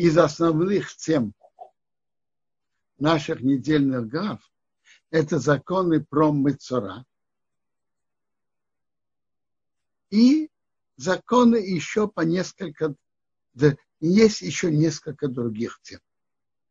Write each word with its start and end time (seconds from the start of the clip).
из 0.00 0.16
основных 0.16 0.96
тем 0.96 1.34
наших 2.98 3.42
недельных 3.42 4.08
глав 4.08 4.40
это 5.10 5.38
законы 5.38 6.02
про 6.02 6.32
Мецора 6.32 7.04
и 10.08 10.48
законы 10.96 11.56
еще 11.56 12.08
по 12.08 12.22
несколько, 12.22 12.94
да, 13.52 13.76
есть 14.00 14.40
еще 14.40 14.72
несколько 14.72 15.28
других 15.28 15.78
тем. 15.82 16.00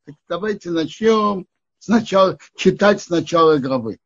Так 0.06 0.16
давайте 0.28 0.72
начнем 0.72 1.46
сначала, 1.78 2.40
читать 2.56 3.00
с 3.00 3.10
начала 3.10 3.60
главы. 3.60 4.00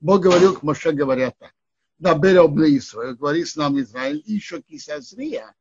Бог 0.00 0.20
говорил 0.20 0.56
к 0.56 0.64
Моше, 0.64 0.90
говоря 0.90 1.30
так. 1.30 1.54
Дабер 2.00 2.40
обны 2.40 2.76
Исраил, 2.76 3.14
говори 3.14 3.44
с 3.44 3.54
нами 3.54 3.82
Израиль, 3.82 4.20
и 4.26 4.32
еще 4.32 4.62
кисазрия. 4.62 5.54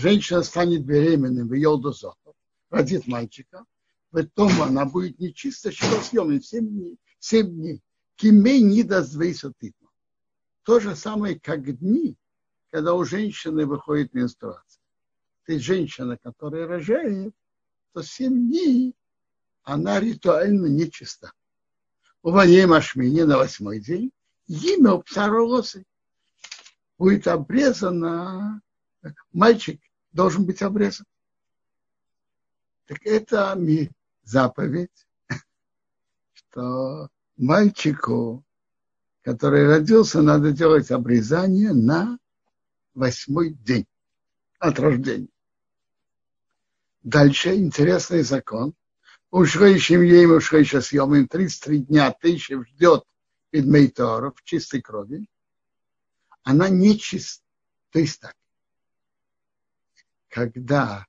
Женщина 0.00 0.42
станет 0.42 0.86
беременной 0.86 1.44
в 1.44 1.52
Йолдозотов, 1.52 2.34
родит 2.70 3.06
мальчика, 3.06 3.66
потом 4.10 4.62
она 4.62 4.86
будет 4.86 5.18
нечисто 5.18 5.70
съемной 5.70 6.40
7 6.40 6.66
дней. 6.66 6.98
7 7.18 7.46
дней. 7.46 7.82
Кимей 8.16 8.62
не 8.62 8.82
даст 8.82 9.14
То 10.62 10.80
же 10.80 10.96
самое, 10.96 11.38
как 11.38 11.78
дни, 11.80 12.16
когда 12.70 12.94
у 12.94 13.04
женщины 13.04 13.66
выходит 13.66 14.14
менструация. 14.14 14.80
Есть 15.46 15.64
женщина, 15.64 16.16
которая 16.16 16.66
рожает, 16.66 17.34
то 17.92 18.02
7 18.02 18.48
дней 18.48 18.94
она 19.64 20.00
ритуально 20.00 20.68
нечиста. 20.68 21.30
У 22.22 22.30
моей 22.30 22.64
машмине 22.64 23.26
на 23.26 23.36
восьмой 23.36 23.80
день 23.80 24.12
имя 24.46 24.96
псаролосы 24.96 25.84
будет 26.96 27.28
обрезано, 27.28 28.62
мальчик 29.32 29.78
должен 30.12 30.44
быть 30.44 30.62
обрезан. 30.62 31.06
Так 32.86 32.98
это 33.04 33.56
заповедь, 34.24 35.06
что 36.32 37.08
мальчику, 37.36 38.44
который 39.22 39.66
родился, 39.66 40.22
надо 40.22 40.52
делать 40.52 40.90
обрезание 40.90 41.72
на 41.72 42.18
восьмой 42.94 43.50
день 43.54 43.86
от 44.58 44.78
рождения. 44.78 45.28
Дальше 47.02 47.54
интересный 47.54 48.22
закон. 48.22 48.74
Ушрейшим 49.30 50.02
ей 50.02 50.26
ушрейша 50.26 50.80
съемим 50.80 51.28
33 51.28 51.78
дня 51.84 52.12
тысяча 52.12 52.62
ждет 52.64 53.04
Пидмейторов 53.50 54.36
в 54.36 54.44
чистой 54.44 54.82
крови. 54.82 55.26
Она 56.42 56.68
не 56.68 56.98
чиста. 56.98 57.44
То 57.90 58.00
есть 58.00 58.20
так. 58.20 58.34
Когда 60.30 61.06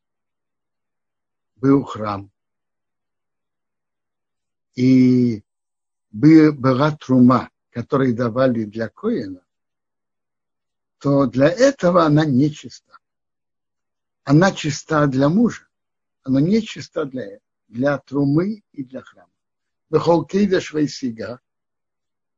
был 1.55 1.83
храм, 1.83 2.31
и 4.73 5.44
была 6.11 6.97
трума, 6.97 7.52
которую 7.69 8.16
давали 8.16 8.63
для 8.63 8.89
Коина, 8.89 9.45
то 10.97 11.28
для 11.28 11.50
этого 11.50 12.03
она 12.03 12.25
не 12.25 12.52
чиста. 12.52 12.97
Она 14.23 14.52
чиста 14.52 15.05
для 15.05 15.30
мужа, 15.30 15.67
она 16.23 16.41
не 16.41 16.61
чиста 16.63 17.06
для, 17.06 17.39
для 17.67 18.00
трумы 18.00 18.63
и 18.72 18.83
для 18.83 19.02
храма. 19.02 19.31
Бехолкейда 19.91 20.59
швейсига, 20.61 21.39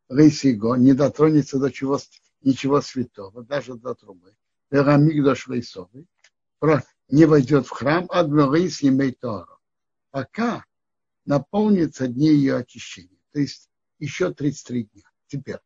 рейсиго, 0.09 0.75
не 0.75 0.93
дотронется 0.93 1.59
до 1.59 1.71
чего, 1.71 1.97
ничего 2.41 2.81
святого, 2.81 3.43
даже 3.43 3.75
до 3.75 3.95
трумы. 3.95 4.35
Верамигда 4.69 5.35
швейсовый, 5.35 6.07
не 7.09 7.25
войдет 7.25 7.67
в 7.67 7.71
храм, 7.71 8.07
а 8.09 8.23
рейс 8.23 8.83
имеет 8.83 9.19
Пока 10.11 10.65
наполнится 11.25 12.07
дни 12.07 12.27
ее 12.27 12.57
очищения. 12.57 13.19
То 13.31 13.39
есть 13.39 13.69
еще 13.99 14.33
33 14.33 14.85
дня. 14.85 15.03
Теперь, 15.27 15.59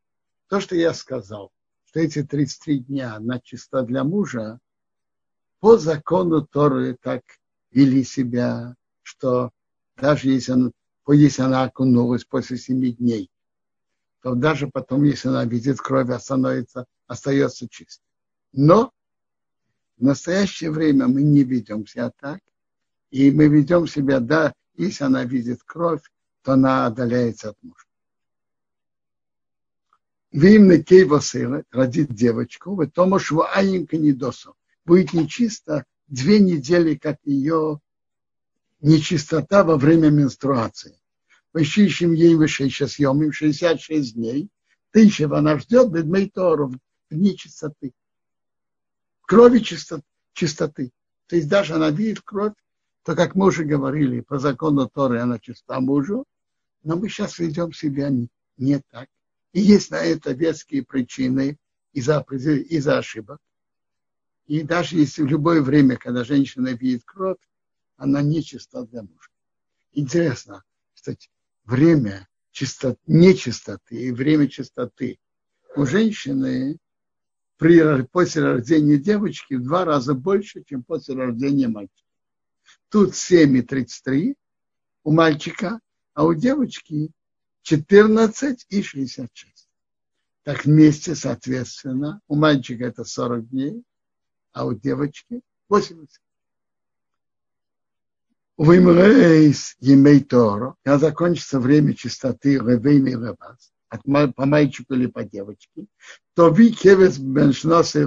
то, 0.47 0.59
что 0.59 0.75
я 0.75 0.93
сказал, 0.93 1.51
что 1.85 1.99
эти 1.99 2.23
33 2.23 2.79
дня 2.79 3.15
она 3.15 3.39
чиста 3.39 3.83
для 3.83 4.03
мужа, 4.03 4.59
по 5.59 5.77
закону 5.77 6.45
Торы 6.45 6.97
так 7.01 7.23
вели 7.71 8.03
себя, 8.03 8.75
что 9.01 9.51
даже 9.95 10.29
если 10.29 10.53
она, 10.53 10.71
если 11.07 11.41
она 11.41 11.63
окунулась 11.63 12.25
после 12.25 12.57
7 12.57 12.95
дней, 12.95 13.29
то 14.21 14.35
даже 14.35 14.67
потом, 14.67 15.03
если 15.03 15.29
она 15.29 15.45
видит 15.45 15.79
кровь, 15.79 16.09
становится, 16.21 16.85
остается 17.07 17.67
чистой. 17.69 18.05
Но 18.53 18.91
в 19.97 20.03
настоящее 20.03 20.71
время 20.71 21.07
мы 21.07 21.21
не 21.21 21.43
ведем 21.43 21.87
себя 21.87 22.11
так, 22.19 22.39
и 23.09 23.31
мы 23.31 23.47
ведем 23.47 23.87
себя, 23.87 24.19
да, 24.19 24.53
если 24.75 25.03
она 25.05 25.23
видит 25.23 25.63
кровь, 25.63 26.01
то 26.43 26.53
она 26.53 26.85
отдаляется 26.85 27.49
от 27.49 27.57
мужа. 27.63 27.85
Вимна 30.31 30.83
Кейвасыра 30.83 31.63
родит 31.71 32.13
девочку, 32.13 32.75
в 32.75 32.85
том 32.87 33.17
Шваинка 33.17 33.97
Недосу. 33.97 34.55
Будет 34.85 35.13
нечисто 35.13 35.85
две 36.07 36.39
недели, 36.39 36.95
как 36.95 37.17
ее 37.23 37.79
нечистота 38.81 39.63
во 39.63 39.77
время 39.77 40.09
менструации. 40.09 40.99
Ващищем 41.53 42.13
ей 42.13 42.35
выше 42.35 42.69
сейчас 42.69 42.93
съемим 42.93 43.31
66 43.31 44.13
дней. 44.13 44.49
Тысяча 44.91 45.25
она 45.35 45.57
ждет 45.57 45.91
Бедмейторов 45.91 46.73
в 47.09 47.15
дни 47.15 47.35
чистоты. 47.35 47.93
Крови 49.27 49.59
чистоты. 49.59 50.91
То 51.27 51.35
есть 51.35 51.49
даже 51.49 51.75
она 51.75 51.91
видит 51.91 52.21
кровь, 52.21 52.53
то, 53.03 53.13
как 53.13 53.35
мы 53.35 53.47
уже 53.47 53.65
говорили, 53.65 54.21
по 54.21 54.39
закону 54.39 54.87
Торы 54.87 55.19
она 55.19 55.37
чиста 55.37 55.81
мужу, 55.81 56.23
но 56.83 56.95
мы 56.95 57.09
сейчас 57.09 57.37
ведем 57.37 57.73
себя 57.73 58.09
не, 58.55 58.79
так. 58.89 59.09
И 59.51 59.59
есть 59.59 59.91
на 59.91 59.97
это 59.97 60.31
веские 60.31 60.83
причины 60.83 61.57
из-за 61.91 62.25
из 62.29 62.87
ошибок. 62.87 63.39
И 64.45 64.61
даже 64.63 64.95
если 64.95 65.23
в 65.23 65.27
любое 65.27 65.61
время, 65.61 65.97
когда 65.97 66.23
женщина 66.23 66.69
видит 66.69 67.03
кровь, 67.03 67.37
она 67.97 68.21
не 68.21 68.41
чиста 68.41 68.83
для 68.83 69.01
мужа. 69.01 69.29
Интересно, 69.91 70.63
кстати, 70.93 71.29
время 71.65 72.29
чистот, 72.51 72.97
нечистоты 73.07 73.95
и 73.95 74.11
время 74.11 74.47
чистоты 74.47 75.19
у 75.75 75.85
женщины 75.85 76.77
при, 77.57 78.03
после 78.03 78.43
рождения 78.43 78.97
девочки 78.97 79.55
в 79.55 79.63
два 79.63 79.85
раза 79.85 80.13
больше, 80.13 80.63
чем 80.63 80.83
после 80.83 81.15
рождения 81.15 81.67
мальчика. 81.67 82.07
Тут 82.89 83.13
7,33 83.13 84.35
у 85.03 85.11
мальчика, 85.11 85.79
а 86.13 86.25
у 86.25 86.33
девочки 86.33 87.11
14 87.63 88.65
и 88.69 88.81
66. 88.81 89.69
Так 90.43 90.65
вместе, 90.65 91.15
соответственно, 91.15 92.21
у 92.27 92.35
мальчика 92.35 92.85
это 92.85 93.03
40 93.03 93.49
дней, 93.49 93.83
а 94.53 94.65
у 94.65 94.73
девочки 94.73 95.41
80. 95.69 96.21
Вымрейс 98.57 99.75
емей 99.79 100.23
Торо, 100.23 100.75
когда 100.83 100.97
закончится 100.97 101.59
время 101.59 101.93
чистоты 101.93 102.55
Ревейны 102.55 103.09
и 103.09 103.11
Ревас, 103.11 103.71
от, 103.89 104.01
по 104.35 104.45
мальчику 104.45 104.93
или 104.93 105.07
по 105.07 105.23
девочке, 105.23 105.85
то 106.33 106.49
ви 106.49 106.71
кевес 106.71 107.17
беншнос 107.17 107.95
и 107.95 108.05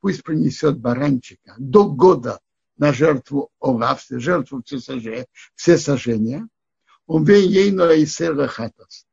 пусть 0.00 0.22
принесет 0.22 0.78
баранчика 0.78 1.54
до 1.58 1.88
года 1.88 2.40
на 2.76 2.92
жертву 2.92 3.50
овавстве, 3.60 4.18
жертву 4.18 4.62
все 4.64 4.80
сожжения, 4.80 5.26
все 5.54 5.78
сожжения, 5.78 6.48
он 7.06 7.24
ейно 7.26 7.92
и 7.92 8.06
хатас. 8.06 9.06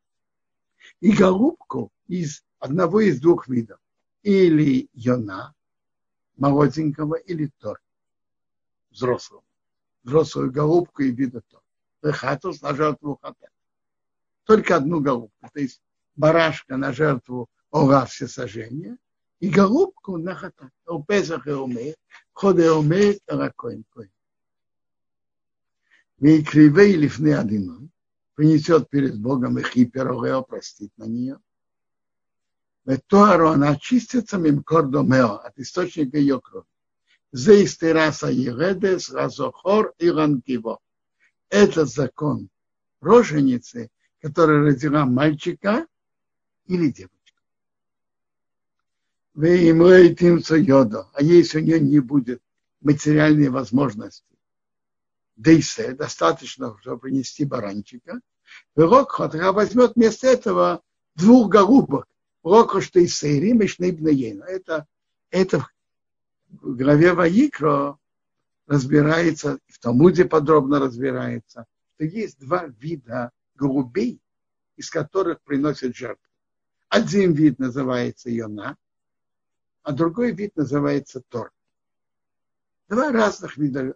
И 0.99 1.11
голубку 1.11 1.91
из 2.07 2.43
одного 2.59 3.01
из 3.01 3.19
двух 3.21 3.47
видов. 3.47 3.79
Или 4.23 4.89
йона, 4.93 5.53
молоденького, 6.37 7.15
или 7.15 7.51
тор, 7.59 7.79
взрослого. 8.89 9.43
Взрослую 10.03 10.51
голубку 10.51 11.03
и 11.03 11.11
вида 11.11 11.41
тор. 11.49 11.61
Хатус 12.01 12.61
на 12.61 12.75
жертву 12.75 13.19
хатат. 13.21 13.51
Только 14.49 14.75
одну 14.75 14.99
голубку. 14.99 15.49
То 15.53 15.59
есть 15.61 15.81
барашка 16.17 16.75
на 16.75 16.91
жертву 16.91 17.47
ора 17.71 18.05
все 18.05 18.27
сожжения– 18.27 18.97
и 19.39 19.49
голубку 19.49 20.17
на 20.17 20.35
хатат. 20.35 20.71
У 20.87 21.03
Песах 21.03 21.47
и 21.47 21.51
умеет, 21.51 21.97
ходе 22.33 22.71
умеет, 22.71 23.21
ракоин 23.27 23.85
коин. 23.93 24.11
И 26.19 26.43
кривей 26.43 26.95
лифны 26.95 27.33
одиной, 27.33 27.89
принесет 28.35 28.89
перед 28.89 29.17
Богом 29.19 29.57
их 29.57 29.75
и 29.77 29.85
пирогео 29.85 30.43
простит 30.43 30.91
на 30.97 31.05
нее. 31.05 31.39
Ветуару 32.85 33.49
она 33.49 33.69
очистится 33.69 34.37
мим 34.37 34.63
кордомео 34.63 35.35
от 35.35 35.57
источника 35.57 36.17
ее 36.17 36.41
крови. 36.41 36.65
Зейсты 37.31 37.93
раса 37.93 38.27
ередес, 38.27 39.09
разохор 39.11 39.93
и 39.99 40.09
рангиво. 40.09 40.79
Это 41.49 41.85
закон 41.85 42.49
роженицы, 42.99 43.89
которая 44.21 44.63
родила 44.63 45.05
мальчика 45.05 45.85
или 46.65 46.91
девочку. 46.91 47.41
Вы 49.33 49.57
им 49.57 49.81
йода. 49.81 51.07
А 51.13 51.23
если 51.23 51.59
у 51.59 51.63
нее 51.63 51.79
не 51.79 51.99
будет 51.99 52.41
материальной 52.81 53.49
возможности, 53.49 54.25
дейсе, 55.35 55.93
достаточно, 55.93 56.77
чтобы 56.81 56.99
принести 56.99 57.45
баранчика, 57.45 58.19
Рокхот 58.75 59.35
возьмет 59.35 59.93
вместо 59.95 60.27
этого 60.27 60.81
двух 61.15 61.49
голубок. 61.49 62.07
Рокош 62.43 62.91
Тейсейрим 62.91 63.61
и 63.61 63.67
Шнейбнаейна. 63.67 64.43
Это, 64.43 64.87
это 65.29 65.67
в 66.49 66.75
главе 66.75 67.13
Ваикро 67.13 67.97
разбирается, 68.67 69.59
в 69.67 69.79
Талмуде 69.79 70.25
подробно 70.25 70.79
разбирается, 70.79 71.65
что 71.95 72.05
есть 72.05 72.39
два 72.39 72.65
вида 72.65 73.31
голубей, 73.59 74.21
из 74.77 74.89
которых 74.89 75.41
приносят 75.41 75.95
жертву. 75.95 76.25
Один 76.87 77.33
вид 77.33 77.59
называется 77.59 78.29
Йона, 78.29 78.77
а 79.83 79.91
другой 79.91 80.31
вид 80.31 80.55
называется 80.55 81.21
Тор. 81.27 81.51
Два 82.87 83.11
разных 83.11 83.57
вида 83.57 83.95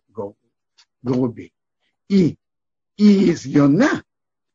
голубей. 1.01 1.53
И, 2.09 2.37
и 2.97 3.31
из 3.31 3.45
Йона 3.45 4.03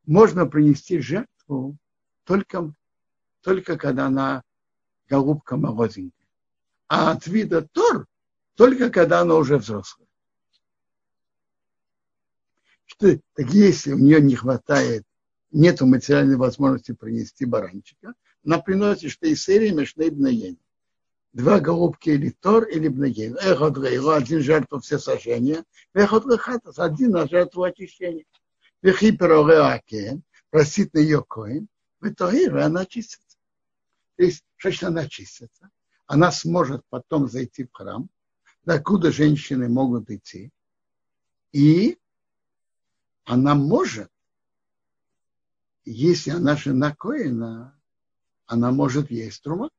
можно 0.07 0.47
принести 0.47 1.01
жертву 1.01 1.77
только, 2.25 2.73
только 3.41 3.77
когда 3.77 4.07
она 4.07 4.43
голубка 5.09 5.57
молоденькая. 5.57 6.29
А 6.89 7.13
от 7.13 7.27
вида 7.27 7.63
Тор 7.63 8.07
только 8.55 8.91
когда 8.91 9.21
она 9.21 9.35
уже 9.35 9.57
взрослая. 9.57 10.08
Что, 12.89 13.19
так 13.35 13.51
если 13.51 13.93
у 13.93 13.99
нее 13.99 14.21
не 14.21 14.35
хватает, 14.35 15.05
нету 15.51 15.87
материальной 15.87 16.37
возможности 16.37 16.93
принести 16.93 17.45
баранчика, 17.45 18.15
она 18.45 18.59
приносит 18.59 19.11
что 19.11 19.27
из 19.27 19.45
серии 19.45 19.71
мешней 19.71 20.09
бнаени. 20.11 20.59
Два 21.35 21.61
голубки 21.61 22.09
или 22.09 22.31
тор, 22.31 22.65
или 22.65 22.89
бнаен. 22.89 23.37
Эхот 23.37 23.77
рейла, 23.77 24.17
один 24.17 24.41
жертву 24.41 24.81
все 24.81 24.99
сожжения, 24.99 25.65
эхот 25.93 26.25
рехатас, 26.33 26.79
один 26.79 27.11
на 27.11 27.29
жертву 27.29 27.63
очищения. 27.63 28.25
Вехиперореакен, 28.81 30.23
простит 30.51 30.95
на 30.95 30.99
ее 30.99 31.23
коин, 31.23 31.69
в 32.01 32.09
итоге 32.09 32.49
она 32.49 32.87
чистится. 32.87 33.37
То 34.17 34.23
есть, 34.25 34.43
что 34.57 34.87
она 34.87 35.07
чистится? 35.07 35.69
Она 36.07 36.33
сможет 36.33 36.83
потом 36.89 37.29
зайти 37.29 37.65
в 37.65 37.73
храм, 37.73 38.09
докуда 38.65 39.13
женщины 39.13 39.69
могут 39.69 40.11
идти, 40.11 40.51
и 41.53 41.99
она 43.29 43.55
может, 43.55 44.11
если 45.85 46.31
она 46.31 46.57
жена 46.57 46.95
Коина, 46.95 47.79
она 48.47 48.73
может 48.73 49.11
есть 49.11 49.43
трума. 49.43 49.71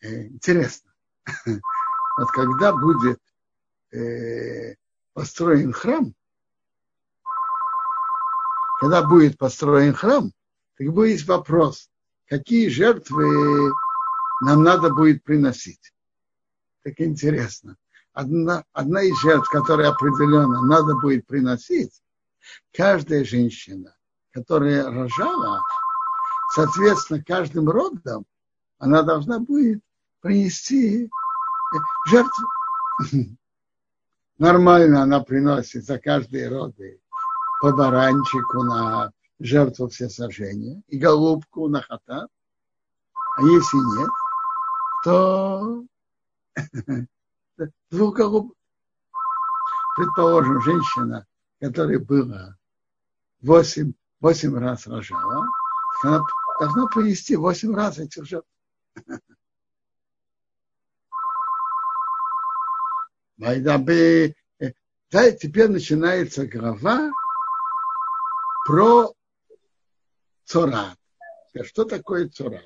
Э, 0.00 0.26
интересно. 0.28 0.94
Вот 2.16 2.30
когда 2.30 2.72
будет 2.72 3.20
э, 3.90 4.76
построен 5.14 5.72
храм, 5.72 6.14
когда 8.78 9.02
будет 9.02 9.36
построен 9.36 9.94
храм, 9.94 10.30
так 10.76 10.92
будет 10.92 11.26
вопрос, 11.26 11.90
какие 12.26 12.68
жертвы 12.68 13.72
нам 14.42 14.62
надо 14.62 14.94
будет 14.94 15.24
приносить. 15.24 15.92
Так 16.84 17.00
интересно 17.00 17.76
одна, 18.14 18.64
одна 18.72 19.02
из 19.02 19.20
жертв, 19.20 19.50
которая 19.50 19.90
определенно 19.90 20.62
надо 20.62 20.94
будет 20.94 21.26
приносить, 21.26 22.02
каждая 22.72 23.24
женщина, 23.24 23.94
которая 24.30 24.90
рожала, 24.90 25.60
соответственно, 26.54 27.22
каждым 27.22 27.68
родом 27.68 28.24
она 28.78 29.02
должна 29.02 29.40
будет 29.40 29.82
принести 30.20 31.10
жертву. 32.06 32.48
Нормально 34.38 35.02
она 35.02 35.20
приносит 35.20 35.84
за 35.84 35.98
каждые 35.98 36.48
роды 36.48 37.00
по 37.60 37.72
баранчику 37.72 38.62
на 38.62 39.12
жертву 39.38 39.88
все 39.88 40.08
сожжения 40.08 40.82
и 40.88 40.98
голубку 40.98 41.68
на 41.68 41.82
хата. 41.82 42.28
А 43.36 43.42
если 43.42 43.76
нет, 43.98 44.10
то 45.04 45.84
голубок. 47.90 48.56
Предположим, 49.96 50.60
женщина, 50.62 51.26
которая 51.60 51.98
была 51.98 52.56
8, 53.42 53.92
8 54.20 54.58
раз 54.58 54.86
рожала, 54.86 55.46
она 56.02 56.24
должна 56.58 56.86
принести 56.88 57.36
8 57.36 57.74
раз 57.74 57.98
этих 57.98 58.24
жертв. 58.24 58.48
Да, 63.36 63.78
теперь 65.32 65.68
начинается 65.68 66.46
глава 66.46 67.12
про 68.66 69.14
цорат. 70.44 70.98
Что 71.62 71.84
такое 71.84 72.28
цорат? 72.28 72.64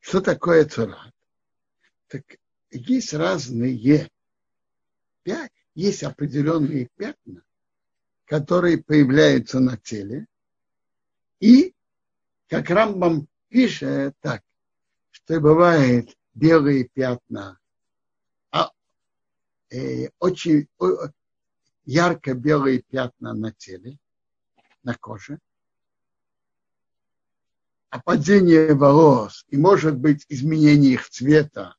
Что 0.00 0.20
такое 0.20 0.64
цурат? 0.64 1.12
Так 2.08 2.22
есть 2.70 3.12
разные, 3.14 4.08
есть 5.74 6.02
определенные 6.02 6.88
пятна, 6.96 7.42
которые 8.26 8.82
появляются 8.82 9.58
на 9.58 9.76
теле, 9.76 10.26
и, 11.40 11.74
как 12.48 12.70
Рамбам 12.70 13.28
пишет 13.48 14.14
так, 14.20 14.42
что 15.10 15.40
бывает 15.40 16.16
белые 16.34 16.84
пятна, 16.84 17.58
а, 18.52 18.70
э, 19.70 20.08
очень 20.18 20.68
ярко 21.84 22.34
белые 22.34 22.82
пятна 22.82 23.34
на 23.34 23.52
теле, 23.52 23.98
на 24.82 24.94
коже, 24.94 25.40
опадение 27.96 28.74
волос 28.74 29.44
и, 29.48 29.56
может 29.56 29.96
быть, 29.96 30.26
изменение 30.28 30.94
их 30.94 31.08
цвета 31.08 31.76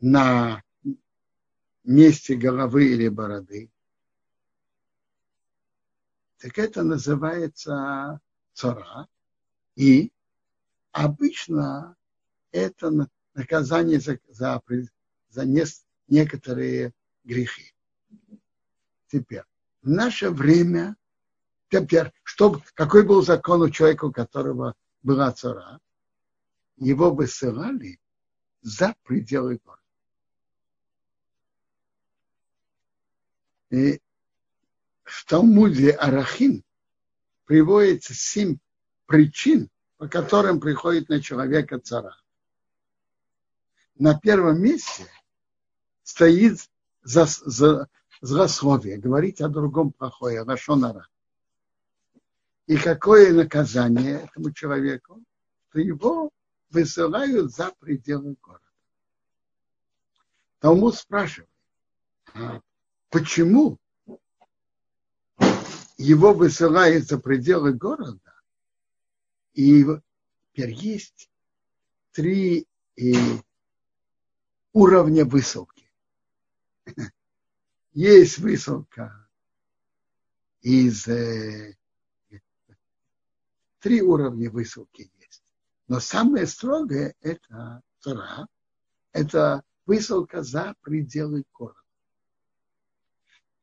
на 0.00 0.62
месте 1.84 2.34
головы 2.34 2.88
или 2.88 3.08
бороды, 3.08 3.70
так 6.38 6.58
это 6.58 6.82
называется 6.82 8.20
цара. 8.52 9.08
И 9.76 10.12
обычно 10.92 11.96
это 12.50 13.08
наказание 13.34 14.00
за, 14.00 14.18
за, 14.28 14.62
за 15.28 15.44
некоторые 16.08 16.92
грехи. 17.24 17.72
Теперь, 19.08 19.44
в 19.82 19.88
наше 19.88 20.30
время, 20.30 20.96
теперь, 21.70 22.12
чтобы, 22.24 22.62
какой 22.74 23.04
был 23.04 23.22
закон 23.22 23.62
у 23.62 23.70
человека, 23.70 24.06
у 24.06 24.12
которого 24.12 24.74
была 25.06 25.30
цара, 25.30 25.80
его 26.76 27.14
высылали 27.14 28.00
за 28.60 28.96
пределы 29.04 29.60
города. 29.64 29.82
И 33.70 34.00
в 35.04 35.24
Талмуде 35.26 35.92
Арахин 35.92 36.64
приводится 37.44 38.14
семь 38.14 38.58
причин, 39.06 39.70
по 39.96 40.08
которым 40.08 40.58
приходит 40.58 41.08
на 41.08 41.22
человека 41.22 41.78
цара. 41.78 42.16
На 43.94 44.18
первом 44.18 44.60
месте 44.60 45.06
стоит 46.02 46.68
за, 47.02 47.26
за, 47.26 47.88
злословие, 48.20 48.98
говорить 48.98 49.40
о 49.40 49.48
другом 49.48 49.92
плохое, 49.92 50.42
Рашонара. 50.42 51.06
И 52.66 52.76
какое 52.76 53.32
наказание 53.32 54.22
этому 54.22 54.52
человеку? 54.52 55.22
Что 55.70 55.80
его 55.80 56.30
высылают 56.70 57.54
за 57.54 57.72
пределы 57.78 58.36
города. 58.42 58.64
Талмуд 60.58 60.96
спрашивает, 60.96 61.50
а 62.34 62.60
почему 63.10 63.78
его 65.96 66.34
высылают 66.34 67.06
за 67.06 67.18
пределы 67.18 67.72
города, 67.72 68.34
и 69.54 69.84
теперь 70.52 70.72
есть 70.72 71.30
три 72.12 72.66
и 72.96 73.16
уровня 74.72 75.24
высылки. 75.24 75.90
Есть 77.92 78.38
высылка 78.38 79.26
из 80.60 81.08
э, 81.08 81.76
три 83.86 84.02
уровня 84.02 84.50
высылки 84.50 85.12
есть. 85.20 85.44
Но 85.86 86.00
самое 86.00 86.48
строгое– 86.48 87.14
это 87.20 87.82
Тора, 88.00 88.48
это 89.12 89.62
высылка 89.84 90.42
за 90.42 90.74
пределы 90.80 91.44
города. 91.54 91.78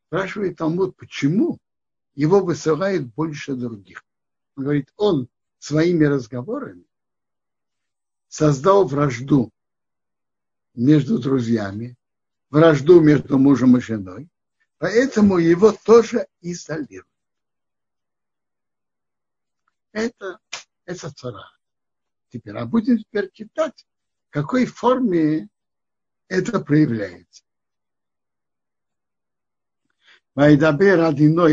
Спрашивает 0.07 0.55
Талмуд, 0.55 0.95
почему 0.95 1.59
его 2.15 2.39
высылают 2.39 3.13
больше 3.13 3.55
других. 3.55 4.05
Он 4.55 4.63
говорит, 4.63 4.93
он 4.95 5.27
своими 5.59 6.05
разговорами 6.05 6.85
создал 8.29 8.87
вражду 8.87 9.51
между 10.73 11.19
друзьями, 11.19 11.97
вражду 12.49 13.01
между 13.01 13.37
мужем 13.37 13.75
и 13.75 13.81
женой, 13.81 14.29
поэтому 14.77 15.37
его 15.37 15.73
тоже 15.83 16.27
изолируют. 16.39 17.12
Это, 19.93 20.39
это 20.85 21.13
цара. 21.13 21.49
Теперь, 22.29 22.57
а 22.57 22.65
будем 22.65 22.97
теперь 22.97 23.31
читать, 23.31 23.85
в 24.29 24.33
какой 24.33 24.65
форме 24.65 25.47
это 26.27 26.59
проявляется. 26.59 27.43
Вайдабер 30.35 30.99
Адино 31.01 31.47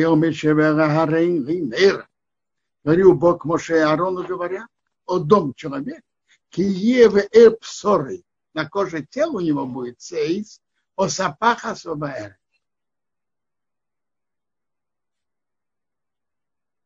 Говорил 2.83 3.13
Бог 3.15 3.45
Моше 3.45 3.77
и 3.77 3.81
Аарону, 3.81 4.27
говоря, 4.27 4.67
о 5.05 5.19
дом 5.19 5.53
человека, 5.53 6.01
киеве 6.49 7.29
эпсоры, 7.31 8.25
на 8.55 8.67
коже 8.67 9.05
тела 9.05 9.33
у 9.37 9.41
него 9.41 9.67
будет 9.67 10.01
сейс, 10.01 10.63
о 10.97 11.09
сапаха 11.09 11.75
собаэр. 11.75 12.40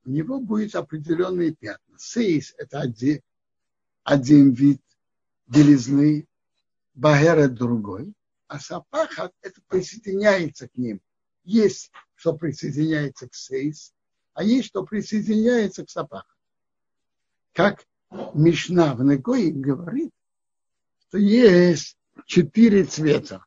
У 0.05 0.11
него 0.11 0.39
будет 0.39 0.75
определенные 0.75 1.53
пятна. 1.53 1.99
Сейс– 1.99 2.55
это 2.59 2.81
один, 2.81 3.21
один 4.03 4.53
вид 4.53 4.81
белизны, 5.47 6.27
багер– 6.95 7.39
это 7.41 7.55
другой, 7.55 8.13
а 8.47 8.61
сапаха– 8.61 9.31
это 9.43 9.61
присоединяется 9.69 10.69
к 10.69 10.77
ним. 10.77 11.01
Есть, 11.45 11.91
что 12.17 12.35
присоединяется 12.35 13.29
к 13.29 13.35
сейс, 13.35 13.95
а 14.35 14.43
есть, 14.43 14.69
что 14.69 14.85
присоединяется 14.85 15.85
к 15.87 15.91
сапаху. 15.91 16.29
Как 17.53 17.87
Мишна 18.35 18.95
в 18.95 19.03
Негое 19.03 19.51
говорит, 19.53 20.13
что 21.01 21.19
есть 21.19 21.97
четыре 22.27 22.85
цвета. 22.85 23.45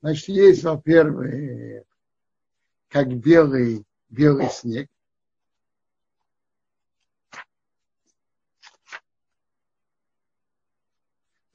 Значит, 0.00 0.28
есть, 0.28 0.62
во-первых, 0.62 1.84
как 2.88 3.08
белый, 3.16 3.84
белый 4.08 4.48
снег. 4.50 4.88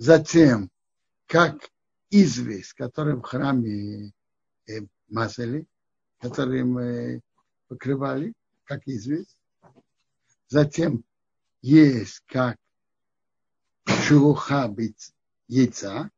Затем, 0.01 0.71
как 1.27 1.69
известь, 2.09 2.73
который 2.73 3.17
в 3.17 3.21
храме 3.21 4.11
э, 4.65 4.79
мазали, 5.07 5.67
которым 6.17 7.21
покрывали, 7.67 8.33
как 8.63 8.81
известь. 8.87 9.37
Затем 10.47 11.03
есть 11.61 12.23
как 12.25 12.57
шелуха 13.85 14.75
яйца 15.47 16.09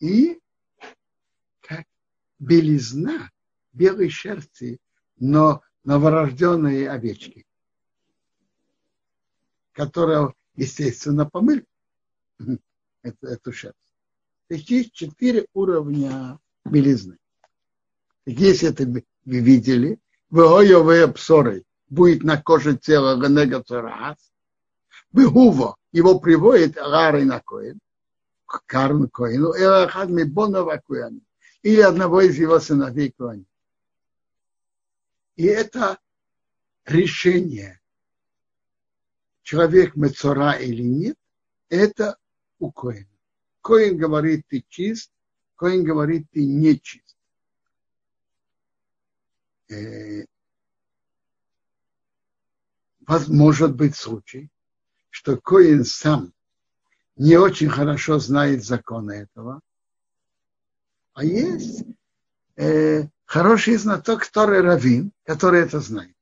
и 0.00 0.40
как 1.60 1.84
белизна 2.40 3.30
белой 3.74 4.10
шерсти, 4.10 4.80
но 5.18 5.62
новорожденные 5.84 6.90
овечки, 6.90 7.46
которая, 9.70 10.34
естественно, 10.56 11.26
помыли 11.26 11.64
эту, 13.02 13.26
эту 13.26 13.52
шерсть. 13.52 13.76
Есть 14.48 14.92
четыре 14.92 15.46
уровня 15.52 16.38
белизны. 16.64 17.18
Если 18.26 18.68
это 18.68 18.84
вы 18.84 19.04
видели, 19.24 19.98
Веойовые 20.30 21.08
псоры 21.08 21.64
будет 21.88 22.22
на 22.22 22.40
коже 22.40 22.76
тела 22.76 23.16
Цараас. 23.62 24.18
Бегува 25.10 25.76
его 25.90 26.20
приводит 26.20 26.74
Гарой 26.74 27.24
на 27.24 27.40
Коин, 27.40 27.78
к 28.44 28.62
Карн 28.66 29.08
Коину, 29.08 29.52
или 31.62 31.80
одного 31.80 32.20
из 32.20 32.38
его 32.38 32.60
сыновей 32.60 33.14
Коин. 33.16 33.46
И 35.36 35.44
это 35.44 35.98
решение, 36.84 37.80
человек 39.42 39.96
Мецора 39.96 40.52
или 40.52 40.82
нет, 40.82 41.16
это 41.70 42.18
у 42.58 42.70
Коина. 42.70 43.08
Коин 43.62 43.96
говорит, 43.96 44.46
ты 44.48 44.64
чист, 44.68 45.10
Коин 45.56 45.84
говорит, 45.84 46.26
ты 46.30 46.44
не 46.44 46.78
чист. 46.80 47.16
Э, 49.70 50.24
может 53.28 53.74
быть 53.74 53.96
случай, 53.96 54.50
что 55.10 55.36
Коин 55.36 55.84
сам 55.84 56.32
не 57.16 57.36
очень 57.36 57.68
хорошо 57.68 58.18
знает 58.18 58.64
законы 58.64 59.12
этого, 59.12 59.60
а 61.14 61.24
есть 61.24 61.84
э, 62.56 63.08
хороший 63.24 63.76
знаток, 63.76 64.20
который 64.20 64.60
равин, 64.60 65.12
который 65.24 65.62
это 65.62 65.80
знает. 65.80 66.14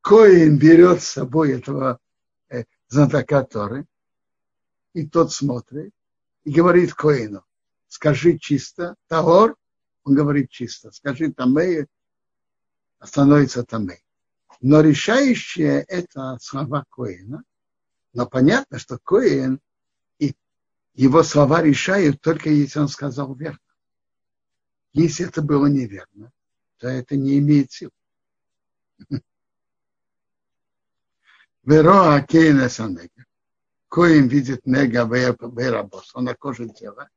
Коин 0.00 0.58
берет 0.58 1.02
с 1.02 1.08
собой 1.08 1.52
этого 1.52 1.98
э, 2.48 2.64
знатока 2.88 3.42
Торы, 3.42 3.86
и 4.94 5.06
тот 5.06 5.32
смотрит 5.32 5.92
и 6.44 6.50
говорит 6.50 6.94
Коину, 6.94 7.44
скажи 7.88 8.38
чисто, 8.38 8.96
Таор, 9.08 9.56
он 10.04 10.14
говорит 10.14 10.50
чисто. 10.50 10.90
Скажи 10.90 11.32
Тамей, 11.32 11.86
становится 13.02 13.64
Тамей. 13.64 14.02
Но 14.60 14.80
решающее 14.80 15.84
это 15.88 16.38
слова 16.40 16.84
Коина. 16.90 17.42
Но 18.12 18.26
понятно, 18.26 18.78
что 18.78 18.98
Коин 18.98 19.60
и 20.18 20.34
его 20.94 21.22
слова 21.22 21.62
решают 21.62 22.20
только 22.20 22.48
если 22.50 22.78
он 22.78 22.88
сказал 22.88 23.34
верно. 23.34 23.58
Если 24.92 25.26
это 25.26 25.42
было 25.42 25.66
неверно, 25.66 26.30
то 26.78 26.86
это 26.86 27.16
не 27.16 27.38
имеет 27.38 27.72
сил. 27.72 27.90
Вероа 31.64 32.20
Кейна 32.22 32.68
Санега. 32.68 33.13
Коин 33.94 34.26
видит 34.26 34.66
нега 34.66 35.04
верабос, 35.04 36.16
он 36.16 36.24
на 36.24 36.34
коже 36.34 36.68
тела. 36.68 37.08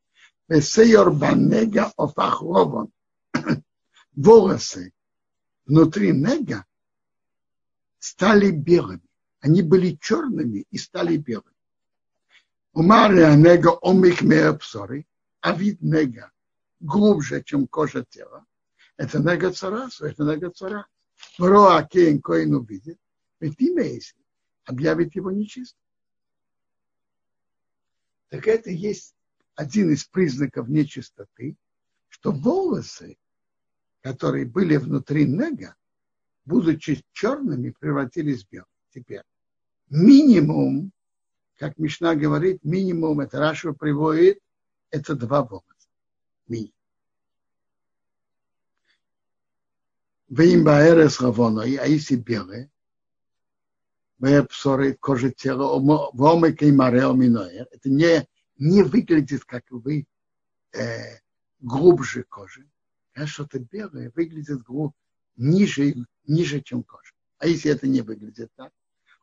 Весейор 0.48 1.12
банега 1.12 1.92
офахлован. 1.98 2.92
Волосы 4.16 4.94
внутри 5.66 6.12
нега 6.12 6.68
стали 7.98 8.52
белыми. 8.52 9.10
Они 9.40 9.64
были 9.64 9.98
черными 10.00 10.68
и 10.70 10.78
стали 10.78 11.18
белыми. 11.18 11.58
У 12.74 12.84
Мария 12.84 13.34
нега 13.36 13.70
омик 13.70 14.22
меапсори, 14.22 15.08
а 15.42 15.54
вид 15.54 15.82
нега 15.82 16.32
глубже, 16.80 17.42
чем 17.44 17.66
кожа 17.66 18.06
тела. 18.08 18.46
Это 18.98 19.18
нега 19.18 19.52
царасу, 19.52 20.06
это 20.06 20.24
нега 20.26 20.52
цара. 20.52 20.86
Роа 21.40 21.82
кейн 21.82 22.22
коин 22.22 22.54
увидит, 22.54 23.00
ведь 23.40 23.60
имя 23.60 23.82
если 23.82 24.24
объявит 24.66 25.16
его 25.16 25.32
нечистым. 25.32 25.87
Так 28.30 28.48
это 28.48 28.70
есть 28.70 29.16
один 29.56 29.92
из 29.92 30.04
признаков 30.06 30.68
нечистоты, 30.68 31.56
что 32.10 32.32
волосы, 32.32 33.18
которые 34.02 34.46
были 34.46 34.78
внутри 34.78 35.26
нега, 35.26 35.76
будучи 36.46 37.04
черными, 37.14 37.72
превратились 37.72 38.44
в 38.44 38.50
белые. 38.50 38.68
Теперь 38.94 39.24
минимум, 39.90 40.92
как 41.58 41.78
Мишна 41.78 42.16
говорит, 42.16 42.64
минимум, 42.64 43.20
это 43.22 43.40
Рашу 43.40 43.74
приводит, 43.74 44.40
это 44.92 45.16
два 45.16 45.44
волоса. 45.44 45.66
Минимум. 46.48 46.74
А 51.80 51.88
если 51.88 52.16
белые, 52.16 52.70
псоры, 54.20 54.94
кожа 54.94 55.32
тела, 55.32 55.80
вомыка 56.14 56.66
и 56.66 56.72
марео 56.72 57.14
миноэр, 57.14 57.68
это 57.72 57.90
не 57.90 58.28
не 58.58 58.84
выглядит, 58.84 59.46
как 59.46 59.64
вы, 59.70 60.08
э, 60.74 61.20
глубже 61.60 62.24
кожи. 62.24 62.68
А 63.14 63.26
что-то 63.26 63.60
белое 63.60 64.12
выглядит 64.16 64.64
глуб, 64.64 64.94
ниже, 65.36 65.96
ниже, 66.26 66.62
чем 66.62 66.84
кожа. 66.84 67.14
А 67.40 67.48
если 67.48 67.72
это 67.72 67.88
не 67.88 68.02
выглядит 68.02 68.52
так? 68.56 68.72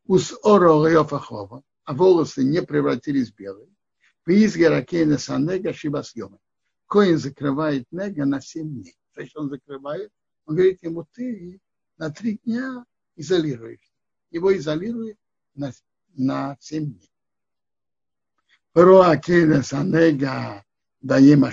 Ус 0.07 0.35
оро 0.43 0.85
а 1.87 1.95
волосы 1.95 2.45
не 2.45 2.63
превратились 2.63 3.31
в 3.31 3.37
белые. 3.37 3.69
Визгаракейна 4.27 5.19
санега 5.19 5.75
шибасьема. 5.75 6.39
Коин 6.87 7.19
закрывает 7.19 7.87
нега 7.91 8.25
на 8.25 8.41
7 8.41 8.69
дней. 8.69 8.97
Значит, 9.15 9.37
он 9.37 9.51
закрывает, 9.51 10.11
он 10.47 10.57
говорит 10.57 10.83
ему, 10.83 11.07
ты 11.13 11.61
на 11.99 12.11
три 12.11 12.41
дня 12.45 12.85
изолируешь. 13.17 13.94
Его 14.35 14.53
изолирует 14.57 15.17
на, 15.55 15.73
на 16.17 16.57
7 16.59 16.87
дней. 16.87 17.13
Роа 18.75 19.17
Кейнес 19.17 19.73
Анега 19.73 20.65
Даема 21.01 21.53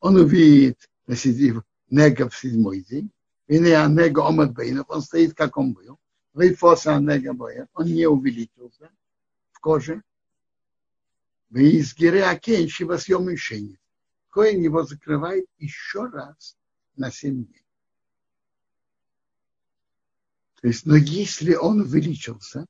Он 0.00 0.16
увидит 0.16 0.90
нега 1.06 2.28
в 2.28 2.36
седьмой 2.36 2.80
день. 2.80 3.12
Вине 3.46 3.78
нега 3.86 4.26
омат 4.26 4.52
бейнов, 4.52 4.90
он 4.90 5.02
стоит, 5.02 5.34
как 5.34 5.56
он 5.56 5.72
был. 5.72 6.00
Вейфоса 6.34 6.98
нега 6.98 7.32
боя, 7.32 7.68
он 7.74 7.86
не 7.86 8.08
увеличился 8.08 8.90
в 9.52 9.60
коже. 9.60 10.02
Из 11.52 11.94
гире 11.94 12.24
акен 12.24 12.68
шива 12.68 12.96
съем. 12.96 13.78
Коин 14.30 14.60
его 14.62 14.82
закрывает 14.82 15.46
еще 15.58 16.06
раз 16.06 16.56
на 16.96 17.12
семь 17.12 17.44
дней. 17.44 17.64
То 20.62 20.68
есть, 20.68 20.84
но 20.84 20.96
если 20.96 21.54
он 21.54 21.80
увеличился 21.80 22.66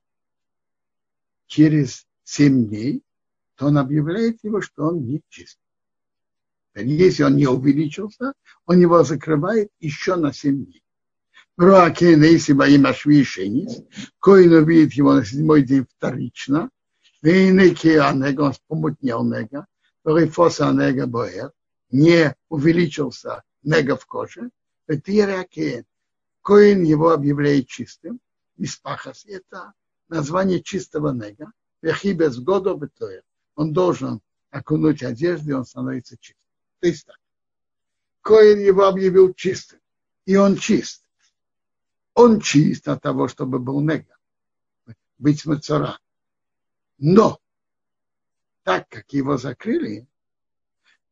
через 1.47 2.05
семь 2.23 2.67
дней, 2.67 3.03
то 3.55 3.67
он 3.67 3.77
объявляет 3.77 4.43
его, 4.43 4.61
что 4.61 4.87
он 4.87 5.05
не 5.05 5.21
чист. 5.29 5.59
Если 6.73 7.23
он 7.23 7.35
не 7.35 7.47
увеличился, 7.47 8.33
он 8.65 8.79
его 8.79 9.03
закрывает 9.03 9.69
еще 9.79 10.15
на 10.15 10.31
семь 10.31 10.65
дней. 10.65 10.83
Руакен, 11.57 12.23
если 12.23 12.53
во 12.53 12.67
имя 12.67 12.93
Швишенис, 12.93 13.83
Коин 14.19 14.53
увидит 14.53 14.93
его 14.93 15.13
на 15.13 15.25
седьмой 15.25 15.63
день 15.63 15.85
вторично, 15.85 16.69
Вейнеки 17.21 17.89
Анега, 17.97 18.41
он 18.41 18.53
помутнел 18.67 19.23
Нега, 19.23 19.67
Рифоса 20.05 20.69
Анега 20.69 21.05
Боэр, 21.05 21.51
не 21.91 22.33
увеличился 22.49 23.43
Нега 23.63 23.97
в 23.97 24.05
коже, 24.05 24.49
Ветиракен, 24.87 25.85
Коин 26.41 26.83
его 26.83 27.11
объявляет 27.11 27.67
чистым, 27.67 28.19
Испахас, 28.57 29.25
это 29.25 29.73
название 30.09 30.61
чистого 30.61 31.11
Нега, 31.13 31.51
Вехибес 31.81 32.39
Годо 32.39 32.75
Бетоэр, 32.75 33.23
он 33.55 33.73
должен 33.73 34.21
окунуть 34.49 35.03
одежду, 35.03 35.49
и 35.49 35.53
он 35.53 35.65
становится 35.65 36.17
чистым. 36.17 36.49
То 36.79 36.87
есть 36.87 37.05
так. 37.05 37.17
Коин 38.21 38.59
его 38.59 38.85
объявил 38.85 39.33
чистым, 39.33 39.79
и 40.25 40.35
он 40.35 40.57
чист. 40.57 41.03
Он 42.13 42.39
чист 42.39 42.87
от 42.87 43.01
того, 43.01 43.27
чтобы 43.27 43.59
был 43.59 43.79
нега, 43.81 44.17
быть 45.17 45.45
мацара. 45.45 45.99
Но, 46.97 47.39
так 48.63 48.89
как 48.89 49.11
его 49.13 49.37
закрыли, 49.37 50.07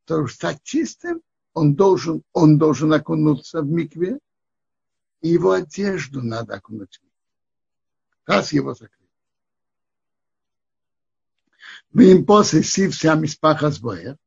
то 0.05 0.27
стать 0.27 0.61
чистым, 0.63 1.21
он 1.53 1.75
должен, 1.75 2.23
он 2.33 2.57
должен 2.57 2.93
окунуться 2.93 3.61
в 3.61 3.67
микве, 3.67 4.19
и 5.21 5.29
его 5.29 5.51
одежду 5.51 6.21
надо 6.21 6.55
окунуть. 6.55 7.01
Раз 8.25 8.53
его 8.53 8.73
закрыли. 8.73 8.99
Мы 11.91 12.11
им 12.11 12.25
после 12.25 12.63
сив 12.63 12.95
сам 12.95 13.23
из 13.23 13.35
паха 13.35 13.71
сбоя, 13.71 14.17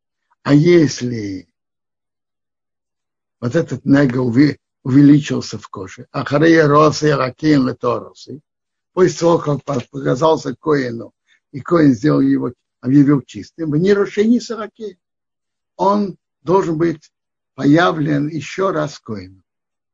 а 0.43 0.55
если 0.55 1.49
вот 3.41 3.55
этот 3.55 3.85
нега 3.85 4.19
увеличился 4.83 5.59
в 5.59 5.69
коже, 5.69 6.07
а 6.11 6.25
харея 6.25 6.67
росы 6.67 7.15
ракин 7.15 7.69
леторосы, 7.69 8.41
после 8.93 9.19
того, 9.19 9.39
как 9.39 9.65
показался 9.65 10.55
Коину, 10.55 11.13
и 11.53 11.61
Коин 11.61 11.95
сделал 11.95 12.21
его, 12.21 12.53
объявил 12.81 13.23
чистым, 13.23 13.71
в 13.71 13.77
нерушении 13.77 14.41
сороки, 14.41 14.99
он 15.77 16.17
должен 16.43 16.77
быть 16.79 17.13
появлен 17.55 18.29
еще 18.29 18.71
раз 18.71 18.99
Коину. 18.99 19.43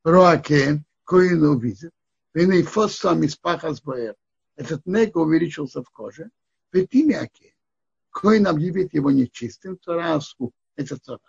Роакен, 0.05 0.85
Коин 1.09 1.43
увидит, 1.43 1.93
и 2.35 2.63
фосом 2.63 3.23
из 3.23 3.35
паха 3.35 3.73
сбоя. 3.73 4.15
Этот 4.57 4.85
нега 4.85 5.17
увеличился 5.17 5.83
в 5.83 5.89
коже, 5.89 6.31
в 6.67 6.71
Петимяке. 6.71 7.55
Коин 8.11 8.47
объявит 8.47 8.93
его 8.93 9.11
нечистым, 9.11 9.79
Тора 9.79 10.21
это 10.77 10.99
Тора. 10.99 11.21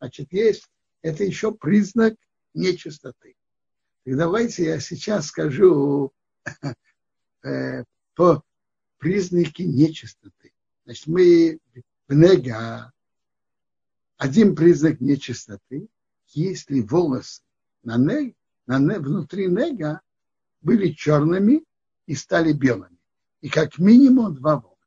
Значит, 0.00 0.32
есть, 0.32 0.68
это 1.02 1.22
еще 1.22 1.54
признак 1.54 2.14
нечистоты. 2.52 3.36
И 4.04 4.12
давайте 4.14 4.64
я 4.64 4.80
сейчас 4.80 5.26
скажу 5.26 6.12
э, 7.44 7.84
по 8.16 8.42
признаки 8.98 9.62
нечистоты. 9.62 10.52
Значит, 10.84 11.06
мы 11.06 11.60
в 12.08 12.14
нега, 12.14 12.92
один 14.16 14.56
признак 14.56 15.00
нечистоты, 15.00 15.88
если 16.26 16.80
волосы 16.80 17.42
на 17.84 17.96
нег, 17.98 18.18
нег, 18.24 18.36
внутри 18.66 19.48
нега 19.48 20.00
были 20.60 20.92
черными 20.92 21.64
и 22.06 22.14
стали 22.14 22.52
белыми. 22.52 22.98
И 23.40 23.48
как 23.48 23.78
минимум 23.78 24.34
два 24.34 24.60
волоса. 24.60 24.78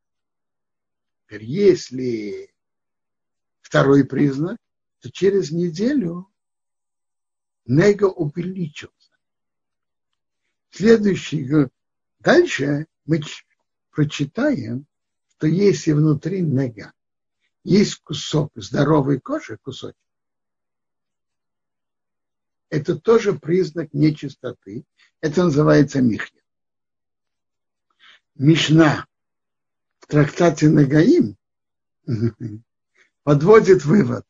Теперь, 1.25 1.43
если 1.43 2.53
второй 3.61 4.05
признак, 4.05 4.57
то 4.99 5.11
через 5.11 5.51
неделю 5.51 6.31
нега 7.65 8.05
увеличился. 8.05 9.11
Следующий 10.69 11.45
год. 11.45 11.71
Дальше 12.19 12.87
мы 13.05 13.21
прочитаем, 13.91 14.87
что 15.29 15.47
если 15.47 15.91
внутри 15.91 16.41
нега 16.41 16.93
есть 17.63 18.01
кусок 18.03 18.51
здоровой 18.55 19.19
кожи, 19.19 19.57
кусочек, 19.57 19.97
это 22.75 22.99
тоже 22.99 23.33
признак 23.33 23.93
нечистоты. 23.93 24.83
Это 25.21 25.45
называется 25.45 26.01
михня. 26.01 26.41
Мишна 28.35 29.07
в 29.99 30.07
трактате 30.07 30.67
Нагаим 30.67 31.37
подводит 33.23 33.85
вывод, 33.85 34.25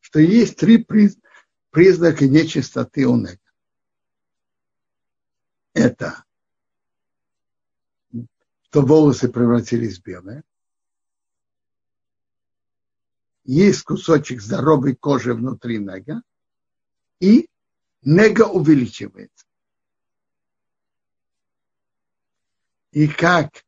что 0.00 0.18
есть 0.18 0.56
три 0.56 0.84
признака 1.70 2.26
нечистоты 2.26 3.06
у 3.06 3.16
Нега. 3.16 3.38
Это 5.72 6.24
что 8.70 8.82
волосы 8.82 9.28
превратились 9.28 10.00
в 10.00 10.02
белые. 10.02 10.42
Есть 13.44 13.84
кусочек 13.84 14.42
здоровой 14.42 14.94
кожи 14.94 15.32
внутри 15.32 15.78
нега, 15.78 16.20
и 17.18 17.48
нега 18.02 18.46
увеличивается. 18.46 19.46
И 22.92 23.06
как 23.06 23.64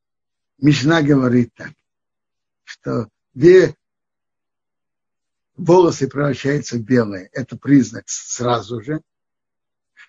Мишна 0.59 1.03
говорит 1.03 1.55
так, 1.55 1.73
что 2.65 3.09
две 3.35 3.75
волосы 5.57 6.09
превращаются 6.09 6.77
в 6.77 6.83
белые. 6.83 7.29
Это 7.33 7.57
признак 7.57 8.05
сразу 8.09 8.83
же, 8.83 9.01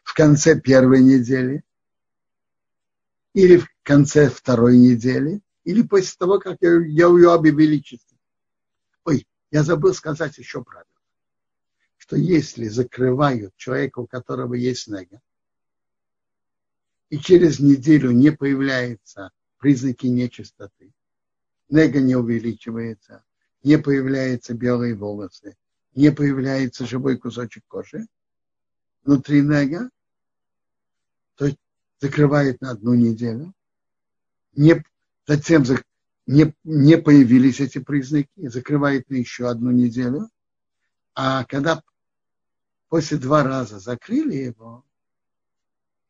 в 0.03 0.13
конце 0.13 0.59
первой 0.59 1.01
недели, 1.01 1.63
или 3.33 3.57
в 3.57 3.67
конце 3.83 4.29
второй 4.29 4.77
недели, 4.77 5.41
или 5.63 5.81
после 5.83 6.15
того, 6.17 6.39
как 6.39 6.57
я, 6.61 6.71
ее 6.71 7.33
объявили 7.33 7.79
чистым. 7.79 8.17
Ой, 9.05 9.25
я 9.51 9.63
забыл 9.63 9.93
сказать 9.93 10.37
еще 10.37 10.63
правило, 10.63 10.90
что 12.11 12.17
если 12.17 12.67
закрывают 12.67 13.55
человека, 13.55 13.99
у 13.99 14.05
которого 14.05 14.53
есть 14.53 14.89
нега, 14.89 15.21
и 17.09 17.17
через 17.17 17.61
неделю 17.61 18.11
не 18.11 18.33
появляются 18.33 19.31
признаки 19.59 20.07
нечистоты, 20.07 20.91
нега 21.69 22.01
не 22.01 22.17
увеличивается, 22.17 23.23
не 23.63 23.77
появляются 23.77 24.53
белые 24.53 24.93
волосы, 24.93 25.55
не 25.95 26.11
появляется 26.11 26.85
живой 26.85 27.17
кусочек 27.17 27.63
кожи 27.69 28.05
внутри 29.05 29.41
нега, 29.41 29.89
то 31.35 31.47
закрывает 32.01 32.59
на 32.59 32.71
одну 32.71 32.93
неделю, 32.93 33.53
не, 34.51 34.83
затем 35.25 35.63
не, 36.27 36.53
не 36.65 36.97
появились 36.97 37.61
эти 37.61 37.77
признаки, 37.77 38.27
закрывает 38.35 39.09
на 39.09 39.15
еще 39.15 39.47
одну 39.47 39.71
неделю, 39.71 40.29
а 41.15 41.45
когда 41.45 41.81
после 42.91 43.17
два 43.17 43.41
раза 43.41 43.79
закрыли 43.79 44.35
его, 44.35 44.83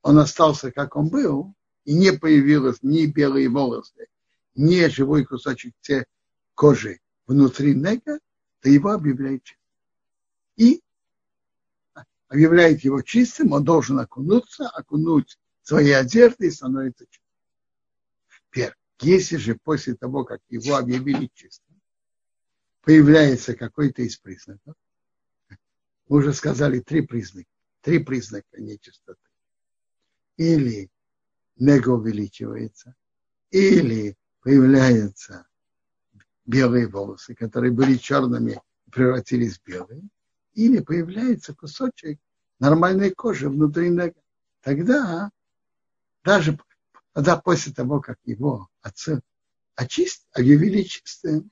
он 0.02 0.18
остался, 0.18 0.72
как 0.72 0.96
он 0.96 1.10
был, 1.10 1.54
и 1.86 1.94
не 1.94 2.12
появилось 2.12 2.80
ни 2.82 3.06
белые 3.06 3.50
волосы, 3.50 4.08
ни 4.56 4.84
живой 4.88 5.24
кусочек 5.24 5.76
те 5.82 6.08
кожи 6.56 7.00
внутри 7.28 7.76
нега, 7.76 8.18
то 8.62 8.70
его 8.70 8.90
объявляет 8.90 9.44
чистым. 9.44 9.62
И 10.56 10.82
объявляет 12.28 12.84
его 12.84 13.04
чистым, 13.04 13.52
он 13.52 13.64
должен 13.64 14.00
окунуться, 14.00 14.68
окунуть 14.68 15.38
свои 15.62 15.92
одежды 15.92 16.48
и 16.48 16.52
становится 16.52 17.06
чистым. 17.06 17.30
Теперь, 18.50 18.74
если 19.02 19.38
же 19.38 19.56
после 19.64 19.94
того, 19.94 20.26
как 20.26 20.42
его 20.50 20.78
объявили 20.78 21.30
чистым, 21.36 21.80
появляется 22.82 23.54
какой-то 23.54 24.02
из 24.02 24.18
признаков, 24.18 24.74
мы 26.12 26.18
уже 26.18 26.34
сказали 26.34 26.82
три 26.82 27.00
признака, 27.08 27.48
три 27.80 28.00
признака 28.00 28.60
нечистоты. 28.60 29.22
Или 30.36 30.92
нега 31.56 31.88
увеличивается, 31.88 32.96
или 33.50 34.18
появляются 34.42 35.48
белые 36.46 36.90
волосы, 36.90 37.34
которые 37.34 37.72
были 37.72 37.96
черными, 37.96 38.62
превратились 38.92 39.58
в 39.58 39.64
белые, 39.64 40.02
или 40.54 40.82
появляется 40.82 41.56
кусочек 41.56 42.20
нормальной 42.60 43.12
кожи 43.12 43.48
внутри 43.48 43.90
нега. 43.90 44.22
Тогда, 44.60 45.32
даже 46.26 46.60
тогда 47.14 47.38
после 47.38 47.72
того, 47.72 48.02
как 48.02 48.20
его 48.26 48.68
отцы 48.82 49.22
очистили, 49.76 50.28
объявили 50.34 50.84
чистым, 50.84 51.52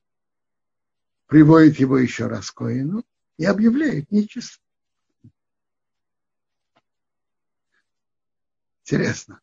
приводит 1.27 1.79
его 1.79 1.97
еще 1.97 2.27
раз 2.27 2.51
к 2.51 2.57
Коину 2.57 3.05
и 3.39 3.45
объявляет 3.45 4.11
нечистым. 4.11 4.61
Интересно. 8.83 9.39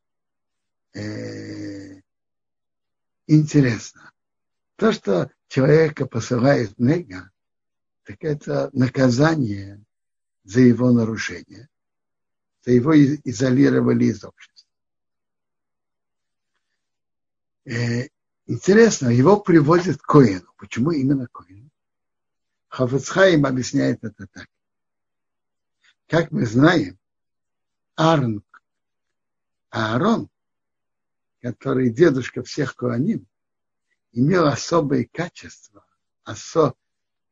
Э, 0.93 2.03
интересно. 3.27 4.13
То, 4.77 4.93
что 4.93 5.31
человека 5.49 6.05
посылает 6.05 6.79
нега, 6.79 7.31
так 8.03 8.23
это 8.23 8.69
наказание 8.75 9.83
за 10.45 10.61
его 10.61 10.93
нарушение. 10.93 11.71
За 12.67 12.73
его 12.73 12.95
изолировали 12.95 14.05
из 14.05 14.23
общества. 14.23 14.69
Э, 17.65 18.09
интересно, 18.45 19.09
его 19.09 19.41
приводят 19.41 19.97
к 19.97 20.07
Коину. 20.07 20.53
Почему 20.59 20.91
именно 20.91 21.29
Коину? 21.29 21.66
Хафацхайм 22.77 23.47
объясняет 23.47 24.05
это 24.05 24.27
так. 24.27 24.49
Как 26.09 26.31
мы 26.31 26.45
знаем, 26.45 26.99
Аарон, 27.95 28.45
Аарон, 29.71 30.29
который 31.41 31.89
дедушка 31.89 32.43
всех 32.43 32.77
Коаним, 32.77 33.27
имел 34.13 34.47
особые 34.47 35.09
качества, 35.09 35.87
осо, 36.23 36.75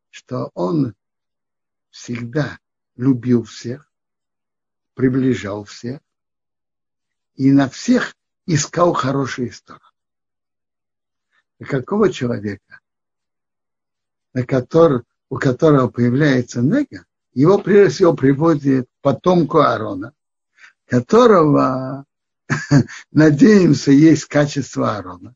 что 0.08 0.50
он 0.54 0.94
всегда 1.90 2.58
любил 2.96 3.44
всех, 3.44 3.92
приближал 4.94 5.64
всех 5.64 6.00
и 7.34 7.52
на 7.52 7.68
всех 7.68 8.16
искал 8.46 8.94
хорошие 8.94 9.52
стороны. 9.52 9.84
На 11.58 11.66
какого 11.66 12.10
человека, 12.10 12.80
на 14.32 14.46
который, 14.46 15.04
у 15.28 15.36
которого 15.36 15.88
появляется 15.88 16.60
нега, 16.62 17.04
его 17.32 17.58
прежде 17.58 17.94
всего 17.94 18.14
приводит 18.14 18.88
потомку 19.00 19.58
Аарона, 19.58 20.12
которого, 20.86 22.04
надеемся, 23.10 23.90
есть 23.90 24.26
качество 24.26 24.96
Аарона. 24.96 25.34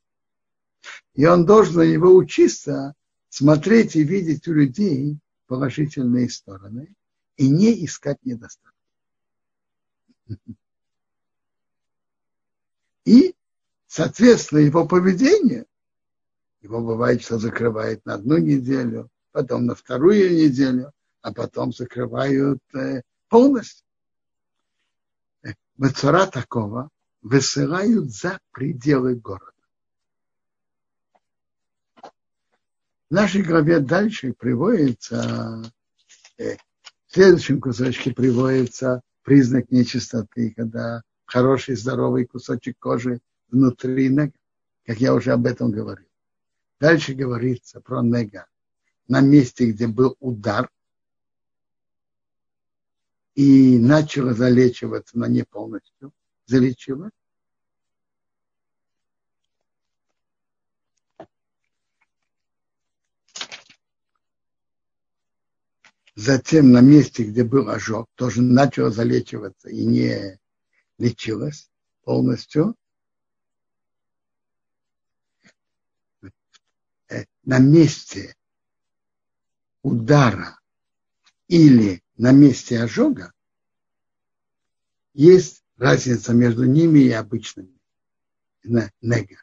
И 1.14 1.27
он 1.27 1.46
должен 1.46 1.83
его 1.83 2.14
учиться 2.14 2.94
смотреть 3.29 3.96
и 3.96 4.05
видеть 4.05 4.46
у 4.46 4.53
людей 4.53 5.18
положительные 5.46 6.31
стороны 6.31 6.94
и 7.37 7.48
не 7.48 7.85
искать 7.85 8.18
недостатки. 8.24 8.79
И, 13.05 13.35
соответственно, 13.87 14.59
его 14.59 14.87
поведение, 14.87 15.64
его 16.61 16.81
бывает, 16.81 17.22
что 17.22 17.38
закрывает 17.38 18.05
на 18.05 18.14
одну 18.14 18.37
неделю, 18.37 19.11
потом 19.38 19.66
на 19.66 19.77
вторую 19.77 20.33
неделю, 20.35 20.90
а 21.22 21.33
потом 21.33 21.72
закрывают 21.72 22.59
э, 22.74 23.03
полностью. 23.29 23.87
Мецора 25.77 26.27
такого 26.27 26.90
высылают 27.22 28.11
за 28.11 28.40
пределы 28.51 29.14
города. 29.14 29.53
В 32.03 33.14
нашей 33.14 33.42
главе 33.42 33.79
дальше 33.79 34.33
приводится, 34.33 35.62
э, 36.37 36.57
в 37.07 37.12
следующем 37.12 37.61
кусочке 37.61 38.12
приводится 38.12 39.03
признак 39.22 39.70
нечистоты, 39.70 40.53
когда 40.57 41.03
хороший 41.27 41.77
здоровый 41.77 42.27
кусочек 42.27 42.77
кожи 42.81 43.20
внутри 43.53 44.09
нега, 44.09 44.33
как 44.85 44.98
я 44.98 45.14
уже 45.14 45.31
об 45.31 45.46
этом 45.46 45.70
говорил. 45.70 46.09
Дальше 46.81 47.14
говорится 47.14 47.81
про 47.81 48.03
нега 48.03 48.48
на 49.09 49.21
месте, 49.21 49.71
где 49.71 49.87
был 49.87 50.16
удар, 50.21 50.71
и 53.35 53.79
начало 53.79 54.35
залечиваться, 54.35 55.18
но 55.18 55.27
не 55.27 55.44
полностью 55.44 56.12
залечилось. 56.47 57.12
Затем 66.16 66.73
на 66.73 66.81
месте, 66.81 67.23
где 67.23 67.44
был 67.44 67.71
ожог, 67.71 68.09
тоже 68.16 68.42
начало 68.42 68.90
залечиваться 68.90 69.68
и 69.71 69.85
не 69.85 70.40
лечилось 70.99 71.71
полностью. 72.03 72.75
Э, 77.09 77.25
на 77.44 77.61
месте 77.61 78.35
удара 79.83 80.59
или 81.49 82.03
на 82.17 82.33
месте 82.33 82.81
ожога 82.81 83.33
есть 85.14 85.64
разница 85.77 86.33
между 86.33 86.64
ними 86.64 87.01
и 87.01 87.11
обычными 87.11 87.79
нега 89.01 89.38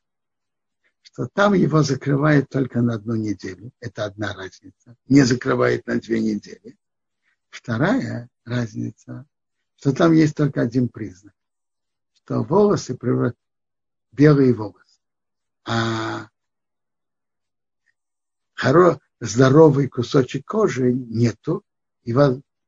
что 1.16 1.28
там 1.28 1.54
его 1.54 1.82
закрывает 1.82 2.50
только 2.50 2.82
на 2.82 2.96
одну 2.96 3.16
неделю. 3.16 3.72
Это 3.80 4.04
одна 4.04 4.34
разница. 4.34 4.98
Не 5.08 5.22
закрывает 5.22 5.88
на 5.88 6.02
две 6.02 6.20
недели. 6.20 6.78
Вторая 7.50 8.30
разница, 8.44 9.26
что 9.78 9.94
там 9.94 10.12
есть 10.12 10.36
только 10.36 10.62
один 10.62 10.90
признак. 10.90 11.34
Что 12.16 12.44
волосы 12.44 12.98
превращаются 12.98 13.40
белые 14.12 14.54
волосы. 14.54 15.00
А 15.64 16.28
хоро, 18.54 19.00
здоровый 19.20 19.88
кусочек 19.88 20.46
кожи 20.46 20.92
нету. 20.92 21.64
И, 22.04 22.14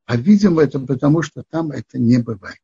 по-видимому, 0.05 0.61
это 0.61 0.79
потому, 0.79 1.21
что 1.21 1.43
там 1.43 1.71
это 1.71 1.99
не 1.99 2.17
бывает. 2.17 2.59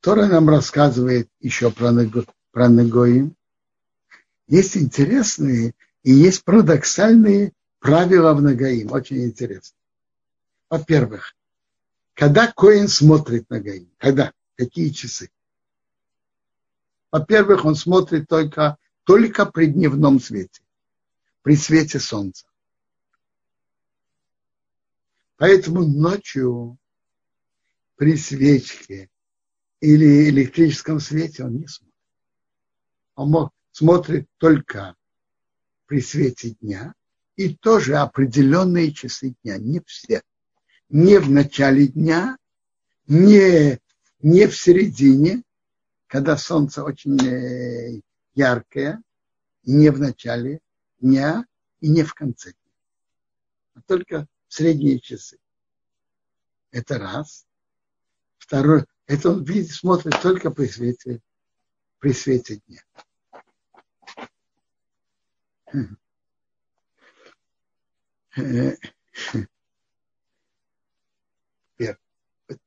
Тора 0.00 0.26
нам 0.26 0.48
рассказывает 0.48 1.28
еще 1.38 1.70
про, 1.70 1.92
про 2.50 2.68
Негоим. 2.68 3.36
Есть 4.48 4.76
интересные 4.76 5.74
и 6.02 6.12
есть 6.12 6.42
парадоксальные 6.44 7.52
правила 7.78 8.34
в 8.34 8.42
Нагаим. 8.42 8.90
Очень 8.90 9.24
интересно. 9.24 9.76
Во-первых, 10.68 11.34
когда 12.14 12.50
Коин 12.52 12.88
смотрит 12.88 13.48
на 13.50 13.60
Гаим? 13.60 13.90
Когда? 13.98 14.32
Какие 14.56 14.90
часы? 14.90 15.30
Во-первых, 17.10 17.64
он 17.64 17.74
смотрит 17.74 18.28
только, 18.28 18.78
только 19.04 19.46
при 19.46 19.66
дневном 19.66 20.20
свете, 20.20 20.62
при 21.42 21.56
свете 21.56 21.98
солнца. 21.98 22.46
Поэтому 25.36 25.86
ночью 25.86 26.78
при 27.96 28.16
свечке 28.16 29.10
или 29.80 30.28
электрическом 30.28 31.00
свете 31.00 31.44
он 31.44 31.56
не 31.56 31.66
смотрит. 31.66 31.94
Он 33.14 33.50
смотрит 33.72 34.28
только 34.38 34.94
при 35.86 36.00
свете 36.00 36.50
дня 36.60 36.94
и 37.36 37.54
тоже 37.54 37.96
определенные 37.96 38.92
часы 38.92 39.34
дня, 39.42 39.58
не 39.58 39.80
все. 39.84 40.22
Не 40.92 41.18
в 41.18 41.30
начале 41.30 41.88
дня, 41.88 42.36
не, 43.06 43.80
не 44.20 44.46
в 44.46 44.54
середине, 44.54 45.42
когда 46.06 46.36
солнце 46.36 46.84
очень 46.84 47.18
э, 47.26 48.02
яркое, 48.34 49.02
не 49.64 49.88
в 49.88 49.98
начале 49.98 50.60
дня 51.00 51.46
и 51.80 51.88
не 51.88 52.02
в 52.02 52.12
конце 52.12 52.50
дня, 52.50 52.72
а 53.72 53.80
только 53.86 54.28
в 54.48 54.52
средние 54.52 55.00
часы. 55.00 55.38
Это 56.72 56.98
раз. 56.98 57.46
Второй, 58.36 58.84
это 59.06 59.30
он 59.30 59.44
видит, 59.44 59.70
смотрит 59.70 60.20
только 60.20 60.50
при 60.50 60.66
свете, 60.66 61.22
при 62.00 62.12
свете 62.12 62.60
дня. 62.66 62.82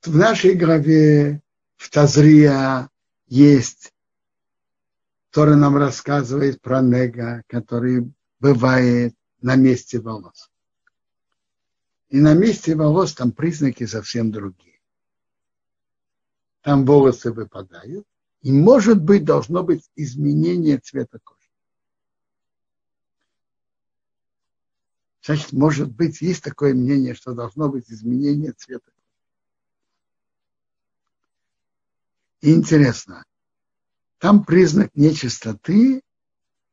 В 0.04 0.16
нашей 0.16 0.56
главе 0.56 1.42
в 1.76 1.90
Тазрия 1.90 2.90
есть, 3.28 3.94
который 5.32 5.56
нам 5.56 5.78
рассказывает 5.78 6.62
про 6.62 6.82
нега, 6.82 7.44
который 7.48 8.12
бывает 8.40 9.16
на 9.42 9.56
месте 9.56 10.00
волос. 10.00 10.50
И 12.10 12.20
на 12.20 12.34
месте 12.34 12.76
волос 12.76 13.14
там 13.14 13.32
признаки 13.32 13.86
совсем 13.86 14.32
другие 14.32 14.76
там 16.66 16.84
волосы 16.84 17.32
выпадают, 17.32 18.08
И 18.42 18.52
может 18.52 19.00
быть, 19.00 19.24
должно 19.24 19.62
быть 19.62 19.88
изменение 19.96 20.80
цвета 20.80 21.20
кожи. 21.24 21.48
Значит, 25.24 25.54
может 25.54 25.92
быть, 25.92 26.22
есть 26.22 26.44
такое 26.44 26.74
мнение, 26.74 27.14
что 27.14 27.34
должно 27.34 27.70
быть 27.70 27.92
изменение 27.92 28.52
цвета 28.52 28.92
И 32.46 32.54
интересно, 32.54 33.26
там 34.20 34.46
признак 34.46 34.92
нечистоты 34.94 36.04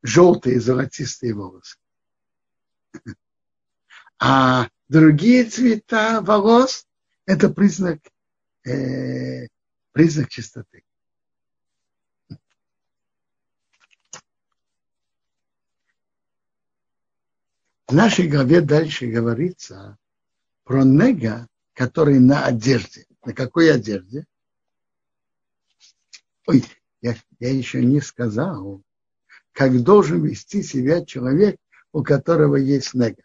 желтые 0.03 0.61
золотистые 0.61 1.33
волосы. 1.33 1.79
А 4.19 4.69
другие 4.87 5.45
цвета 5.45 6.21
волос– 6.21 6.85
это 7.25 7.49
признак, 7.49 8.01
э, 8.65 9.47
признак 9.93 10.29
чистоты. 10.29 10.83
В 17.87 17.95
нашей 17.95 18.27
главе 18.27 18.61
дальше 18.61 19.07
говорится 19.07 19.97
про 20.65 20.83
нега, 20.83 21.47
который 21.73 22.19
на 22.19 22.45
одежде. 22.45 23.07
На 23.25 23.33
какой 23.33 23.73
одежде? 23.73 24.27
Ой, 26.45 26.63
я, 27.01 27.15
я 27.39 27.51
еще 27.51 27.83
не 27.83 28.01
сказал, 28.01 28.81
как 29.51 29.81
должен 29.81 30.23
вести 30.23 30.63
себя 30.63 31.05
человек, 31.05 31.57
у 31.91 32.03
которого 32.03 32.55
есть 32.55 32.93
нега. 32.93 33.23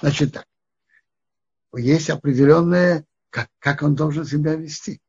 Значит 0.00 0.32
так, 0.32 0.46
есть 1.74 2.10
определенное, 2.10 3.04
как, 3.30 3.48
как 3.58 3.82
он 3.82 3.94
должен 3.94 4.24
себя 4.24 4.54
вести. 4.54 5.00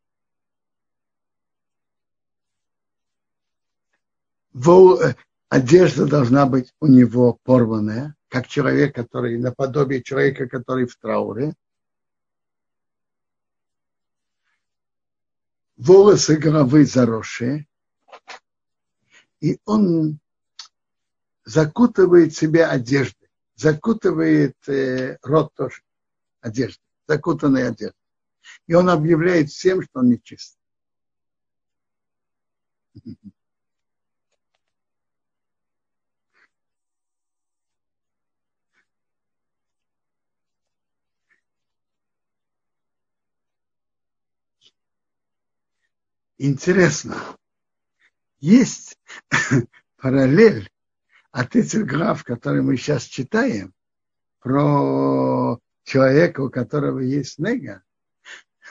Э, 4.56 5.14
одежда 5.50 6.06
должна 6.06 6.46
быть 6.46 6.74
у 6.80 6.88
него 6.88 7.40
порванная, 7.44 8.16
как 8.28 8.48
человек, 8.48 8.96
который 8.96 9.38
наподобие 9.38 10.04
человека, 10.04 10.48
который 10.48 10.86
в 10.86 10.96
трауре. 10.98 11.54
Волосы 15.78 16.38
головы 16.38 16.86
заросшие. 16.86 17.68
И 19.42 19.60
он 19.66 20.20
закутывает 21.44 22.34
себя 22.34 22.70
одеждой, 22.70 23.30
закутывает 23.56 24.56
э, 24.68 25.18
рот 25.22 25.54
тоже 25.56 25.82
одеждой, 26.40 26.84
закутанной 27.08 27.68
одеждой. 27.68 27.98
И 28.68 28.74
он 28.74 28.90
объявляет 28.90 29.50
всем, 29.50 29.82
что 29.82 30.00
он 30.00 30.10
нечист. 30.10 30.58
Интересно, 46.38 47.18
есть 48.40 48.98
параллель 49.98 50.70
от 51.32 51.56
этих 51.56 51.86
глав, 51.86 52.24
которые 52.24 52.62
мы 52.62 52.78
сейчас 52.78 53.04
читаем, 53.04 53.74
про 54.40 55.58
человека, 55.84 56.42
у 56.42 56.50
которого 56.50 57.00
есть 57.00 57.40
нега, 57.40 57.82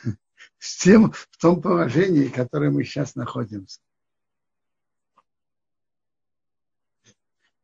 с 0.58 0.78
тем, 0.78 1.12
в 1.12 1.36
том 1.38 1.62
положении, 1.62 2.28
в 2.28 2.34
котором 2.34 2.74
мы 2.74 2.84
сейчас 2.84 3.14
находимся. 3.14 3.80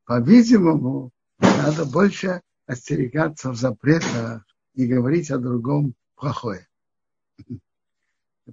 По-видимому, 0.04 1.12
надо 1.38 1.84
больше 1.84 2.40
остерегаться 2.66 3.50
в 3.50 3.56
запретах 3.56 4.42
и 4.72 4.87
говорить 4.87 5.30
о 5.30 5.38
другом 5.38 5.94
плохое. 6.16 6.66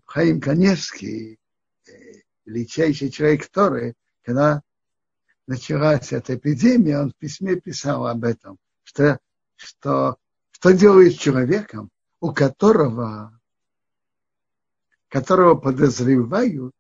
Хаим 0.06 0.42
Каневский 0.42 1.40
величайший 2.46 3.10
человек 3.10 3.50
Торы, 3.50 3.96
когда 4.24 4.62
началась 5.48 6.12
эта 6.14 6.36
эпидемия, 6.36 7.00
он 7.00 7.12
в 7.12 7.16
письме 7.16 7.60
писал 7.60 8.08
об 8.08 8.24
этом, 8.24 8.58
что, 8.84 9.20
что, 9.56 10.18
что 10.52 10.72
делает 10.72 11.20
человеком, 11.20 11.90
у 12.20 12.34
которого, 12.34 13.40
которого 15.10 15.56
подозревают, 15.56 16.74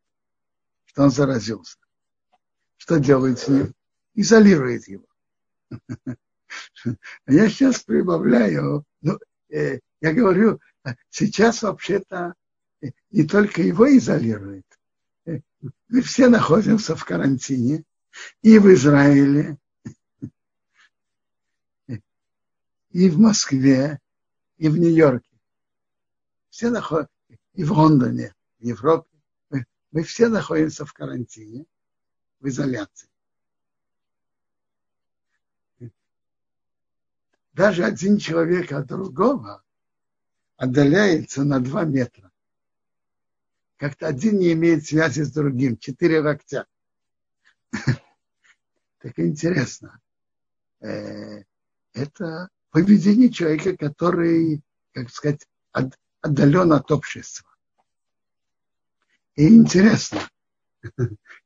что 0.85 1.03
он 1.03 1.11
заразился. 1.11 1.77
Что 2.77 2.99
делает 2.99 3.39
с 3.39 3.47
ним? 3.47 3.73
Изолирует 4.13 4.87
его. 4.87 5.05
Я 7.27 7.49
сейчас 7.49 7.83
прибавляю, 7.83 8.85
ну, 9.01 9.17
э, 9.49 9.79
я 9.99 10.13
говорю, 10.13 10.59
сейчас 11.09 11.63
вообще-то 11.63 12.35
не 13.11 13.23
только 13.23 13.61
его 13.61 13.85
изолирует, 13.97 14.65
мы 15.87 16.01
все 16.01 16.27
находимся 16.29 16.95
в 16.95 17.05
карантине 17.05 17.83
и 18.41 18.59
в 18.59 18.71
Израиле, 18.73 19.57
и 22.91 23.09
в 23.09 23.19
Москве, 23.19 23.99
и 24.57 24.69
в 24.69 24.77
Нью-Йорке. 24.77 25.37
Все 26.49 26.69
находятся, 26.69 27.13
и 27.53 27.63
в 27.63 27.71
Лондоне, 27.71 28.33
в 28.59 28.63
Европе. 28.63 29.09
Мы, 29.49 29.65
мы 29.91 30.03
все 30.03 30.29
находимся 30.29 30.85
в 30.85 30.93
карантине, 30.93 31.65
в 32.39 32.47
изоляции. 32.47 33.09
Даже 37.51 37.85
один 37.85 38.17
человек 38.17 38.71
от 38.73 38.87
другого 38.87 39.63
отдаляется 40.57 41.43
на 41.43 41.59
два 41.59 41.83
метра 41.83 42.31
как-то 43.77 44.07
один 44.07 44.39
не 44.39 44.53
имеет 44.53 44.85
связи 44.85 45.21
с 45.21 45.31
другим, 45.31 45.77
четыре 45.77 46.21
локтя. 46.21 46.65
Так 48.99 49.19
интересно. 49.19 49.99
Э, 50.81 51.43
это 51.93 52.49
поведение 52.71 53.29
человека, 53.29 53.77
который, 53.77 54.63
как 54.93 55.11
сказать, 55.11 55.45
отдален 56.21 56.73
от 56.73 56.91
общества. 56.91 57.47
И 59.35 59.47
интересно, 59.47 60.21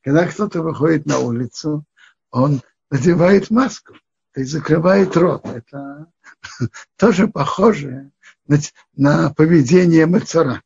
когда 0.01 0.25
кто-то 0.25 0.61
выходит 0.61 1.05
на 1.05 1.19
улицу, 1.19 1.83
он 2.31 2.61
надевает 2.89 3.49
маску, 3.49 3.93
то 4.31 4.39
есть 4.39 4.51
закрывает 4.51 5.17
рот. 5.17 5.45
Это 5.45 6.09
тоже 6.95 7.27
похоже 7.27 8.11
на, 8.95 9.33
поведение 9.33 10.05
Мацара 10.05 10.63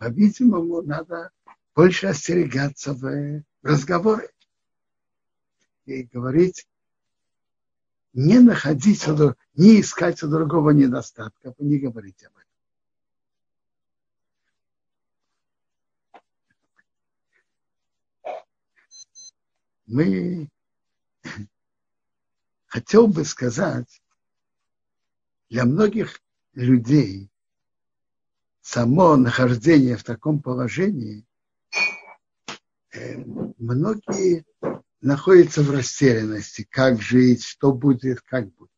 по-видимому, 0.00 0.80
надо 0.80 1.30
больше 1.74 2.06
остерегаться 2.06 2.94
в 2.94 3.44
разговоре 3.62 4.30
и 5.84 6.04
говорить, 6.04 6.66
не 8.14 8.38
находить, 8.38 9.06
не 9.54 9.82
искать 9.82 10.22
у 10.22 10.28
другого 10.28 10.70
недостатка, 10.70 11.54
не 11.58 11.78
говорить 11.78 12.24
об 12.24 12.32
этом. 18.24 18.42
Мы 19.86 20.48
хотел 22.68 23.06
бы 23.06 23.26
сказать, 23.26 24.00
для 25.50 25.66
многих 25.66 26.22
людей 26.54 27.29
само 28.70 29.16
нахождение 29.16 29.96
в 29.96 30.04
таком 30.04 30.40
положении, 30.40 31.26
э, 32.92 33.16
многие 33.58 34.44
находятся 35.00 35.62
в 35.62 35.72
растерянности, 35.72 36.68
как 36.70 37.02
жить, 37.02 37.42
что 37.42 37.72
будет, 37.72 38.20
как 38.20 38.48
будет. 38.54 38.70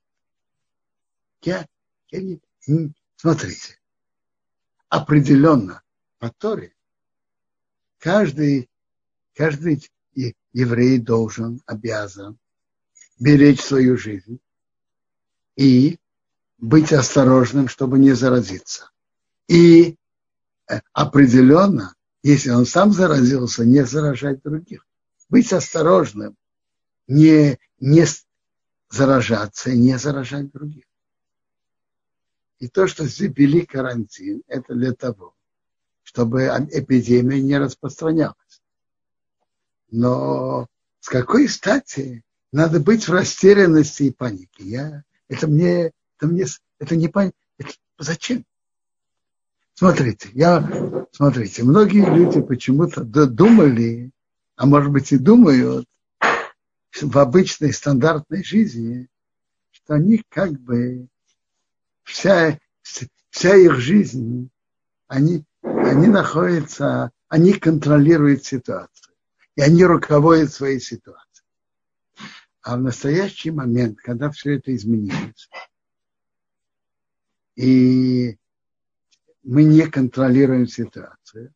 Я, 1.43 1.67
я 2.09 2.23
не, 2.23 2.41
не, 2.67 2.95
смотрите, 3.17 3.79
определенно 4.89 5.83
по 6.19 6.31
Торе 6.31 6.75
каждый, 7.99 8.71
каждый 9.35 9.87
еврей 10.55 11.01
должен, 11.01 11.61
обязан 11.67 12.39
беречь 13.21 13.61
свою 13.61 13.99
жизнь 13.99 14.41
и 15.57 15.99
быть 16.57 16.95
осторожным, 16.95 17.69
чтобы 17.69 17.99
не 17.99 18.13
заразиться. 18.13 18.92
И 19.53 19.99
э, 20.71 20.81
определенно, 20.95 21.95
если 22.23 22.49
он 22.49 22.65
сам 22.65 22.91
заразился, 22.91 23.67
не 23.67 23.85
заражать 23.85 24.43
других. 24.43 24.87
Быть 25.29 25.53
осторожным, 25.53 26.37
не, 27.07 27.59
не 27.79 28.07
заражаться 28.89 29.75
не 29.75 29.99
заражать 29.99 30.51
других. 30.53 30.85
И 32.61 32.69
то, 32.69 32.87
что 32.87 33.05
ввели 33.05 33.67
карантин, 33.67 34.43
это 34.47 34.75
для 34.75 34.95
того, 34.95 35.35
чтобы 36.03 36.45
эпидемия 36.47 37.43
не 37.43 37.59
распространялась. 37.59 38.63
Но 39.91 40.67
с 41.01 41.11
какой 41.11 41.47
стати 41.47 42.25
надо 42.53 42.81
быть 42.81 43.07
в 43.07 43.13
растерянности 43.13 44.05
и 44.05 44.13
панике? 44.13 44.65
Я, 44.65 45.05
это 45.29 45.47
мне, 45.47 45.93
это 46.17 46.27
мне, 46.27 46.47
это 46.79 46.97
не 46.97 47.09
понятно. 47.09 47.39
Зачем? 47.99 48.47
Смотрите, 49.75 50.29
я, 50.35 51.07
смотрите, 51.13 51.65
многие 51.65 52.05
люди 52.05 52.41
почему-то 52.41 53.05
думали, 53.05 54.11
а 54.57 54.67
может 54.67 54.93
быть 54.93 55.13
и 55.13 55.19
думают 55.19 55.87
в 57.01 57.19
обычной 57.19 57.73
стандартной 57.73 58.45
жизни, 58.45 59.09
что 59.71 59.95
они 59.95 60.23
как 60.29 60.53
бы 60.61 61.09
вся, 62.05 62.59
вся 63.31 63.57
их 63.57 63.77
жизнь, 63.77 64.51
они, 65.09 65.45
они 65.63 66.09
находятся, 66.09 67.11
они 67.29 67.55
контролируют 67.55 68.45
ситуацию, 68.45 69.15
и 69.57 69.63
они 69.63 69.85
руководят 69.85 70.53
своей 70.53 70.81
ситуацией. 70.81 71.47
А 72.61 72.77
в 72.77 72.83
настоящий 72.83 73.51
момент, 73.51 73.99
когда 74.01 74.31
все 74.31 74.57
это 74.57 74.75
изменилось, 74.75 75.49
и 77.57 78.37
мы 79.43 79.65
не 79.65 79.87
контролируем 79.89 80.67
ситуацию, 80.67 81.53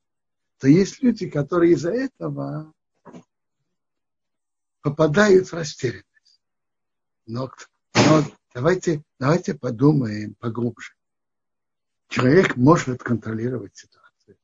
то 0.59 0.69
есть 0.69 1.03
люди, 1.03 1.29
которые 1.29 1.73
из-за 1.73 1.93
этого 1.93 2.73
попадают 4.81 5.49
в 5.49 5.53
растерянность. 5.53 6.41
Но, 7.27 7.51
но 7.95 8.25
давайте, 8.55 9.03
давайте 9.19 9.55
подумаем 9.55 10.35
поглубже. 10.35 10.95
Человек 12.09 12.57
может 12.57 13.03
контролировать 13.03 13.77
ситуацию. 13.77 14.39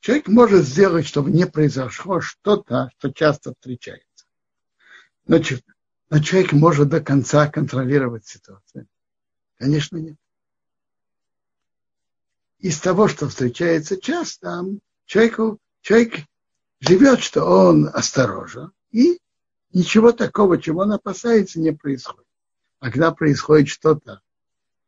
Человек 0.00 0.28
может 0.28 0.64
сделать, 0.64 1.06
чтобы 1.06 1.30
не 1.30 1.46
произошло 1.46 2.20
что-то, 2.20 2.90
что 2.98 3.12
часто 3.12 3.52
встречается. 3.52 4.26
Но, 5.26 5.38
но 6.10 6.18
человек 6.20 6.52
может 6.52 6.88
до 6.88 7.00
конца 7.00 7.48
контролировать 7.48 8.26
ситуацию. 8.26 8.86
Конечно, 9.58 9.96
нет. 9.96 10.16
Из 12.58 12.80
того, 12.80 13.08
что 13.08 13.28
встречается 13.28 14.00
часто, 14.00 14.64
человеку, 15.06 15.58
человек 15.80 16.20
живет, 16.80 17.20
что 17.20 17.44
он 17.44 17.88
осторожен, 17.92 18.72
и 18.90 19.20
ничего 19.72 20.12
такого, 20.12 20.60
чего 20.60 20.82
он 20.82 20.92
опасается, 20.92 21.60
не 21.60 21.72
происходит. 21.72 22.26
А 22.80 22.90
когда 22.90 23.12
происходит 23.12 23.68
что-то, 23.68 24.20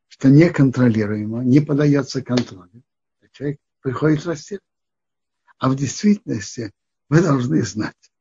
что 0.08 0.28
неконтролируемо, 0.28 1.42
не 1.42 1.60
подается 1.60 2.22
контролю, 2.22 2.82
человек 3.32 3.58
приходит 3.80 4.24
расти. 4.26 4.58
А 5.58 5.68
в 5.68 5.76
действительности 5.76 6.72
мы 7.08 7.22
должны 7.22 7.62
знать, 7.62 8.12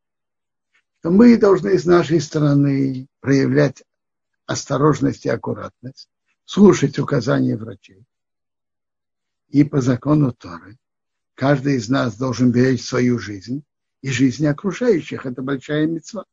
что 1.00 1.12
мы 1.12 1.38
должны 1.38 1.78
с 1.78 1.86
нашей 1.86 2.20
стороны 2.22 3.08
проявлять 3.20 3.84
осторожность 4.46 5.26
и 5.26 5.30
аккуратность, 5.30 6.10
слушать 6.46 7.00
указания 7.00 7.58
врачей. 7.58 8.06
И 9.50 9.64
по 9.64 9.82
закону 9.82 10.32
Торы 10.32 10.78
каждый 11.34 11.76
из 11.76 11.90
нас 11.90 12.18
должен 12.18 12.52
беречь 12.52 12.86
свою 12.86 13.20
жизнь 13.20 13.64
и 14.02 14.10
жизнь 14.10 14.46
окружающих. 14.48 15.26
Это 15.26 15.42
большая 15.42 15.88
мецва. 15.88 16.26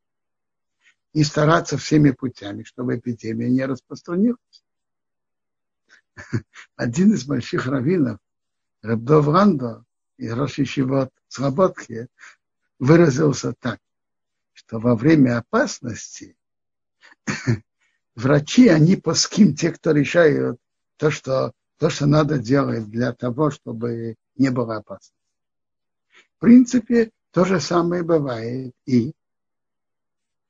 И 1.12 1.25
стараться 1.25 1.77
всеми 1.77 2.11
путями, 2.11 2.62
чтобы 2.62 2.96
эпидемия 2.96 3.51
не 3.51 3.64
распространилась. 3.66 4.64
Один 6.77 7.12
из 7.12 7.25
больших 7.25 7.66
раввинов, 7.66 8.18
Рабдов 8.81 9.29
Рандо, 9.29 9.85
из 10.16 10.33
Рошишивот 10.33 11.11
Слободки, 11.29 12.09
выразился 12.79 13.53
так, 13.53 13.79
что 14.53 14.79
во 14.79 14.96
время 14.96 15.38
опасности 15.38 16.37
врачи, 18.14 18.68
они 18.68 18.96
паским, 18.96 19.55
те, 19.55 19.72
кто 19.72 19.92
решают 19.92 20.59
то, 20.96 21.11
что, 21.11 21.53
то, 21.79 21.90
что 21.90 22.07
надо 22.07 22.38
делать 22.38 22.88
для 22.88 23.12
того, 23.12 23.51
чтобы 23.51 24.16
не 24.37 24.51
было 24.51 24.77
опасно. 24.77 25.14
В 26.37 26.40
принципе, 26.40 27.11
то 27.31 27.44
же 27.44 27.61
самое 27.61 28.03
бывает 28.03 28.75
и 28.87 29.14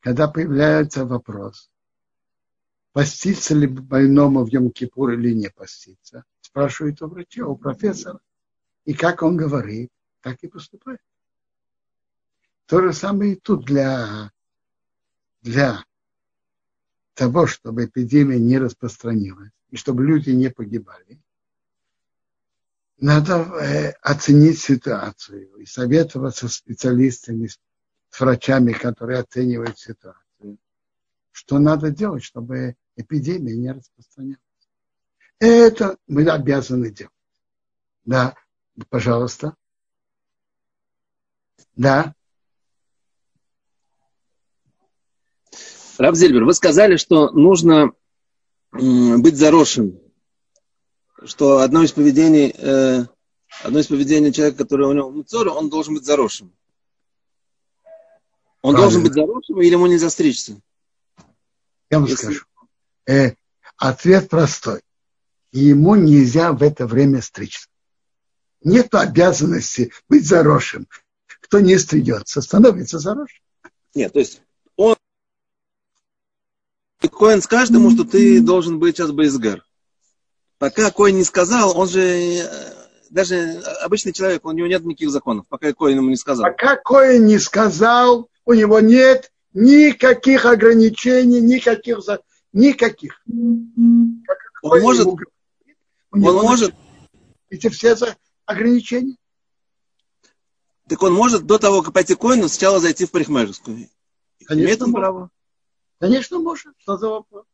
когда 0.00 0.26
появляется 0.26 1.06
вопрос, 1.06 1.70
поститься 2.92 3.54
ли 3.54 3.68
больному 3.68 4.44
в 4.44 4.48
Йом-Кипур 4.48 5.14
или 5.14 5.32
не 5.32 5.48
поститься, 5.48 6.24
спрашивают 6.40 7.00
у 7.02 7.06
врача, 7.06 7.46
у 7.46 7.56
профессора. 7.56 8.18
И 8.84 8.94
как 8.94 9.22
он 9.22 9.36
говорит, 9.36 9.90
так 10.20 10.42
и 10.42 10.48
поступает. 10.48 11.00
То 12.66 12.82
же 12.82 12.92
самое 12.92 13.34
и 13.34 13.36
тут 13.36 13.64
для, 13.64 14.32
для 15.40 15.84
того, 17.14 17.46
чтобы 17.46 17.84
эпидемия 17.84 18.38
не 18.38 18.58
распространилась 18.58 19.50
и 19.70 19.76
чтобы 19.76 20.04
люди 20.04 20.30
не 20.30 20.50
погибали, 20.50 21.20
надо 22.98 23.34
э, 23.60 23.90
оценить 24.00 24.60
ситуацию 24.60 25.56
и 25.56 25.66
советоваться 25.66 26.48
с 26.48 26.54
специалистами, 26.54 27.48
с 28.10 28.20
врачами, 28.20 28.72
которые 28.72 29.18
оценивают 29.18 29.78
ситуацию. 29.78 30.58
Что 31.32 31.58
надо 31.58 31.90
делать, 31.90 32.22
чтобы 32.22 32.76
эпидемия 32.96 33.56
не 33.56 33.72
распространялась. 33.72 34.38
Это 35.40 35.96
мы 36.06 36.28
обязаны 36.30 36.90
делать. 36.90 37.12
Да, 38.04 38.36
пожалуйста. 38.88 39.56
Да. 41.74 42.14
Раб 46.02 46.16
Зильбер, 46.16 46.42
вы 46.42 46.52
сказали, 46.52 46.96
что 46.96 47.30
нужно 47.30 47.92
быть 48.72 49.36
заросшим. 49.36 50.00
Что 51.24 51.58
одно 51.58 51.84
из 51.84 51.92
поведений, 51.92 52.52
э, 52.58 53.06
одно 53.62 53.78
из 53.78 53.86
поведений 53.86 54.32
человека, 54.32 54.64
который 54.64 54.88
у 54.88 54.92
него 54.92 55.12
муцора, 55.12 55.50
он 55.50 55.70
должен 55.70 55.94
быть 55.94 56.04
заросшим. 56.04 56.52
Он 58.62 58.74
Правильно. 58.74 58.80
должен 58.80 59.02
быть 59.04 59.12
заросшим 59.12 59.60
или 59.60 59.70
ему 59.70 59.86
нельзя 59.86 60.10
стричься? 60.10 60.60
Я 61.88 62.00
вам 62.00 62.08
Если... 62.08 62.24
скажу. 62.24 62.46
Э, 63.06 63.34
ответ 63.76 64.28
простой. 64.28 64.80
Ему 65.52 65.94
нельзя 65.94 66.52
в 66.52 66.64
это 66.64 66.88
время 66.88 67.22
стричься. 67.22 67.68
Нет 68.64 68.92
обязанности 68.92 69.92
быть 70.08 70.26
заросшим. 70.26 70.88
Кто 71.42 71.60
не 71.60 71.78
стригется, 71.78 72.42
становится 72.42 72.98
заросшим. 72.98 73.44
Нет, 73.94 74.12
то 74.12 74.18
есть 74.18 74.42
Коин 77.08 77.42
скажет 77.42 77.74
ему, 77.74 77.90
что 77.90 78.04
ты 78.04 78.40
должен 78.40 78.78
быть 78.78 78.96
сейчас 78.96 79.10
Бейсгар. 79.10 79.64
Пока 80.58 80.90
Коин 80.90 81.16
не 81.16 81.24
сказал, 81.24 81.76
он 81.76 81.88
же 81.88 82.00
э, 82.00 82.44
даже 83.10 83.60
обычный 83.82 84.12
человек, 84.12 84.44
у 84.44 84.52
него 84.52 84.66
нет 84.66 84.84
никаких 84.84 85.10
законов, 85.10 85.46
пока 85.48 85.72
Коин 85.72 85.98
ему 85.98 86.10
не 86.10 86.16
сказал. 86.16 86.44
Пока 86.44 86.76
Коин 86.76 87.26
не 87.26 87.38
сказал, 87.38 88.28
у 88.44 88.52
него 88.52 88.80
нет 88.80 89.32
никаких 89.54 90.46
ограничений, 90.46 91.40
никаких, 91.40 91.98
никаких. 92.52 93.22
Он 94.62 94.80
может, 94.80 95.06
он 95.06 96.20
может. 96.20 96.74
Эти 97.50 97.68
все 97.68 97.96
ограничения. 98.46 99.16
Так 100.88 101.02
он 101.02 101.12
может 101.12 101.44
до 101.44 101.58
того, 101.58 101.82
как 101.82 101.92
пойти 101.92 102.14
к 102.14 102.18
Коину, 102.20 102.48
сначала 102.48 102.80
зайти 102.80 103.04
в 103.04 103.10
парикмахерскую. 103.10 103.88
Конечно, 104.44 104.64
Имеет 104.64 104.82
он 104.82 104.92
право. 104.92 105.30
Конечно, 106.02 106.40
может. 106.40 106.74
Что 106.80 106.96
за 106.96 107.08
вопрос? 107.08 107.46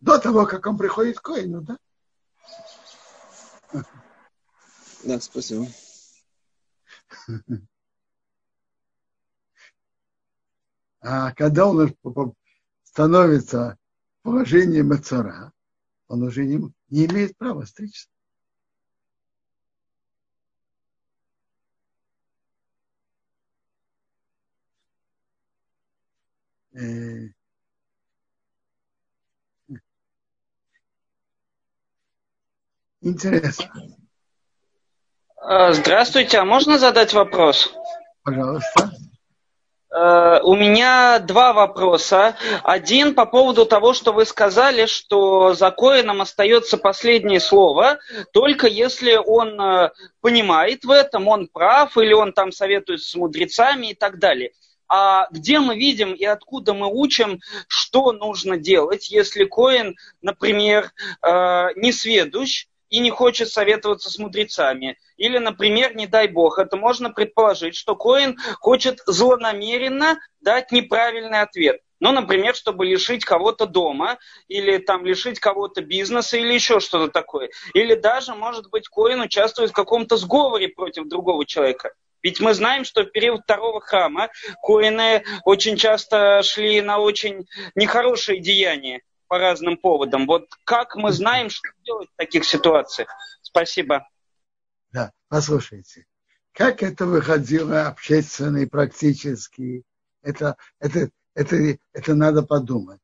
До 0.00 0.18
того, 0.18 0.46
как 0.46 0.66
он 0.66 0.78
приходит 0.78 1.18
к 1.18 1.22
Коину, 1.22 1.60
да? 1.60 1.78
Да, 5.04 5.20
спасибо. 5.20 5.66
А 11.02 11.34
когда 11.34 11.66
он 11.66 11.94
становится 12.82 13.76
в 14.20 14.22
положении 14.22 14.80
мацара, 14.80 15.52
он 16.08 16.22
уже 16.22 16.46
не, 16.46 16.72
не 16.88 17.04
имеет 17.04 17.36
права 17.36 17.66
стричься. 17.66 18.08
Интересно. 33.00 33.70
А, 35.36 35.72
здравствуйте, 35.72 36.38
а 36.38 36.44
можно 36.44 36.78
задать 36.78 37.14
вопрос? 37.14 37.74
Пожалуйста. 38.22 38.90
Э, 39.92 40.40
у 40.42 40.54
меня 40.54 41.18
два 41.18 41.52
вопроса. 41.52 42.36
Один 42.62 43.14
по 43.14 43.26
поводу 43.26 43.66
того, 43.66 43.92
что 43.92 44.12
вы 44.12 44.24
сказали, 44.24 44.86
что 44.86 45.54
за 45.54 45.70
Коином 45.70 46.20
остается 46.20 46.76
последнее 46.78 47.40
слово, 47.40 47.98
только 48.32 48.66
если 48.66 49.16
он 49.16 49.60
э, 49.60 49.90
понимает 50.20 50.84
в 50.84 50.90
этом, 50.90 51.26
он 51.26 51.48
прав, 51.48 51.96
или 51.96 52.12
он 52.12 52.32
там 52.32 52.52
советуется 52.52 53.10
с 53.10 53.14
мудрецами 53.14 53.88
и 53.88 53.94
так 53.94 54.18
далее. 54.18 54.52
А 54.92 55.28
где 55.30 55.60
мы 55.60 55.76
видим 55.76 56.12
и 56.14 56.24
откуда 56.24 56.74
мы 56.74 56.88
учим, 56.92 57.40
что 57.68 58.10
нужно 58.10 58.56
делать, 58.56 59.08
если 59.08 59.44
Коин, 59.44 59.96
например, 60.20 60.90
э, 61.22 61.68
не 61.76 61.92
сведущ, 61.92 62.66
и 62.88 62.98
не 62.98 63.10
хочет 63.10 63.48
советоваться 63.48 64.10
с 64.10 64.18
мудрецами. 64.18 64.98
Или, 65.16 65.38
например, 65.38 65.94
не 65.94 66.08
дай 66.08 66.26
бог, 66.26 66.58
это 66.58 66.76
можно 66.76 67.10
предположить, 67.10 67.76
что 67.76 67.94
Коин 67.94 68.36
хочет 68.58 69.00
злонамеренно 69.06 70.18
дать 70.40 70.72
неправильный 70.72 71.40
ответ. 71.40 71.80
Ну, 72.00 72.10
например, 72.10 72.56
чтобы 72.56 72.86
лишить 72.86 73.24
кого-то 73.24 73.66
дома, 73.66 74.18
или 74.48 74.78
там 74.78 75.06
лишить 75.06 75.38
кого-то 75.38 75.82
бизнеса, 75.82 76.36
или 76.36 76.52
еще 76.52 76.80
что-то 76.80 77.12
такое. 77.12 77.50
Или 77.74 77.94
даже, 77.94 78.34
может 78.34 78.70
быть, 78.70 78.88
Коин 78.88 79.20
участвует 79.20 79.70
в 79.70 79.74
каком-то 79.74 80.16
сговоре 80.16 80.68
против 80.68 81.06
другого 81.06 81.46
человека. 81.46 81.92
Ведь 82.22 82.40
мы 82.40 82.54
знаем, 82.54 82.84
что 82.84 83.02
в 83.02 83.12
период 83.12 83.42
второго 83.42 83.80
храма 83.80 84.28
коины 84.62 85.24
очень 85.44 85.76
часто 85.76 86.42
шли 86.42 86.80
на 86.82 86.98
очень 86.98 87.46
нехорошие 87.74 88.40
деяния 88.40 89.02
по 89.26 89.38
разным 89.38 89.76
поводам. 89.76 90.26
Вот 90.26 90.48
как 90.64 90.96
мы 90.96 91.12
знаем, 91.12 91.50
что 91.50 91.68
делать 91.84 92.08
в 92.12 92.16
таких 92.16 92.44
ситуациях? 92.44 93.08
Спасибо. 93.42 94.06
Да, 94.92 95.12
послушайте. 95.28 96.06
Как 96.52 96.82
это 96.82 97.06
выходило 97.06 97.86
общественно 97.86 98.58
и 98.58 98.66
практически, 98.66 99.84
это, 100.22 100.56
это, 100.78 101.10
это, 101.34 101.78
это 101.92 102.14
надо 102.14 102.42
подумать. 102.42 103.00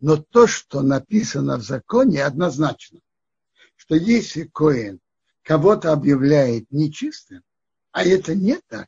Но 0.00 0.16
то, 0.16 0.46
что 0.46 0.82
написано 0.82 1.56
в 1.56 1.62
законе, 1.62 2.24
однозначно, 2.24 3.00
что 3.76 3.94
если 3.94 4.44
Коин 4.44 5.00
кого-то 5.42 5.92
объявляет 5.92 6.70
нечистым, 6.70 7.42
а 7.98 8.04
это 8.04 8.36
не 8.36 8.60
так, 8.68 8.86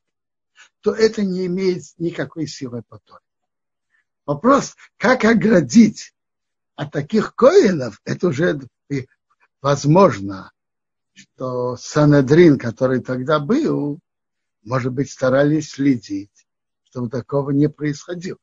то 0.82 0.94
это 0.94 1.22
не 1.24 1.46
имеет 1.46 1.82
никакой 1.98 2.46
силы 2.46 2.84
потом. 2.88 3.18
Вопрос, 4.24 4.76
как 4.98 5.24
оградить 5.24 6.14
а 6.76 6.88
таких 6.88 7.34
коинов, 7.34 8.00
это 8.04 8.28
уже 8.28 8.60
возможно, 9.60 10.52
что 11.12 11.76
Санадрин, 11.76 12.56
который 12.56 13.00
тогда 13.00 13.40
был, 13.40 13.98
может 14.62 14.92
быть, 14.92 15.10
старались 15.10 15.72
следить, 15.72 16.46
чтобы 16.84 17.10
такого 17.10 17.50
не 17.50 17.68
происходило. 17.68 18.38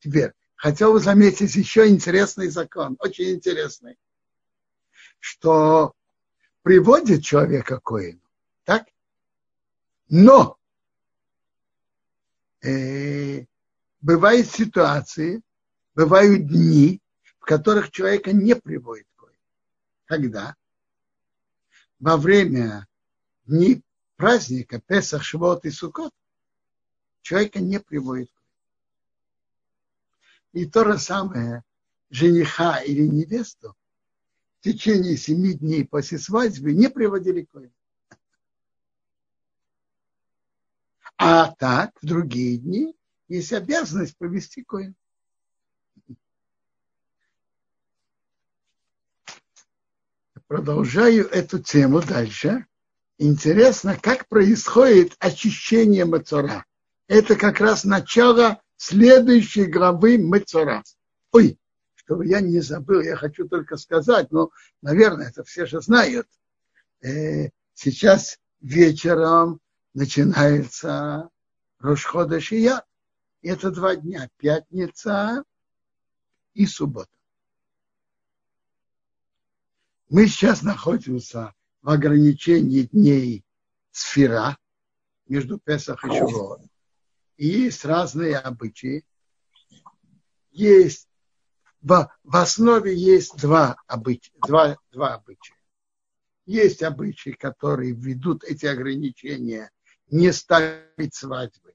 Теперь, 0.00 0.34
хотел 0.54 0.92
бы 0.92 1.00
заметить 1.00 1.54
еще 1.54 1.88
интересный 1.88 2.48
закон, 2.48 2.98
очень 2.98 3.36
интересный, 3.36 3.96
что 5.18 5.94
приводит 6.60 7.24
человека 7.24 7.80
к 7.80 7.84
коину, 7.84 8.20
так? 8.20 8.23
Но 10.08 10.58
э, 12.62 13.44
бывают 14.00 14.46
ситуации, 14.48 15.42
бывают 15.94 16.46
дни, 16.46 17.00
в 17.38 17.44
которых 17.44 17.90
человека 17.90 18.32
не 18.32 18.54
приводит 18.54 19.06
коин. 19.16 19.38
Когда? 20.04 20.56
Во 21.98 22.16
время 22.16 22.86
дней 23.46 23.82
праздника 24.16 24.80
Песах, 24.80 25.22
Шивот 25.22 25.64
и 25.64 25.70
Сукот 25.70 26.12
человека 27.22 27.60
не 27.60 27.80
приводит 27.80 28.30
коин. 28.30 28.44
И 30.52 30.70
то 30.70 30.84
же 30.84 30.98
самое 30.98 31.64
жениха 32.10 32.78
или 32.78 33.06
невесту 33.06 33.74
в 34.60 34.64
течение 34.64 35.16
семи 35.16 35.54
дней 35.54 35.84
после 35.86 36.18
свадьбы 36.18 36.72
не 36.72 36.88
приводили 36.88 37.42
коин. 37.42 37.72
А 41.16 41.52
так, 41.52 41.90
в 42.02 42.06
другие 42.06 42.58
дни 42.58 42.96
есть 43.28 43.52
обязанность 43.52 44.16
провести 44.18 44.62
коин. 44.62 44.94
продолжаю 50.46 51.28
эту 51.30 51.58
тему 51.58 52.00
дальше. 52.00 52.66
Интересно, 53.18 53.98
как 54.00 54.28
происходит 54.28 55.14
очищение 55.18 56.04
Мацора. 56.04 56.64
Это 57.08 57.36
как 57.36 57.60
раз 57.60 57.84
начало 57.84 58.60
следующей 58.76 59.64
главы 59.64 60.18
Мацора. 60.18 60.82
Ой, 61.32 61.58
чтобы 61.94 62.26
я 62.26 62.40
не 62.40 62.60
забыл, 62.60 63.00
я 63.00 63.16
хочу 63.16 63.48
только 63.48 63.76
сказать, 63.76 64.30
но, 64.30 64.50
наверное, 64.82 65.28
это 65.28 65.44
все 65.44 65.66
же 65.66 65.80
знают. 65.80 66.28
Э, 67.02 67.48
сейчас 67.74 68.38
вечером 68.60 69.60
начинается 69.94 71.30
Рошхода 71.78 72.40
Шия. 72.40 72.84
Это 73.42 73.70
два 73.70 73.96
дня, 73.96 74.28
пятница 74.36 75.44
и 76.54 76.66
суббота. 76.66 77.10
Мы 80.08 80.26
сейчас 80.26 80.62
находимся 80.62 81.54
в 81.82 81.90
ограничении 81.90 82.82
дней 82.82 83.44
сфера 83.90 84.58
между 85.26 85.58
Песах 85.58 86.04
и 86.04 86.08
Шивот. 86.08 86.60
И 87.36 87.46
есть 87.46 87.84
разные 87.84 88.36
обычаи. 88.38 89.04
Есть 90.50 91.08
в, 91.82 92.08
в 92.22 92.36
основе 92.36 92.96
есть 92.96 93.36
два 93.36 93.76
обычая, 93.86 94.32
два, 94.46 94.78
два 94.90 95.14
обычая. 95.14 95.58
Есть 96.46 96.82
обычаи, 96.82 97.30
которые 97.30 97.92
ведут 97.92 98.44
эти 98.44 98.66
ограничения 98.66 99.70
не 100.10 100.32
ставить 100.32 101.14
свадьбы 101.14 101.74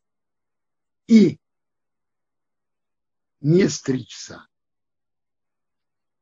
и 1.07 1.39
не 3.41 3.67
стричься 3.69 4.47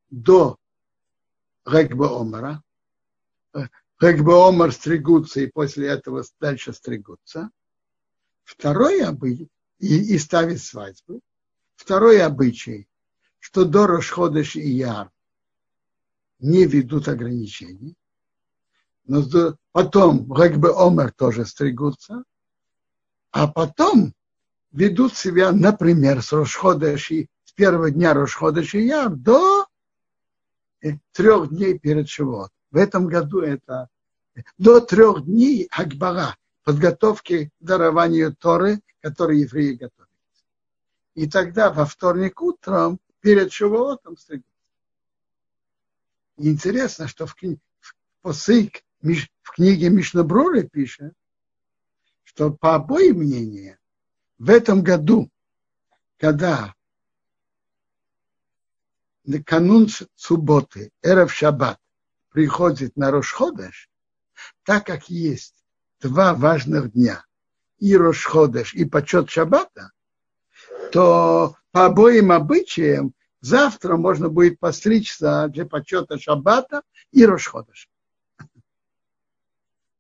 до 0.10 0.58
Регба 1.66 2.20
Омара. 2.20 2.64
Регба 4.00 4.48
Омар 4.48 4.72
стригутся 4.72 5.42
и 5.42 5.48
после 5.48 5.88
этого 5.88 6.24
дальше 6.40 6.74
стригутся. 6.74 7.50
Второй 8.44 9.02
обычай, 9.02 9.50
и, 9.80 10.16
и 10.16 10.18
ставить 10.18 10.64
свадьбы. 10.64 11.20
Второй 11.76 12.22
обычай, 12.22 12.88
что 13.40 13.66
до 13.66 13.88
Рошходыш 13.88 14.56
и 14.56 14.70
Яр 14.70 15.12
не 16.40 16.66
ведут 16.66 17.08
ограничений. 17.08 17.96
Но 19.08 19.24
потом 19.72 20.32
Регбе 20.34 20.70
Омар 20.76 21.12
тоже 21.12 21.46
стригутся. 21.46 22.24
А 23.32 23.48
потом 23.48 24.14
ведут 24.72 25.16
себя, 25.16 25.52
например, 25.52 26.22
с 26.22 26.34
Рошходыш 26.34 27.12
с 27.44 27.52
первого 27.54 27.90
дня 27.90 28.14
Рошходыш 28.14 28.76
и 28.76 28.86
Яр 28.86 29.10
до 29.10 29.66
трех 31.14 31.50
дней 31.50 31.80
перед 31.80 32.10
Шивот. 32.10 32.52
В 32.72 32.78
этом 32.78 33.08
году 33.08 33.42
это 33.42 33.90
до 34.58 34.82
трех 34.82 35.26
дней 35.26 35.68
Акбара, 35.72 36.36
подготовки 36.64 37.46
к 37.60 37.64
дарованию 37.64 38.36
Торы, 38.36 38.82
которые 39.02 39.42
евреи 39.42 39.74
готовят. 39.74 40.10
И 41.16 41.30
тогда 41.30 41.72
во 41.72 41.86
вторник 41.86 42.42
утром 42.42 43.00
перед 43.22 43.52
Шивотом 43.52 44.18
стригут. 44.18 44.46
интересно, 46.38 47.08
что 47.08 47.26
в, 47.26 47.36
кни... 47.36 47.58
в 47.80 47.96
посык 48.22 48.84
в 49.02 49.52
книге 49.52 49.90
Мишнабруры 49.90 50.64
пишет, 50.64 51.14
что 52.24 52.52
по 52.52 52.76
обоим 52.76 53.20
мнениям 53.20 53.78
в 54.38 54.50
этом 54.50 54.84
году, 54.84 55.30
когда 56.18 56.76
на 59.24 59.44
канун 59.44 59.88
субботы, 60.16 60.92
Эрев 61.02 61.34
Шаббат, 61.34 61.80
приходит 62.30 62.96
на 62.96 63.12
Рошходеш, 63.12 63.90
так 64.64 64.86
как 64.86 65.10
есть 65.10 65.56
два 66.00 66.34
важных 66.34 66.92
дня, 66.94 67.26
и 67.80 67.96
Рошходеш, 67.96 68.74
и 68.74 68.86
почет 68.86 69.30
Шаббата, 69.30 69.92
то 70.92 71.56
по 71.72 71.86
обоим 71.86 72.32
обычаям 72.32 73.14
завтра 73.42 73.98
можно 73.98 74.30
будет 74.30 74.60
постричься 74.60 75.48
для 75.50 75.66
почета 75.66 76.18
Шаббата 76.18 76.84
и 77.12 77.26
Рошходеш. 77.26 77.90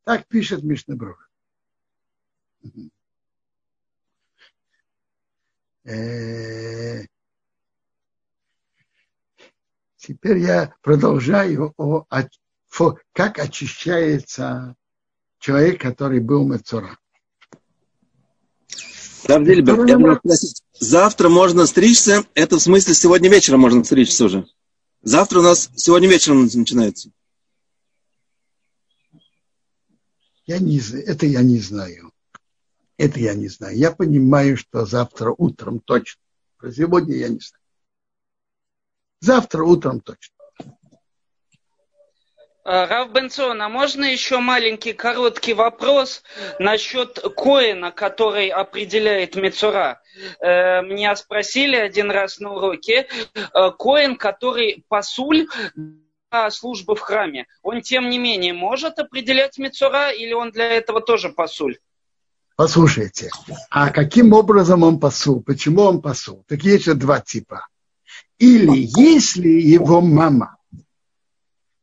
Так 0.07 0.25
пишет 0.27 0.63
Мишнабрух. 0.63 1.29
Э, 5.83 7.01
Теперь 9.97 10.37
я 10.37 10.73
продолжаю 10.81 11.73
о, 11.75 12.05
о 12.09 12.23
как 13.11 13.37
очищается 13.37 14.77
человек, 15.39 15.81
который 15.81 16.21
был 16.21 16.47
я 19.89 19.99
могу 19.99 20.15
спросить, 20.19 20.63
завтра 20.79 21.27
можно 21.27 21.65
стричься, 21.65 22.23
это 22.33 22.55
в 22.55 22.61
смысле 22.61 22.93
сегодня 22.93 23.29
вечером 23.29 23.59
можно 23.59 23.83
стричься 23.83 24.23
уже? 24.23 24.47
Завтра 25.01 25.39
у 25.39 25.43
нас 25.43 25.69
сегодня 25.75 26.07
вечером 26.07 26.43
начинается. 26.43 27.11
Я 30.47 30.59
не, 30.59 30.79
это 30.79 31.25
я 31.25 31.43
не 31.43 31.59
знаю. 31.59 32.11
Это 32.97 33.19
я 33.19 33.35
не 33.35 33.49
знаю. 33.49 33.77
Я 33.77 33.91
понимаю, 33.91 34.57
что 34.57 34.85
завтра 34.85 35.35
утром 35.37 35.79
точно. 35.79 36.21
Про 36.57 36.71
сегодня 36.71 37.15
я 37.15 37.27
не 37.27 37.39
знаю. 37.39 37.63
Завтра 39.19 39.63
утром 39.63 39.99
точно. 39.99 40.35
Э, 42.63 42.85
Рав 42.85 43.11
Бенсон, 43.11 43.61
а 43.61 43.69
можно 43.69 44.05
еще 44.05 44.39
маленький 44.39 44.93
короткий 44.93 45.53
вопрос 45.53 46.23
насчет 46.59 47.19
коина, 47.35 47.91
который 47.91 48.47
определяет 48.47 49.35
Мецура? 49.35 50.01
Э, 50.39 50.81
меня 50.81 51.15
спросили 51.15 51.75
один 51.75 52.09
раз 52.09 52.39
на 52.39 52.53
уроке, 52.53 53.07
э, 53.35 53.71
коин, 53.77 54.15
который 54.15 54.83
пасуль 54.87 55.47
службы 56.51 56.95
в 56.95 56.99
храме, 56.99 57.47
он 57.61 57.81
тем 57.81 58.09
не 58.09 58.17
менее 58.17 58.53
может 58.53 58.99
определять 58.99 59.57
Мецура 59.57 60.11
или 60.11 60.33
он 60.33 60.51
для 60.51 60.65
этого 60.65 61.01
тоже 61.01 61.29
пасуль? 61.29 61.77
Послушайте, 62.55 63.29
а 63.69 63.91
каким 63.91 64.33
образом 64.33 64.83
он 64.83 64.99
пасул? 64.99 65.41
Почему 65.43 65.83
он 65.83 66.01
пасул? 66.01 66.43
Так 66.47 66.63
есть 66.63 66.85
же 66.85 66.95
два 66.95 67.19
типа. 67.19 67.67
Или 68.39 68.89
если 68.99 69.47
его 69.47 70.01
мама, 70.01 70.57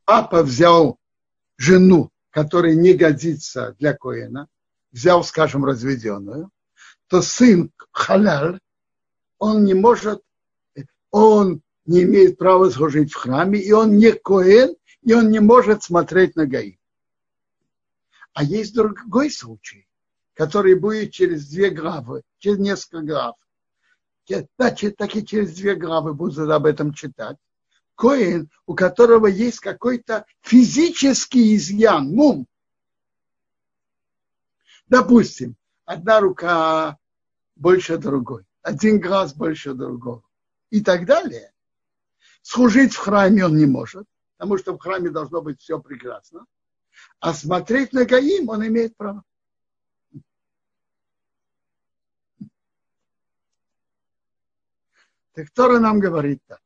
папа 0.04 0.42
взял 0.42 0.98
жену, 1.56 2.10
которая 2.30 2.74
не 2.74 2.92
годится 2.94 3.76
для 3.78 3.94
Коина, 3.94 4.48
взял, 4.90 5.22
скажем, 5.22 5.64
разведенную, 5.64 6.50
то 7.08 7.22
сын 7.22 7.70
халяль, 7.92 8.58
он 9.38 9.64
не 9.64 9.74
может, 9.74 10.22
он 11.10 11.62
не 11.86 12.02
имеет 12.02 12.38
права 12.38 12.70
служить 12.70 13.12
в 13.12 13.16
храме, 13.16 13.58
и 13.60 13.72
он 13.72 13.96
не 13.96 14.12
Коэн, 14.12 14.76
и 15.02 15.12
он 15.14 15.30
не 15.30 15.40
может 15.40 15.82
смотреть 15.82 16.36
на 16.36 16.46
Гаи. 16.46 16.78
А 18.32 18.42
есть 18.42 18.74
другой 18.74 19.30
случай 19.30 19.86
который 20.34 20.74
будет 20.74 21.12
через 21.12 21.48
две 21.48 21.70
главы, 21.70 22.22
через 22.38 22.58
несколько 22.58 23.00
глав. 23.00 23.36
Значит, 24.58 24.96
так 24.96 25.14
и 25.16 25.24
через 25.24 25.54
две 25.54 25.74
главы 25.74 26.12
будут 26.12 26.50
об 26.50 26.66
этом 26.66 26.92
читать. 26.92 27.36
Коин, 27.94 28.50
у 28.66 28.74
которого 28.74 29.26
есть 29.26 29.60
какой-то 29.60 30.26
физический 30.40 31.54
изъян, 31.54 32.08
мум. 32.08 32.46
Допустим, 34.86 35.56
одна 35.84 36.20
рука 36.20 36.98
больше 37.54 37.96
другой, 37.96 38.44
один 38.62 39.00
глаз 39.00 39.34
больше 39.34 39.74
другого 39.74 40.24
и 40.70 40.82
так 40.82 41.06
далее. 41.06 41.52
Служить 42.44 42.92
в 42.92 42.98
храме 42.98 43.46
он 43.46 43.56
не 43.56 43.64
может, 43.64 44.06
потому 44.36 44.58
что 44.58 44.74
в 44.74 44.78
храме 44.78 45.08
должно 45.08 45.40
быть 45.40 45.62
все 45.62 45.80
прекрасно. 45.80 46.44
А 47.18 47.32
смотреть 47.32 47.94
на 47.94 48.04
Гаим 48.04 48.50
он 48.50 48.66
имеет 48.66 48.94
право. 48.98 49.24
Так 55.32 55.50
Тора 55.54 55.78
нам 55.80 55.98
говорит 56.00 56.42
так. 56.46 56.60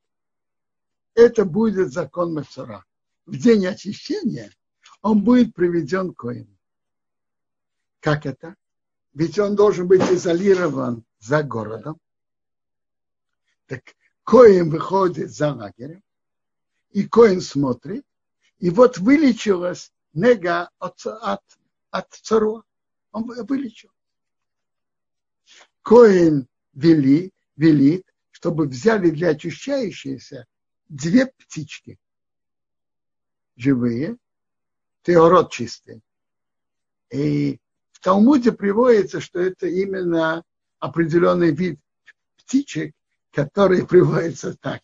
Это 1.15 1.45
будет 1.45 1.93
закон 1.93 2.33
Мацура. 2.33 2.83
В 3.25 3.37
день 3.37 3.65
очищения 3.65 4.51
он 5.01 5.23
будет 5.23 5.55
приведен 5.55 6.13
к 6.13 6.17
коину. 6.17 6.59
Как 8.01 8.25
это? 8.25 8.55
Ведь 9.13 9.39
он 9.39 9.55
должен 9.55 9.87
быть 9.87 10.01
изолирован 10.11 11.05
за 11.19 11.41
городом. 11.41 11.97
Так 13.65 13.95
Коин 14.29 14.69
выходит 14.69 15.31
за 15.31 15.55
лагерем, 15.55 16.03
и 16.91 17.01
Коин 17.07 17.41
смотрит, 17.41 18.05
и 18.59 18.69
вот 18.69 18.99
вылечилась 18.99 19.91
нега 20.13 20.69
от, 20.77 21.03
от, 21.03 21.41
от 21.89 22.13
цару. 22.13 22.63
Он 23.11 23.23
вылечил. 23.23 23.89
Коин 25.81 26.47
вели, 26.73 27.33
велит, 27.55 28.05
чтобы 28.29 28.67
взяли 28.67 29.09
для 29.09 29.29
очищающейся 29.29 30.45
две 30.89 31.25
птички 31.25 31.97
живые, 33.55 34.15
теород 35.01 35.49
чистый. 35.49 36.03
И 37.09 37.59
в 37.93 37.99
Талмуде 37.99 38.51
приводится, 38.51 39.21
что 39.21 39.39
это 39.39 39.65
именно 39.65 40.43
определенный 40.77 41.51
вид 41.51 41.79
птичек, 42.37 42.93
которые 43.31 43.85
приводятся 43.85 44.55
так. 44.55 44.81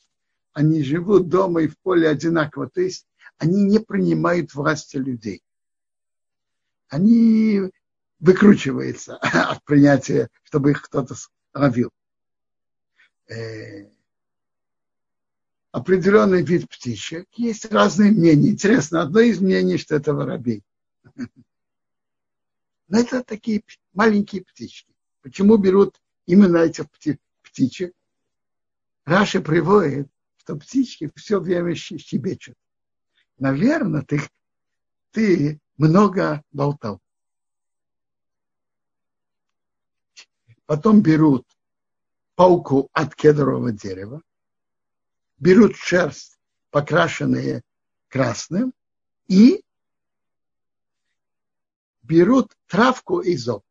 Они 0.54 0.84
живут 0.84 1.30
дома 1.30 1.64
и 1.64 1.68
в 1.68 1.78
поле 1.80 2.08
одинаково. 2.08 2.70
То 2.70 2.82
есть 2.82 3.08
они 3.38 3.64
не 3.64 3.80
принимают 3.80 4.54
власти 4.54 4.98
людей. 4.98 5.44
Они 6.88 7.62
выкручиваются 8.20 9.18
от 9.18 9.64
принятия, 9.66 10.30
чтобы 10.44 10.72
их 10.72 10.82
кто-то 10.84 11.16
ловил 11.54 11.92
э, 13.28 13.90
определенный 15.72 16.44
вид 16.44 16.70
птичек. 16.70 17.28
Есть 17.36 17.66
разные 17.72 18.12
мнения. 18.12 18.50
Интересно, 18.50 19.02
одно 19.02 19.20
из 19.20 19.40
мнений, 19.42 19.78
что 19.78 19.96
это 19.96 20.14
воробей. 20.14 20.64
Но 22.88 23.00
это 23.00 23.24
такие 23.24 23.64
маленькие 23.94 24.44
птички. 24.44 24.94
Почему 25.22 25.58
берут 25.58 26.00
именно 26.28 26.58
этих 26.58 26.86
птичек? 27.42 27.94
Раши 29.06 29.40
приводит, 29.40 30.10
что 30.38 30.56
птички 30.56 31.12
все 31.16 31.40
время 31.40 31.76
щебечут. 31.76 32.56
Наверное, 33.38 34.02
ты, 34.02 34.22
ты 35.12 35.60
много 35.78 36.42
болтал. 36.52 37.00
Потом 40.66 41.02
берут 41.02 41.48
пауку 42.34 42.90
от 42.92 43.14
кедрового 43.14 43.72
дерева, 43.72 44.22
берут 45.38 45.76
шерсть, 45.76 46.40
покрашенные 46.72 47.62
красным, 48.08 48.74
и 49.28 49.64
берут 52.02 52.52
травку 52.68 53.20
и 53.20 53.38
зоб. 53.38 53.64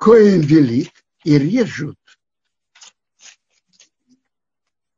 Коин 0.00 0.40
велит 0.40 0.92
и 1.24 1.38
режут 1.38 1.98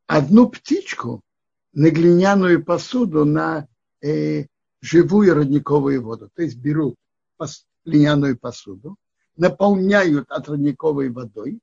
одну 0.07 0.47
птичку 0.47 1.21
на 1.73 1.89
глиняную 1.89 2.63
посуду 2.63 3.25
на 3.25 3.67
э, 4.01 4.45
живую 4.79 5.35
родниковую 5.35 6.01
воду. 6.01 6.29
То 6.33 6.43
есть 6.43 6.55
берут 6.55 6.95
льняную 7.83 8.39
посуду, 8.39 8.95
наполняют 9.35 10.31
от 10.31 10.47
родниковой 10.47 11.09
водой 11.09 11.59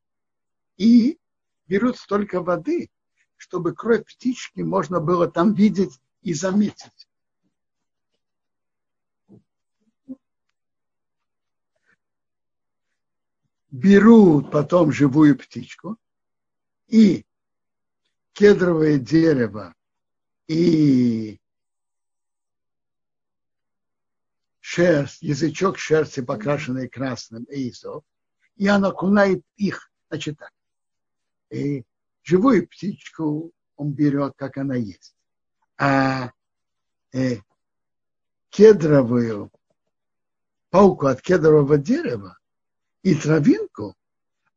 и 0.76 1.18
берут 1.66 1.96
столько 1.96 2.42
воды, 2.42 2.90
чтобы 3.38 3.74
кровь 3.74 4.04
птички 4.04 4.60
можно 4.60 5.00
было 5.00 5.30
там 5.30 5.54
видеть 5.54 5.98
и 6.20 6.34
заметить. 6.34 6.99
Берут 13.70 14.50
потом 14.50 14.90
живую 14.92 15.38
птичку 15.38 15.96
и 16.88 17.24
кедровое 18.32 18.98
дерево 18.98 19.74
и 20.48 21.40
шерсть, 24.58 25.22
язычок 25.22 25.78
шерсти, 25.78 26.20
покрашенный 26.20 26.88
красным, 26.88 27.44
и 27.44 27.70
изов, 27.70 28.02
и 28.56 28.66
она 28.66 28.88
окунает 28.88 29.44
их, 29.56 29.92
значит 30.08 30.38
так. 30.38 30.52
И 31.50 31.84
живую 32.22 32.66
птичку 32.66 33.52
он 33.76 33.92
берет, 33.92 34.34
как 34.36 34.58
она 34.58 34.74
есть. 34.74 35.14
А 35.78 36.32
э, 37.12 37.36
кедровую 38.48 39.52
пауку 40.70 41.06
от 41.06 41.22
кедрового 41.22 41.78
дерева 41.78 42.39
и 43.02 43.14
травинку 43.14 43.96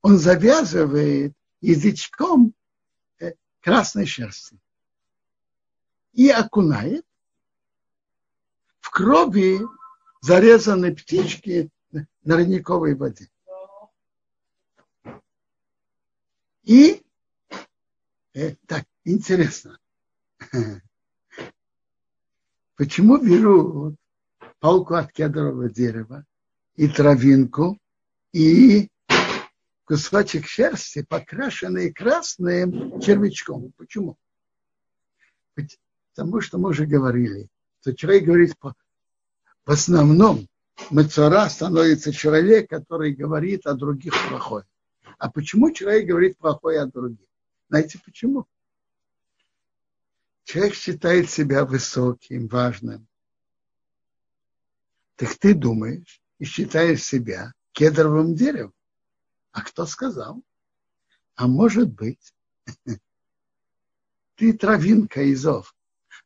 он 0.02 0.18
завязывает 0.18 1.34
язычком 1.62 2.54
э, 3.20 3.34
красной 3.62 4.06
шерсти 4.06 4.60
и 6.12 6.30
окунает 6.30 7.06
в 8.80 8.90
крови 8.90 9.62
зарезанной 10.22 10.94
птички 10.96 11.70
на 11.92 12.36
родниковой 12.36 12.96
воде. 12.96 13.30
И, 16.64 17.04
э, 18.34 18.56
так, 18.68 18.86
интересно, 19.04 19.80
почему 22.76 23.18
берут 23.18 23.96
палку 24.60 24.96
от 24.96 25.12
кедрового 25.12 25.70
дерева 25.70 26.26
и 26.76 26.88
травинку 26.88 27.78
и 28.34 28.90
кусочек 29.86 30.48
шерсти, 30.48 31.04
покрашенный 31.04 31.94
красным 31.94 33.00
червячком. 33.00 33.72
Почему? 33.78 34.18
Потому 35.56 36.42
что 36.42 36.58
мы 36.58 36.70
уже 36.70 36.86
говорили, 36.86 37.48
что 37.82 37.96
человек 37.96 38.26
говорит 38.26 38.58
по, 38.58 38.76
в 39.66 39.72
основном 39.72 40.48
Мецора 40.90 41.48
становится 41.50 42.12
человек, 42.12 42.70
который 42.70 43.14
говорит 43.14 43.66
о 43.66 43.74
других 43.74 44.14
плохое. 44.30 44.66
А 45.20 45.30
почему 45.30 45.72
человек 45.72 46.08
говорит 46.08 46.38
плохое 46.38 46.82
о 46.82 46.88
других? 46.88 47.28
Знаете 47.70 48.00
почему? 48.04 48.48
Человек 50.44 50.74
считает 50.74 51.30
себя 51.30 51.66
высоким, 51.66 52.48
важным. 52.48 53.08
Так 55.16 55.36
ты 55.36 55.54
думаешь 55.54 56.22
и 56.40 56.46
считаешь 56.46 57.04
себя 57.04 57.54
кедровым 57.74 58.36
деревом. 58.36 58.74
А 59.52 59.62
кто 59.62 59.86
сказал? 59.86 60.42
А 61.36 61.48
может 61.48 61.92
быть, 61.92 62.34
ты 64.36 64.54
травинка 64.54 65.32
изов, 65.34 65.76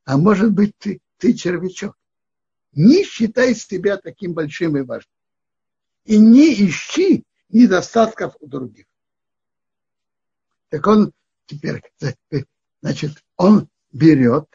а 0.06 0.18
может 0.18 0.54
быть, 0.54 0.78
ты, 0.78 1.02
ты 1.18 1.34
червячок. 1.34 1.98
Не 2.74 3.04
считай 3.04 3.56
себя 3.56 3.98
таким 3.98 4.34
большим 4.34 4.78
и 4.78 4.82
важным. 4.82 5.12
И 6.06 6.18
не 6.18 6.54
ищи 6.54 7.26
недостатков 7.50 8.36
у 8.40 8.48
других. 8.48 8.86
Так 10.70 10.86
он 10.86 11.12
теперь, 11.46 11.82
значит, 12.82 13.24
он 13.36 13.70
берет 13.92 14.48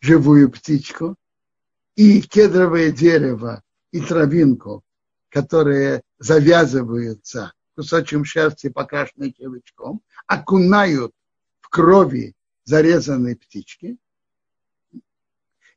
живую 0.00 0.50
птичку 0.50 1.16
и 1.96 2.20
кедровое 2.20 2.92
дерево 2.92 3.62
и 3.90 4.00
травинку, 4.00 4.83
которые 5.34 6.04
завязываются 6.18 7.52
кусочком 7.74 8.24
шерсти, 8.24 8.68
покрашенной 8.68 9.32
червячком, 9.32 10.00
окунают 10.28 11.12
в 11.60 11.68
крови 11.70 12.36
зарезанной 12.62 13.34
птички, 13.34 13.98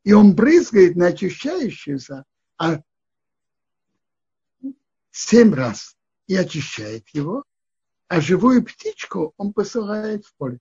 и 0.04 0.14
он 0.14 0.36
брызгает 0.36 0.96
на 0.96 1.08
очищающуюся 1.08 2.24
а 2.60 2.84
семь 5.10 5.56
раз 5.56 5.98
и 6.28 6.36
очищает 6.36 7.10
его, 7.10 7.44
а 8.10 8.22
живую 8.22 8.64
птичку 8.64 9.34
он 9.38 9.54
посылает 9.54 10.24
в 10.24 10.36
поле. 10.36 10.60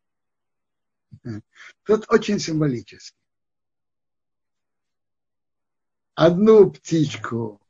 Тут 1.82 2.06
очень 2.08 2.38
символически. 2.38 3.18
Одну 6.14 6.70
птичку 6.70 7.60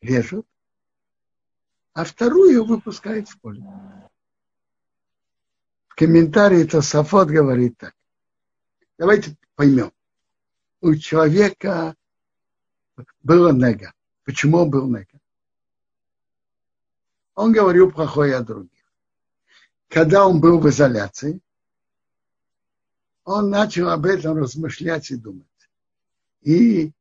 режут, 0.00 0.46
а 1.92 2.04
вторую 2.04 2.64
выпускают 2.64 3.28
в 3.28 3.38
поле. 3.40 3.62
В 5.88 5.94
комментарии 5.94 6.64
Тософот 6.64 7.28
говорит 7.28 7.76
так. 7.78 7.94
Давайте 8.98 9.36
поймем. 9.54 9.92
У 10.80 10.94
человека 10.94 11.94
было 13.22 13.52
нега. 13.52 13.92
Почему 14.24 14.58
он 14.58 14.70
был 14.70 14.88
нега? 14.88 15.20
Он 17.34 17.52
говорил 17.52 17.90
плохое 17.90 18.36
о 18.36 18.42
других. 18.42 18.70
Когда 19.88 20.26
он 20.26 20.40
был 20.40 20.60
в 20.60 20.68
изоляции, 20.68 21.40
он 23.24 23.50
начал 23.50 23.90
об 23.90 24.06
этом 24.06 24.38
размышлять 24.38 25.10
и 25.10 25.16
думать. 25.16 25.46
И 26.42 26.92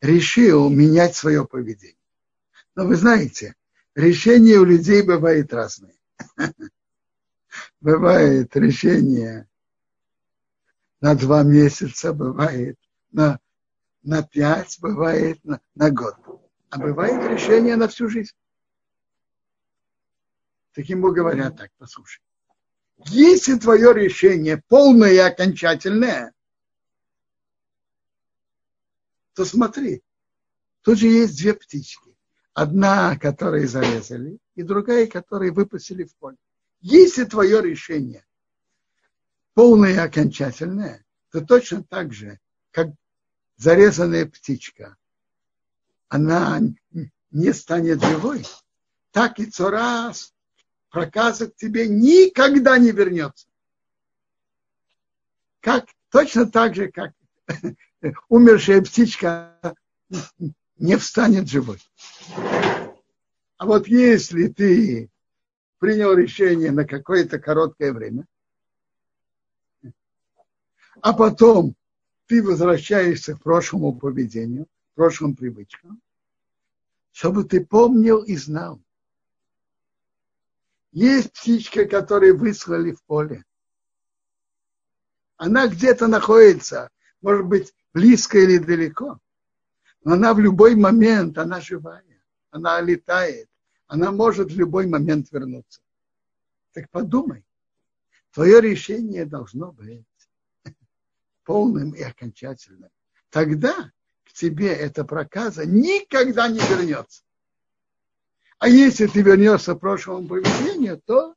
решил 0.00 0.68
менять 0.70 1.16
свое 1.16 1.46
поведение. 1.46 1.97
Но 2.78 2.86
вы 2.86 2.94
знаете, 2.94 3.56
решения 3.96 4.56
у 4.56 4.64
людей 4.64 5.02
бывают 5.02 5.52
разные. 5.52 5.98
Бывает 7.80 8.54
решение 8.54 9.48
на 11.00 11.16
два 11.16 11.42
месяца, 11.42 12.12
бывает 12.12 12.78
на, 13.10 13.40
на 14.04 14.22
пять, 14.22 14.78
бывает 14.78 15.44
на, 15.44 15.60
на 15.74 15.90
год. 15.90 16.14
А 16.70 16.78
бывает 16.78 17.28
решение 17.28 17.74
на 17.74 17.88
всю 17.88 18.08
жизнь. 18.08 18.36
Так 20.72 20.84
ему 20.84 21.10
говорят 21.10 21.56
так, 21.56 21.72
послушай. 21.78 22.22
Если 23.06 23.58
твое 23.58 23.92
решение 23.92 24.62
полное 24.68 25.14
и 25.14 25.16
окончательное, 25.16 26.32
то 29.34 29.44
смотри, 29.44 30.00
тут 30.82 31.00
же 31.00 31.08
есть 31.08 31.36
две 31.38 31.54
птички. 31.54 32.07
Одна, 32.58 33.16
которую 33.16 33.68
зарезали, 33.68 34.40
и 34.56 34.64
другая, 34.64 35.06
которую 35.06 35.54
выпустили 35.54 36.02
в 36.02 36.16
поле. 36.16 36.36
Если 36.80 37.22
твое 37.22 37.62
решение 37.62 38.26
полное 39.54 39.92
и 39.92 39.98
окончательное, 39.98 41.04
то 41.30 41.40
точно 41.40 41.84
так 41.84 42.12
же, 42.12 42.40
как 42.72 42.88
зарезанная 43.58 44.26
птичка, 44.26 44.96
она 46.08 46.60
не 47.30 47.52
станет 47.52 48.02
живой, 48.02 48.44
так 49.12 49.38
и 49.38 49.46
цорас 49.46 50.34
проказа 50.90 51.52
к 51.52 51.54
тебе 51.54 51.86
никогда 51.86 52.76
не 52.76 52.90
вернется. 52.90 53.46
Как, 55.60 55.86
точно 56.08 56.50
так 56.50 56.74
же, 56.74 56.90
как 56.90 57.12
умершая 58.28 58.82
птичка 58.82 59.76
не 60.78 60.96
встанет 60.96 61.48
живой. 61.48 61.78
А 63.56 63.66
вот 63.66 63.88
если 63.88 64.48
ты 64.48 65.10
принял 65.78 66.14
решение 66.14 66.70
на 66.70 66.84
какое-то 66.84 67.38
короткое 67.38 67.92
время, 67.92 68.26
а 71.00 71.12
потом 71.12 71.74
ты 72.26 72.42
возвращаешься 72.42 73.34
к 73.34 73.42
прошлому 73.42 73.96
поведению, 73.98 74.66
к 74.66 74.94
прошлым 74.94 75.34
привычкам, 75.34 76.00
чтобы 77.12 77.44
ты 77.44 77.64
помнил 77.64 78.22
и 78.22 78.36
знал. 78.36 78.80
Есть 80.92 81.32
птичка, 81.32 81.84
которую 81.84 82.36
выслали 82.38 82.92
в 82.92 83.02
поле. 83.04 83.44
Она 85.36 85.68
где-то 85.68 86.08
находится, 86.08 86.90
может 87.20 87.46
быть, 87.46 87.72
близко 87.92 88.38
или 88.38 88.58
далеко. 88.58 89.20
Но 90.04 90.14
она 90.14 90.34
в 90.34 90.38
любой 90.38 90.74
момент, 90.74 91.38
она 91.38 91.60
живая, 91.60 92.04
она 92.50 92.80
летает, 92.80 93.48
она 93.86 94.12
может 94.12 94.52
в 94.52 94.58
любой 94.58 94.86
момент 94.86 95.30
вернуться. 95.32 95.80
Так 96.72 96.88
подумай, 96.90 97.44
твое 98.32 98.60
решение 98.60 99.24
должно 99.24 99.72
быть 99.72 100.04
полным 101.44 101.92
и 101.92 102.02
окончательным. 102.02 102.90
Тогда 103.30 103.90
к 104.24 104.32
тебе 104.32 104.72
эта 104.72 105.04
проказа 105.04 105.66
никогда 105.66 106.48
не 106.48 106.60
вернется. 106.60 107.22
А 108.58 108.68
если 108.68 109.06
ты 109.06 109.22
вернешься 109.22 109.74
к 109.74 109.80
прошлому 109.80 110.26
поведению, 110.26 111.00
то 111.04 111.34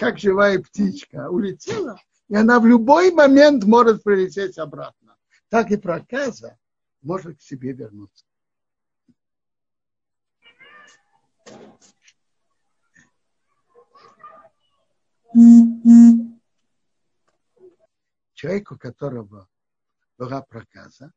как 0.00 0.18
живая 0.18 0.60
птичка 0.60 1.28
улетела, 1.28 2.00
и 2.28 2.36
она 2.36 2.60
в 2.60 2.66
любой 2.66 3.10
момент 3.10 3.64
может 3.64 4.02
прилететь 4.02 4.58
обратно. 4.58 5.16
Так 5.48 5.70
и 5.70 5.76
проказа 5.76 6.58
может 7.02 7.38
к 7.38 7.42
себе 7.42 7.72
вернуться. 7.72 8.24
Человеку, 18.34 18.74
у 18.74 18.78
которого 18.78 19.48
была 20.16 20.42
проказа, 20.42 21.12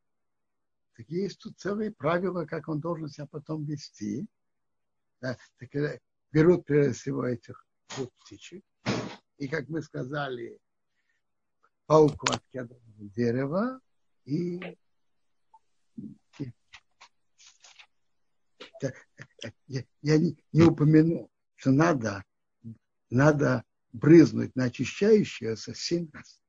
так 0.95 1.07
есть 1.09 1.39
тут 1.39 1.59
целые 1.59 1.91
правила, 1.91 2.45
как 2.45 2.67
он 2.67 2.79
должен 2.79 3.07
себя 3.09 3.27
потом 3.27 3.63
вести. 3.65 4.27
Да, 5.21 5.37
так, 5.57 6.01
берут 6.31 6.65
прежде 6.65 6.93
всего 6.93 7.25
этих 7.25 7.65
двух 7.95 8.11
птичек, 8.19 8.63
и, 9.37 9.47
как 9.47 9.69
мы 9.69 9.81
сказали, 9.81 10.59
пауку 11.85 12.27
от 12.31 12.43
дерева 12.51 13.79
и 14.25 14.77
я, 19.67 19.83
не, 20.17 20.37
не 20.51 20.61
упомяну, 20.63 21.29
что 21.55 21.71
надо, 21.71 22.23
надо 23.09 23.63
брызнуть 23.93 24.55
на 24.55 24.65
очищающееся 24.65 25.73
семь 25.73 26.09
раз 26.13 26.41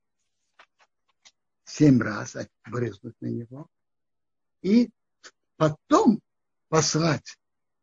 семь 1.73 2.01
раз 2.01 2.35
брызнуть 2.69 3.19
на 3.19 3.27
него, 3.27 3.67
и 4.61 4.89
потом 5.57 6.21
послать, 6.69 7.37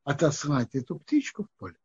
отослать 0.04 0.74
эту 0.74 0.98
птичку 0.98 1.44
в 1.44 1.50
поле. 1.58 1.76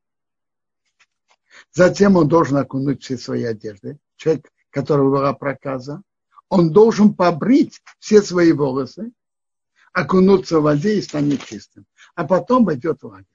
Затем 1.72 2.16
он 2.16 2.28
должен 2.28 2.58
окунуть 2.58 3.04
все 3.04 3.18
свои 3.18 3.44
одежды. 3.44 3.98
Человек, 4.18 4.52
которого 4.70 5.10
была 5.10 5.34
проказа, 5.34 6.02
он 6.50 6.72
должен 6.72 7.16
побрить 7.16 7.82
все 8.00 8.22
свои 8.22 8.52
волосы, 8.52 9.12
окунуться 9.92 10.60
в 10.60 10.64
воде 10.64 11.00
и 11.00 11.02
станет 11.02 11.44
чистым. 11.44 11.86
А 12.16 12.26
потом 12.26 12.66
пойдет 12.66 13.02
в 13.02 13.08
лагерь. 13.08 13.28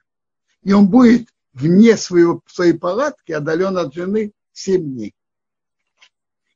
И 0.62 0.72
он 0.72 0.88
будет 0.88 1.28
вне 1.52 1.96
своего, 1.96 2.42
своей 2.46 2.72
палатки, 2.72 3.32
отдален 3.32 3.76
от 3.76 3.94
жены 3.94 4.32
7 4.52 4.82
дней. 4.82 5.14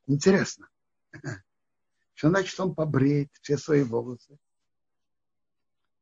Интересно. 0.07 0.68
Что 2.14 2.29
значит 2.31 2.59
он 2.59 2.75
побреет 2.75 3.31
все 3.43 3.59
свои 3.59 3.83
волосы? 3.83 4.39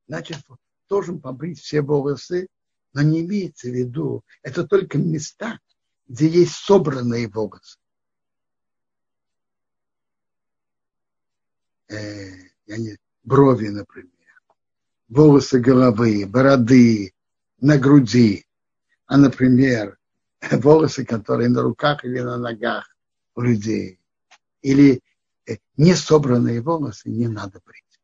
Значит, 0.07 0.39
должен 0.89 1.21
побрить 1.21 1.61
все 1.61 1.81
волосы, 1.81 2.49
но 2.93 3.03
не 3.03 3.23
имеется 3.23 3.69
в 3.69 3.75
виду, 3.75 4.25
это 4.43 4.67
только 4.67 4.99
места, 4.99 5.59
где 6.07 6.29
есть 6.29 6.53
собранные 6.53 7.29
волосы. 7.29 7.79
Э, 11.89 12.31
я 12.67 12.77
не, 12.77 12.99
брови, 13.23 13.69
например, 13.69 14.12
волосы 15.13 15.61
головы, 15.61 16.27
бороды, 16.27 17.13
на 17.61 17.79
груди, 17.79 18.47
а, 19.07 19.19
например, 19.19 19.99
волосы, 20.51 21.05
которые 21.05 21.51
на 21.51 21.63
руках 21.63 22.05
или 22.05 22.21
на 22.21 22.39
ногах 22.39 22.89
у 23.35 23.43
людей, 23.43 24.01
или 24.63 25.03
э, 25.47 25.57
не 25.77 25.95
собранные 25.95 26.63
волосы 26.63 27.11
не 27.11 27.29
надо 27.29 27.61
брить. 27.65 28.01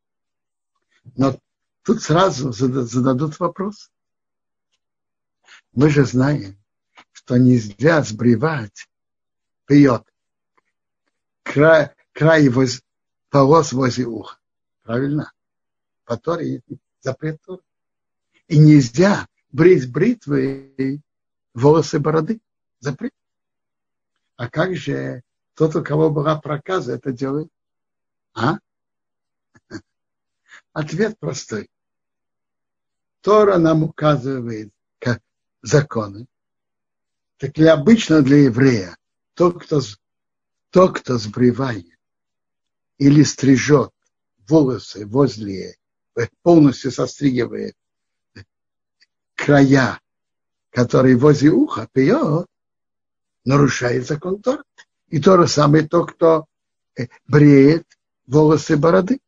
Но 1.17 1.39
тут 1.83 2.03
сразу 2.03 2.53
зададут 2.53 3.41
вопрос. 3.41 3.91
Мы 5.73 5.89
же 5.89 6.05
знаем, 6.05 6.59
что 7.13 7.39
нельзя 7.39 8.03
сбривать 8.03 8.87
вперед 9.65 10.05
край, 11.43 11.91
край 12.13 12.49
воз, 12.51 12.83
волос 13.33 13.73
возле 13.73 14.05
уха. 14.05 14.39
Правильно? 14.83 15.33
По 16.05 16.19
Торе 16.19 16.63
запрет 17.01 17.41
Тора. 17.43 17.63
И 18.49 18.59
нельзя 18.59 19.27
брить 19.51 19.91
бритвой 19.91 21.03
волосы 21.55 21.99
бороды. 21.99 22.41
Запрет. 22.81 23.13
А 24.37 24.49
как 24.49 24.77
же 24.77 25.23
тот, 25.55 25.75
у 25.75 25.83
кого 25.83 26.11
была 26.11 26.41
проказа, 26.41 26.95
это 26.95 27.13
делает? 27.13 27.49
А? 28.35 28.59
Ответ 30.73 31.19
простой. 31.19 31.69
Тора 33.21 33.59
нам 33.59 33.83
указывает 33.83 34.73
как 35.01 35.21
законы. 35.63 36.27
Так 37.39 37.59
ли 37.59 37.67
обычно 37.67 38.23
для 38.23 38.45
еврея, 38.45 38.97
тот, 39.35 39.65
кто, 39.65 39.81
тот, 40.71 41.01
кто 41.01 41.19
сбривает 41.19 41.87
или 42.99 43.23
стрижет 43.23 43.93
волосы 44.49 45.07
возле, 45.07 45.77
полностью 46.43 46.91
состригивает 46.91 47.75
края, 49.39 50.01
которые 50.71 51.17
возле 51.17 51.51
уха 51.51 51.89
пьет, 51.93 52.47
нарушает 53.45 54.07
закон 54.07 54.43
Тора. 54.43 54.65
И 55.09 55.21
то 55.21 55.41
же 55.41 55.49
самое 55.49 55.89
то, 55.89 56.05
кто 56.05 56.47
э, 56.97 57.07
бреет 57.27 57.87
волосы 58.27 58.77
бороды. 58.77 59.21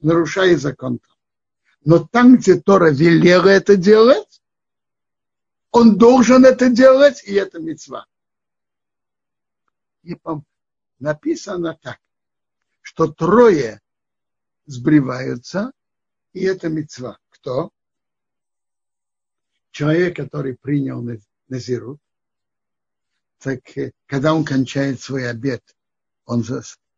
Нарушает 0.00 0.60
закон 0.60 0.98
Тора. 0.98 1.16
Но 1.84 2.06
там, 2.06 2.36
где 2.36 2.60
Тора 2.60 2.90
велела 2.90 3.48
это 3.48 3.76
делать, 3.76 4.42
он 5.70 5.96
должен 5.96 6.44
это 6.44 6.68
делать, 6.68 7.22
и 7.24 7.32
это 7.34 7.60
мецва. 7.60 8.06
И 10.02 10.18
написано 10.98 11.78
так, 11.80 11.98
что 12.82 13.06
трое 13.06 13.80
сбриваются, 14.70 15.72
и 16.32 16.44
это 16.44 16.68
мецва. 16.68 17.18
Кто? 17.30 17.70
Человек, 19.70 20.16
который 20.16 20.56
принял 20.56 21.04
Назирут, 21.48 22.00
так 23.38 23.60
э, 23.76 23.92
когда 24.06 24.34
он 24.34 24.44
кончает 24.44 25.00
свой 25.00 25.28
обед, 25.28 25.62
он 26.26 26.44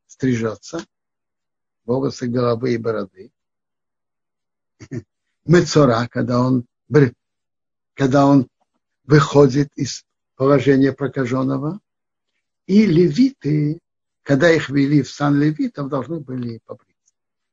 стрижется, 0.07 0.85
волосы 1.85 2.27
головы 2.27 2.75
и 2.75 2.79
бороды. 2.79 3.33
Мецора, 5.45 6.09
когда 6.11 6.41
он, 6.41 6.67
когда 7.95 8.27
он 8.27 8.49
выходит 9.05 9.71
из 9.77 10.05
положения 10.37 10.93
прокаженного. 10.93 11.81
И 12.67 12.87
левиты, 12.87 13.79
когда 14.23 14.51
их 14.51 14.71
вели 14.71 15.03
в 15.03 15.11
сан 15.11 15.39
левитов, 15.39 15.89
должны 15.89 16.21
были 16.21 16.61
побриться. 16.65 16.92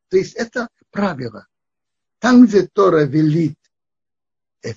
То 0.10 0.18
есть 0.18 0.36
это 0.36 0.68
правило. 0.92 1.48
Там, 2.20 2.46
где 2.46 2.68
Тора 2.68 3.04
велит 3.04 3.58
э, 4.64 4.74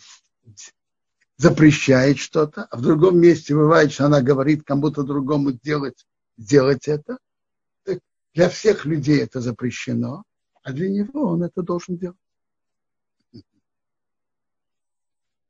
запрещает 1.36 2.18
что-то, 2.18 2.64
а 2.64 2.76
в 2.76 2.82
другом 2.82 3.18
месте 3.18 3.54
бывает, 3.54 3.92
что 3.92 4.06
она 4.06 4.20
говорит 4.20 4.62
кому-то 4.64 5.02
другому 5.02 5.52
делать, 5.52 6.06
делать 6.36 6.86
это. 6.86 7.18
Так 7.84 7.98
для 8.34 8.48
всех 8.48 8.84
людей 8.84 9.20
это 9.20 9.40
запрещено, 9.40 10.22
а 10.62 10.72
для 10.72 10.88
него 10.88 11.26
он 11.26 11.42
это 11.42 11.62
должен 11.62 11.96
делать. 11.96 12.16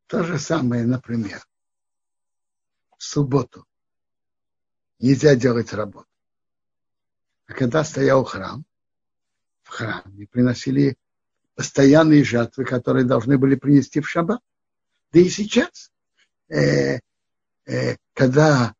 То 0.06 0.22
же 0.24 0.38
самое, 0.38 0.84
например, 0.84 1.42
в 2.96 3.02
субботу 3.02 3.66
нельзя 4.98 5.34
делать 5.34 5.72
работу. 5.72 6.06
А 7.46 7.54
когда 7.54 7.82
стоял 7.82 8.24
храм, 8.24 8.64
храме 9.72 10.26
приносили 10.26 10.96
постоянные 11.54 12.24
жатвы, 12.24 12.64
которые 12.64 13.04
должны 13.04 13.38
были 13.38 13.54
принести 13.54 14.00
в 14.00 14.08
шаббат. 14.08 14.40
Да 15.12 15.20
и 15.20 15.28
сейчас, 15.28 15.90
э, 16.48 17.00
э, 17.66 17.96
когда 18.14 18.74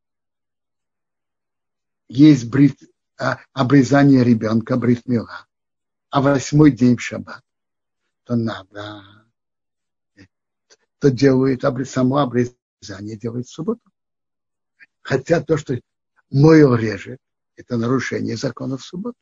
есть 2.09 2.49
брит, 2.51 2.79
а, 3.19 3.39
обрезание 3.53 4.25
ребенка, 4.25 4.77
бритмила, 4.77 5.47
а 6.11 6.21
восьмой 6.21 6.71
день 6.71 6.97
в 6.97 7.03
шаббат, 7.03 7.43
то 8.25 8.37
надо, 8.37 9.03
то 10.99 11.11
делают 11.11 11.63
само 11.89 12.19
обрезание, 12.19 13.17
делают 13.17 13.47
в 13.47 13.53
субботу. 13.53 13.83
Хотя 15.03 15.43
то, 15.43 15.57
что 15.57 15.79
мойл 16.31 16.75
режет, 16.75 17.19
это 17.57 17.77
нарушение 17.77 18.37
закона 18.37 18.77
в 18.77 18.83
субботу. 18.83 19.19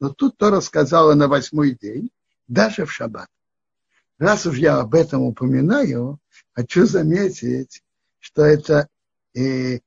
Но 0.00 0.10
тут 0.10 0.36
то 0.36 0.50
рассказала 0.50 1.14
на 1.14 1.28
восьмой 1.28 1.72
день, 1.72 2.10
даже 2.48 2.84
в 2.84 2.92
шаббат. 2.92 3.28
Раз 4.18 4.46
уж 4.46 4.56
я 4.56 4.78
об 4.78 4.94
этом 4.94 5.22
упоминаю, 5.22 6.20
хочу 6.52 6.86
заметить, 6.86 7.82
что 8.18 8.42
это 8.42 8.88
и 9.34 9.82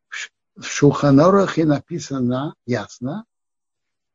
в 0.56 0.66
Шуханорахе 0.66 1.66
написано 1.66 2.54
ясно, 2.66 3.26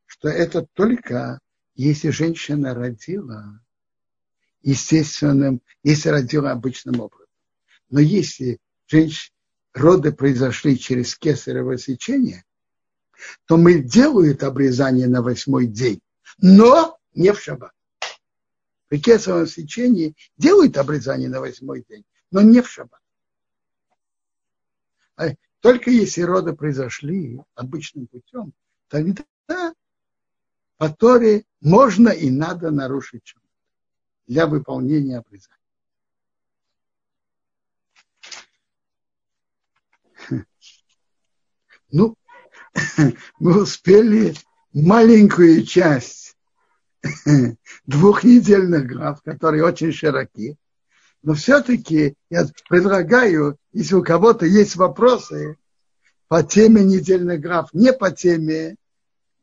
что 0.07 0.29
это 0.29 0.67
только 0.75 1.41
если 1.75 2.11
женщина 2.11 2.75
родила 2.75 3.61
естественным, 4.63 5.61
если 5.83 6.09
родила 6.09 6.53
обычным 6.53 7.01
образом. 7.01 7.29
Но 7.91 8.01
если 8.01 8.61
женщ... 8.87 9.31
роды 9.73 10.13
произошли 10.13 10.79
через 10.79 11.17
кесарево 11.17 11.77
сечение, 11.79 12.45
то 13.47 13.57
мы 13.57 13.83
делают 13.83 14.43
обрезание 14.43 15.07
на 15.07 15.23
восьмой 15.23 15.67
день, 15.67 16.01
но 16.39 16.99
не 17.15 17.33
в 17.33 17.41
шаббат. 17.41 17.73
При 18.89 19.01
кесаревом 19.01 19.47
сечении 19.47 20.15
делают 20.37 20.77
обрезание 20.77 21.29
на 21.29 21.41
восьмой 21.41 21.85
день, 21.89 22.05
но 22.31 22.43
не 22.43 22.61
в 22.63 22.69
шаббат. 22.69 23.01
А 25.17 25.31
только 25.61 25.91
если 25.91 26.23
роды 26.23 26.53
произошли 26.53 27.41
обычным 27.55 28.07
путем, 28.07 28.53
тогда 28.89 29.25
по 30.77 30.91
Торе 30.91 31.45
можно 31.61 32.09
и 32.09 32.31
надо 32.31 32.71
нарушить 32.71 33.27
что 33.27 33.41
для 34.27 34.47
выполнения 34.47 35.19
обрезания. 35.19 35.59
Ну, 41.91 42.17
мы 43.39 43.63
успели 43.63 44.35
маленькую 44.73 45.65
часть 45.65 46.37
двухнедельных 47.87 48.87
глав, 48.87 49.23
которые 49.23 49.65
очень 49.65 49.93
широки. 49.93 50.57
Но 51.23 51.35
все-таки 51.35 52.15
я 52.31 52.47
предлагаю, 52.69 53.57
если 53.73 53.95
у 53.95 54.03
кого-то 54.03 54.45
есть 54.45 54.77
вопросы 54.77 55.57
по 56.29 56.43
теме 56.43 56.85
недельных 56.85 57.41
глав, 57.41 57.73
не 57.73 57.93
по 57.93 58.11
теме, 58.11 58.77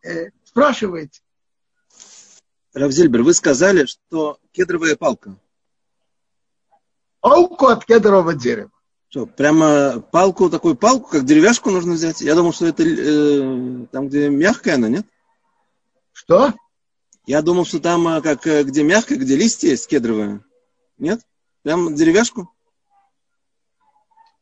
э, 0.03 0.29
спрашивайте. 0.43 1.21
Равзельбер, 2.73 3.23
вы 3.23 3.33
сказали, 3.33 3.85
что 3.85 4.39
кедровая 4.51 4.95
палка. 4.95 5.35
Палку 7.19 7.67
от 7.67 7.85
кедрового 7.85 8.33
дерева. 8.33 8.71
Что, 9.11 9.25
прямо 9.25 9.99
палку, 9.99 10.49
такую 10.49 10.77
палку, 10.77 11.09
как 11.09 11.25
деревяшку 11.25 11.69
нужно 11.69 11.95
взять? 11.95 12.21
Я 12.21 12.33
думал, 12.33 12.53
что 12.53 12.67
это 12.67 12.81
э, 12.81 13.85
там, 13.91 14.07
где 14.07 14.29
мягкая 14.29 14.75
она, 14.75 14.87
нет? 14.87 15.05
Что? 16.13 16.53
Я 17.25 17.41
думал, 17.41 17.65
что 17.65 17.81
там, 17.81 18.07
э, 18.07 18.21
как, 18.21 18.47
э, 18.47 18.63
где 18.63 18.83
мягкая, 18.83 19.17
где 19.17 19.35
листья 19.35 19.67
есть 19.67 19.89
кедровые. 19.89 20.45
Нет? 20.97 21.19
Прям 21.61 21.93
деревяшку? 21.93 22.53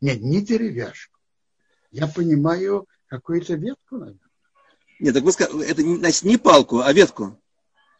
Нет, 0.01 0.21
не 0.21 0.39
деревяшку. 0.39 1.17
Я 1.89 2.05
понимаю 2.05 2.87
какую-то 3.07 3.55
ветку, 3.55 3.97
наверное. 3.97 4.29
Нет, 4.99 5.15
так 5.15 5.23
вы 5.23 5.31
сказали, 5.31 5.65
это 5.65 5.81
значит 5.81 6.21
не 6.25 6.37
палку, 6.37 6.81
а 6.81 6.93
ветку. 6.93 7.41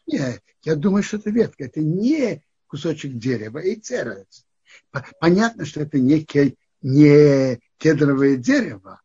Нет, 0.06 0.40
я 0.62 0.76
думаю, 0.76 1.02
что 1.02 1.16
это 1.16 1.30
ветка. 1.30 1.64
Это 1.64 1.80
не 1.80 2.44
кусочек 2.68 3.14
дерева 3.14 3.58
и 3.58 3.74
церец. 3.74 4.46
Понятно, 5.20 5.64
что 5.64 5.80
это 5.80 5.98
не, 5.98 6.24
не 6.82 7.60
кедровое 7.78 8.36
дерево, 8.36 9.00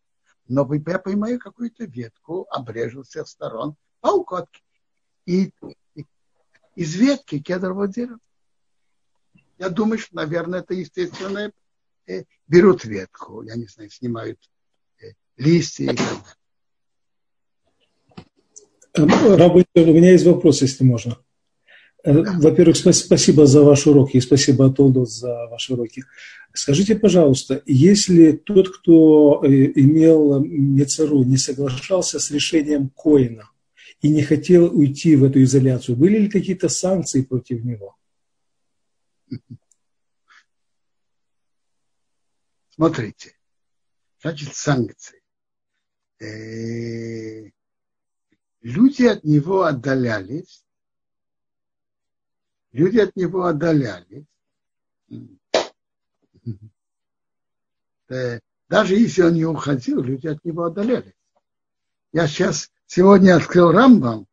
но 0.47 0.67
я 0.73 0.99
поймаю 0.99 1.39
какую-то 1.39 1.85
ветку, 1.85 2.45
обрежу 2.49 3.03
с 3.03 3.09
всех 3.09 3.27
сторон, 3.27 3.75
палку 3.99 4.35
от, 4.35 4.49
и, 5.25 5.51
и 5.95 6.05
из 6.75 6.95
ветки 6.95 7.39
кедрового 7.39 7.87
дерева. 7.87 8.19
Я 9.57 9.69
думаю, 9.69 9.97
что, 9.97 10.15
наверное, 10.15 10.59
это 10.59 10.73
естественное. 10.73 11.51
Э, 12.07 12.23
берут 12.47 12.85
ветку, 12.85 13.41
я 13.41 13.55
не 13.55 13.65
знаю, 13.65 13.89
снимают 13.89 14.39
э, 15.01 15.13
листья 15.37 15.85
и 15.85 15.95
так 15.95 15.97
далее. 15.97 16.23
Рабы, 19.37 19.65
у 19.73 19.79
меня 19.79 20.11
есть 20.11 20.25
вопрос, 20.25 20.61
если 20.61 20.83
можно. 20.83 21.17
Э, 22.05 22.13
во-первых, 22.13 22.77
спасибо 22.77 23.47
за 23.47 23.63
ваш 23.63 23.87
урок 23.87 24.13
и 24.13 24.21
спасибо 24.21 24.67
Атолдо 24.67 25.05
за 25.05 25.47
ваши 25.47 25.73
уроки. 25.73 26.03
Скажите, 26.53 26.95
пожалуйста, 26.95 27.63
если 27.65 28.31
тот, 28.33 28.69
кто 28.69 29.41
э, 29.43 29.47
имел 29.47 30.39
Мецару, 30.39 31.23
не 31.23 31.37
соглашался 31.37 32.19
с 32.19 32.29
решением 32.29 32.89
Коина 32.89 33.49
и 34.01 34.09
не 34.09 34.21
хотел 34.21 34.65
уйти 34.65 35.15
в 35.15 35.23
эту 35.23 35.41
изоляцию, 35.41 35.97
были 35.97 36.19
ли 36.19 36.29
какие-то 36.29 36.69
санкции 36.69 37.23
против 37.23 37.63
него? 37.63 37.95
Смотрите, 42.69 43.35
значит, 44.21 44.53
санкции. 44.53 45.23
Э, 46.19 47.49
люди 48.61 49.03
от 49.05 49.23
него 49.23 49.63
отдалялись, 49.63 50.64
люди 52.75 52.99
от 52.99 53.15
него 53.15 53.45
отдалялись. 53.45 54.25
Э, 58.09 58.39
даже 58.69 58.95
если 58.95 59.23
он 59.23 59.33
не 59.33 59.45
уходил, 59.45 60.01
люди 60.01 60.27
от 60.27 60.43
него 60.43 60.65
отдалялись. 60.65 61.15
Я 62.11 62.27
сейчас 62.27 62.69
сегодня 62.85 63.37
открыл 63.37 63.71
Рамбам, 63.71 64.27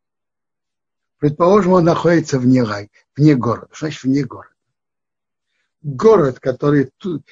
предположим, 1.19 1.73
он 1.73 1.85
находится 1.85 2.39
вне, 2.39 2.65
вне 3.17 3.35
города. 3.37 3.73
Значит 3.79 4.03
вне 4.03 4.25
города? 4.25 4.55
Город, 5.83 6.41
который 6.41 6.91
тут, 6.97 7.25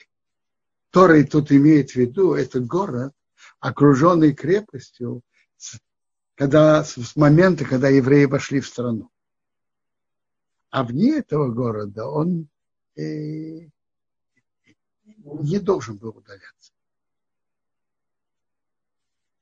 который 0.91 1.25
тут 1.25 1.51
имеет 1.53 1.91
в 1.91 1.97
виду, 1.97 2.35
это 2.35 2.61
город, 2.61 3.13
окруженный 3.59 4.33
крепостью, 4.33 5.23
когда, 6.37 6.85
с 6.85 7.17
момента, 7.17 7.65
когда 7.65 7.89
евреи 7.89 8.25
вошли 8.25 8.61
в 8.61 8.67
страну. 8.67 9.11
А 10.71 10.85
вне 10.85 11.19
этого 11.19 11.49
города 11.49 12.07
он 12.07 12.49
э, 12.97 13.69
не 15.05 15.59
должен 15.59 15.97
был 15.97 16.11
удаляться. 16.11 16.73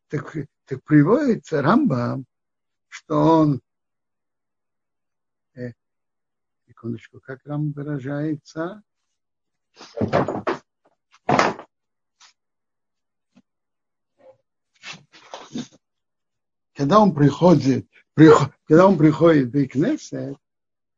Так, 0.09 0.35
так 0.65 0.83
приводится 0.85 1.61
Рамба, 1.61 2.25
что 2.89 3.15
он, 3.15 3.61
э, 5.55 5.73
секундочку, 6.67 7.21
как 7.21 7.45
Рам 7.45 7.73
выражается, 7.73 8.83
когда 16.73 17.01
он 17.01 17.15
приходит, 17.15 17.87
приход, 18.15 18.51
когда 18.65 18.87
он 18.87 18.97
приходит 18.97 19.53
в 19.53 19.67
Кнессет, 19.67 20.39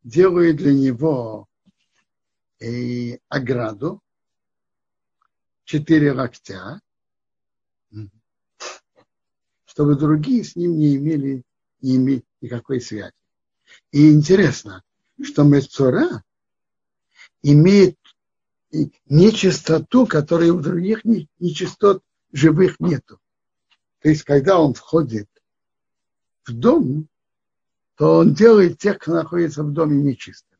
делают 0.02 0.56
для 0.56 0.72
него 0.72 1.46
э, 2.58 3.18
ограду, 3.28 4.02
четыре 5.64 6.12
локтя, 6.12 6.80
чтобы 9.64 9.94
другие 9.94 10.44
с 10.44 10.56
ним 10.56 10.78
не 10.78 10.96
имели, 10.96 11.44
не 11.80 11.96
имели 11.96 12.24
никакой 12.40 12.80
связи. 12.80 13.14
И 13.92 14.12
интересно, 14.12 14.82
что 15.22 15.44
Мецура 15.44 16.24
имеет 17.42 17.96
нечистоту, 19.06 20.06
которой 20.06 20.50
у 20.50 20.60
других 20.60 21.04
нечистот 21.04 22.02
живых 22.32 22.80
нету. 22.80 23.20
То 24.00 24.08
есть, 24.08 24.24
когда 24.24 24.60
он 24.60 24.74
входит 24.74 25.28
в 26.44 26.52
дом, 26.52 27.08
то 28.00 28.16
он 28.16 28.32
делает 28.32 28.78
тех, 28.78 28.98
кто 28.98 29.12
находится 29.12 29.62
в 29.62 29.74
доме 29.74 30.02
нечистым. 30.02 30.58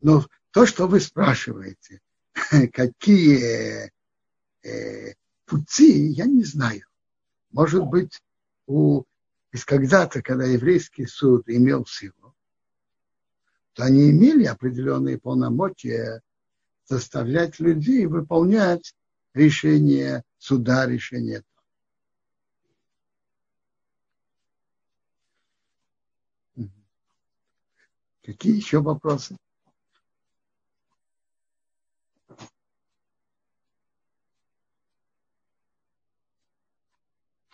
Но 0.00 0.24
то, 0.52 0.66
что 0.66 0.86
вы 0.86 1.00
спрашиваете, 1.00 2.00
какие 2.72 3.90
э, 4.62 5.14
пути, 5.46 6.06
я 6.10 6.26
не 6.26 6.44
знаю. 6.44 6.86
Может 7.50 7.84
быть, 7.86 8.22
у, 8.68 9.02
из 9.50 9.64
когда-то, 9.64 10.22
когда 10.22 10.44
еврейский 10.44 11.06
суд 11.06 11.48
имел 11.48 11.84
силу, 11.86 12.32
то 13.72 13.82
они 13.82 14.12
имели 14.12 14.44
определенные 14.44 15.18
полномочия 15.18 16.20
заставлять 16.84 17.58
людей 17.58 18.06
выполнять 18.06 18.94
решение 19.32 20.22
суда, 20.38 20.86
решение 20.86 21.42
Какие 28.24 28.56
еще 28.56 28.80
вопросы? 28.80 29.36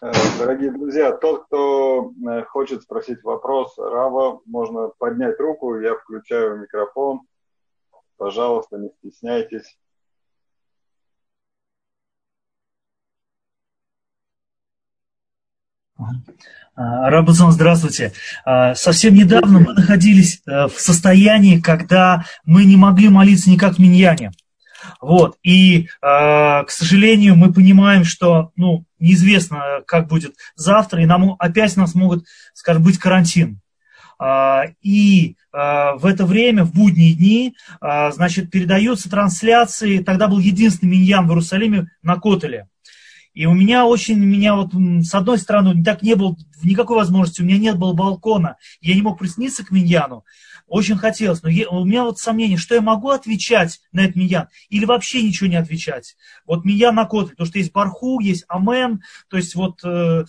Э, 0.00 0.12
дорогие 0.38 0.70
друзья, 0.70 1.10
тот, 1.10 1.46
кто 1.46 2.12
э, 2.12 2.44
хочет 2.44 2.82
спросить 2.82 3.24
вопрос 3.24 3.76
Рава, 3.78 4.42
можно 4.46 4.92
поднять 4.98 5.40
руку, 5.40 5.76
я 5.80 5.96
включаю 5.96 6.60
микрофон. 6.60 7.22
Пожалуйста, 8.16 8.78
не 8.78 8.90
стесняйтесь. 8.90 9.76
А, 16.80 17.10
Рабузон, 17.10 17.52
здравствуйте. 17.52 18.12
А, 18.44 18.74
совсем 18.74 19.14
недавно 19.14 19.60
мы 19.60 19.74
находились 19.74 20.40
э, 20.46 20.66
в 20.66 20.80
состоянии, 20.80 21.60
когда 21.60 22.24
мы 22.44 22.64
не 22.64 22.76
могли 22.76 23.10
молиться 23.10 23.50
никак 23.50 23.74
в 23.74 23.78
Миньяне. 23.78 24.32
Вот. 25.00 25.36
И, 25.42 25.88
а, 26.00 26.64
к 26.64 26.70
сожалению, 26.70 27.36
мы 27.36 27.52
понимаем, 27.52 28.04
что 28.04 28.52
ну, 28.56 28.86
неизвестно, 28.98 29.82
как 29.86 30.08
будет 30.08 30.34
завтра, 30.54 31.02
и 31.02 31.06
нам 31.06 31.36
опять 31.38 31.76
нас 31.76 31.94
могут, 31.94 32.24
скажем, 32.54 32.82
быть 32.82 32.98
карантин. 32.98 33.60
И 34.82 35.36
в 35.50 36.00
это 36.04 36.26
время, 36.26 36.64
в 36.64 36.74
будние 36.74 37.14
дни, 37.14 37.56
значит, 37.80 38.50
передаются 38.50 39.08
трансляции. 39.08 40.00
Тогда 40.00 40.28
был 40.28 40.38
единственный 40.38 40.90
миньян 40.90 41.26
в 41.26 41.30
Иерусалиме 41.30 41.86
на 42.02 42.16
Котеле. 42.16 42.68
И 43.40 43.46
у 43.46 43.54
меня 43.54 43.86
очень, 43.86 44.18
меня 44.18 44.54
вот, 44.54 44.72
с 44.74 45.14
одной 45.14 45.38
стороны, 45.38 45.82
так 45.82 46.02
не 46.02 46.14
было 46.14 46.36
никакой 46.62 46.98
возможности, 46.98 47.40
у 47.40 47.46
меня 47.46 47.56
нет 47.56 47.78
было 47.78 47.94
балкона, 47.94 48.58
я 48.82 48.94
не 48.94 49.00
мог 49.00 49.18
присниться 49.18 49.64
к 49.64 49.70
Миньяну, 49.70 50.26
очень 50.66 50.98
хотелось, 50.98 51.42
но 51.42 51.48
я, 51.48 51.66
у 51.70 51.86
меня 51.86 52.04
вот 52.04 52.18
сомнение, 52.18 52.58
что 52.58 52.74
я 52.74 52.82
могу 52.82 53.08
отвечать 53.08 53.80
на 53.92 54.04
этот 54.04 54.16
Миньян, 54.16 54.48
или 54.68 54.84
вообще 54.84 55.22
ничего 55.22 55.48
не 55.48 55.56
отвечать. 55.56 56.18
Вот 56.44 56.66
Миньян 56.66 56.94
на 56.94 57.06
Котле, 57.06 57.30
потому 57.30 57.46
что 57.46 57.58
есть 57.58 57.72
Барху, 57.72 58.20
есть 58.20 58.44
Амен, 58.46 59.00
то 59.30 59.38
есть 59.38 59.54
вот... 59.54 59.82
Э... 59.84 60.26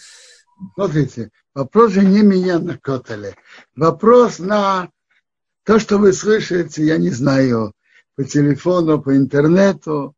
Смотрите, 0.76 1.32
вопрос 1.54 1.92
же 1.92 2.06
не 2.06 2.22
Миньян 2.22 2.64
на 2.64 2.78
Котле, 2.78 3.36
вопрос 3.76 4.40
на 4.40 4.88
то, 5.66 5.80
что 5.80 5.98
вы 5.98 6.14
слышите, 6.14 6.86
я 6.86 6.96
не 6.96 7.10
знаю, 7.10 7.74
по 8.16 8.24
телефону, 8.24 9.02
по 9.02 9.18
интернету, 9.18 10.16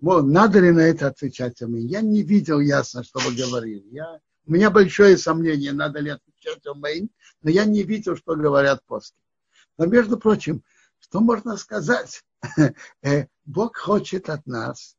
надо 0.00 0.60
ли 0.60 0.70
на 0.70 0.80
это 0.80 1.08
отвечать 1.08 1.60
Амин? 1.62 1.86
Я 1.86 2.00
не 2.00 2.22
видел 2.22 2.60
ясно, 2.60 3.04
что 3.04 3.20
вы 3.20 3.34
говорили. 3.34 3.86
Я, 3.90 4.20
у 4.46 4.52
меня 4.52 4.70
большое 4.70 5.16
сомнение, 5.18 5.72
надо 5.72 6.00
ли 6.00 6.10
отвечать 6.10 6.66
Амин, 6.66 7.10
но 7.42 7.50
я 7.50 7.64
не 7.64 7.82
видел, 7.82 8.16
что 8.16 8.34
говорят 8.34 8.82
после. 8.86 9.16
Но, 9.76 9.86
между 9.86 10.18
прочим, 10.18 10.62
что 10.98 11.20
можно 11.20 11.56
сказать 11.56 12.24
э, 13.02 13.26
Бог 13.44 13.76
хочет 13.76 14.30
от 14.30 14.46
нас, 14.46 14.96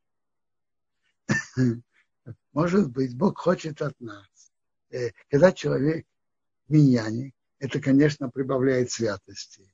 может 2.54 2.90
быть, 2.90 3.16
Бог 3.16 3.40
хочет 3.40 3.82
от 3.82 4.00
нас, 4.00 4.52
э, 4.92 5.12
когда 5.30 5.52
человек 5.52 6.06
миньяне, 6.68 7.34
это, 7.60 7.80
конечно, 7.80 8.30
прибавляет 8.30 8.92
святости. 8.92 9.74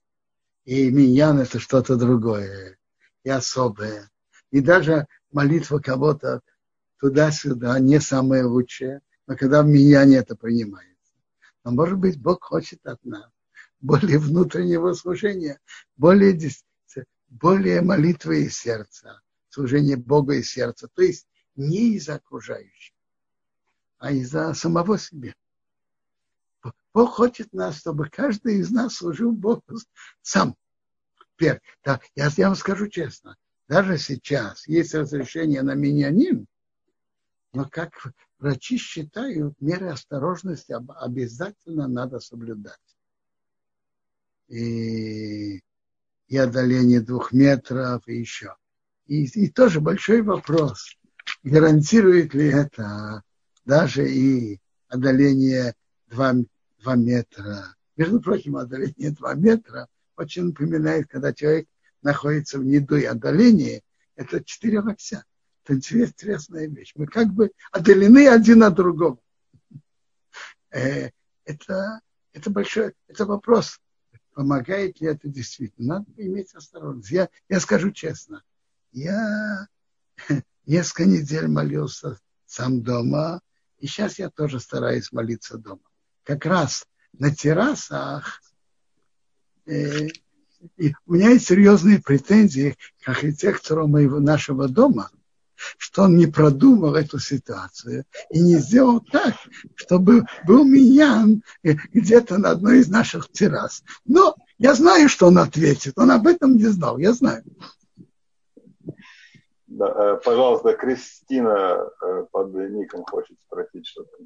И 0.65 0.89
миньян 0.91 1.39
это 1.39 1.59
что-то 1.59 1.95
другое, 1.95 2.77
и 3.23 3.29
особое. 3.29 4.09
И 4.51 4.61
даже 4.61 5.07
молитва 5.31 5.79
кого-то 5.79 6.41
туда-сюда 6.99 7.79
не 7.79 7.99
самое 7.99 8.43
лучшее, 8.43 9.01
но 9.27 9.35
когда 9.35 9.61
в 9.61 9.67
миньяне 9.67 10.17
это 10.17 10.35
принимается. 10.35 11.13
Но, 11.63 11.71
может 11.71 11.97
быть, 11.97 12.19
Бог 12.19 12.43
хочет 12.43 12.85
от 12.85 13.03
нас 13.03 13.29
более 13.79 14.19
внутреннего 14.19 14.93
служения, 14.93 15.59
более, 15.97 16.39
более 17.27 17.81
молитвы 17.81 18.43
из 18.43 18.57
сердца, 18.57 19.21
служение 19.49 19.97
Бога 19.97 20.35
из 20.35 20.49
сердца. 20.49 20.87
То 20.93 21.01
есть 21.01 21.27
не 21.55 21.95
из 21.95 22.07
окружающих, 22.09 22.95
а 23.97 24.11
из-за 24.11 24.53
самого 24.53 24.97
себя. 24.97 25.33
Бог 26.93 27.11
хочет 27.11 27.53
нас, 27.53 27.77
чтобы 27.77 28.09
каждый 28.09 28.57
из 28.57 28.71
нас 28.71 28.95
служил 28.95 29.31
Богу 29.31 29.77
сам. 30.21 30.55
Теперь, 31.35 31.61
да, 31.83 32.01
я, 32.15 32.29
я 32.35 32.47
вам 32.47 32.55
скажу 32.55 32.87
честно, 32.87 33.37
даже 33.67 33.97
сейчас 33.97 34.67
есть 34.67 34.93
разрешение 34.93 35.61
на 35.61 35.73
миньянин, 35.75 36.47
но 37.53 37.65
как 37.65 37.91
врачи 38.39 38.77
считают, 38.77 39.59
меры 39.59 39.89
осторожности 39.89 40.75
обязательно 40.99 41.87
надо 41.87 42.19
соблюдать. 42.19 42.79
И, 44.47 45.61
и 46.27 46.37
отдаление 46.37 47.01
двух 47.01 47.33
метров, 47.33 48.07
и 48.07 48.17
еще. 48.17 48.55
И, 49.07 49.25
и 49.25 49.49
тоже 49.49 49.81
большой 49.81 50.21
вопрос, 50.21 50.97
гарантирует 51.43 52.33
ли 52.33 52.47
это 52.47 53.23
даже 53.65 54.09
и 54.09 54.59
отдаление 54.87 55.73
2, 56.07 56.35
2 56.83 56.95
метра. 56.95 57.75
Между 57.97 58.21
прочим, 58.21 58.55
отдаление 58.55 59.11
2 59.11 59.33
метра 59.35 59.87
очень 60.15 60.45
напоминает, 60.45 61.07
когда 61.07 61.33
человек 61.33 61.67
находится 62.07 62.57
в 62.57 62.63
неду 62.63 62.95
и 62.95 63.03
отдалении, 63.03 63.83
это 64.15 64.41
4 64.43 64.79
локтя. 64.79 65.25
Это 65.63 65.73
интересная 65.73 66.67
вещь. 66.67 66.93
Мы 66.95 67.05
как 67.05 67.33
бы 67.33 67.51
отдалены 67.71 68.29
один 68.29 68.63
от 68.63 68.75
другого. 68.75 69.19
Э, 70.71 71.09
это, 71.43 71.99
это 72.31 72.49
большой 72.49 72.93
это 73.09 73.25
вопрос, 73.25 73.81
помогает 74.33 75.01
ли 75.01 75.07
это 75.07 75.27
действительно. 75.27 75.99
Надо 75.99 76.25
иметь 76.25 76.55
осторожность. 76.55 77.11
Я, 77.11 77.29
я 77.49 77.59
скажу 77.59 77.91
честно, 77.91 78.41
я 78.93 79.67
несколько 80.65 81.05
недель 81.05 81.47
молился 81.49 82.17
сам 82.45 82.81
дома, 82.81 83.41
и 83.79 83.87
сейчас 83.87 84.19
я 84.19 84.29
тоже 84.29 84.61
стараюсь 84.61 85.11
молиться 85.11 85.57
дома. 85.57 85.83
Как 86.23 86.45
раз 86.45 86.87
на 87.11 87.35
террасах 87.35 88.41
э, 89.65 90.07
и 90.77 90.93
у 91.05 91.13
меня 91.13 91.29
есть 91.29 91.47
серьезные 91.47 92.01
претензии 92.01 92.75
к 93.03 93.09
архитектору 93.09 93.87
моего, 93.87 94.19
нашего 94.19 94.67
дома, 94.67 95.09
что 95.77 96.03
он 96.03 96.17
не 96.17 96.27
продумал 96.27 96.95
эту 96.95 97.19
ситуацию 97.19 98.05
и 98.29 98.39
не 98.39 98.57
сделал 98.57 99.01
так, 99.01 99.35
чтобы 99.75 100.25
был 100.45 100.63
миньян 100.63 101.43
э, 101.63 101.73
где-то 101.93 102.37
на 102.37 102.51
одной 102.51 102.79
из 102.79 102.89
наших 102.89 103.31
террас. 103.31 103.83
Но 104.05 104.35
я 104.57 104.73
знаю, 104.73 105.09
что 105.09 105.27
он 105.27 105.37
ответит. 105.37 105.93
Он 105.97 106.11
об 106.11 106.27
этом 106.27 106.57
не 106.57 106.65
знал, 106.65 106.97
я 106.97 107.13
знаю. 107.13 107.43
Да, 109.67 109.87
э, 109.87 110.21
пожалуйста, 110.23 110.73
Кристина 110.73 111.89
э, 112.01 112.25
под 112.31 112.53
ником 112.53 113.03
хочет 113.03 113.37
спросить 113.41 113.87
что-то. 113.87 114.17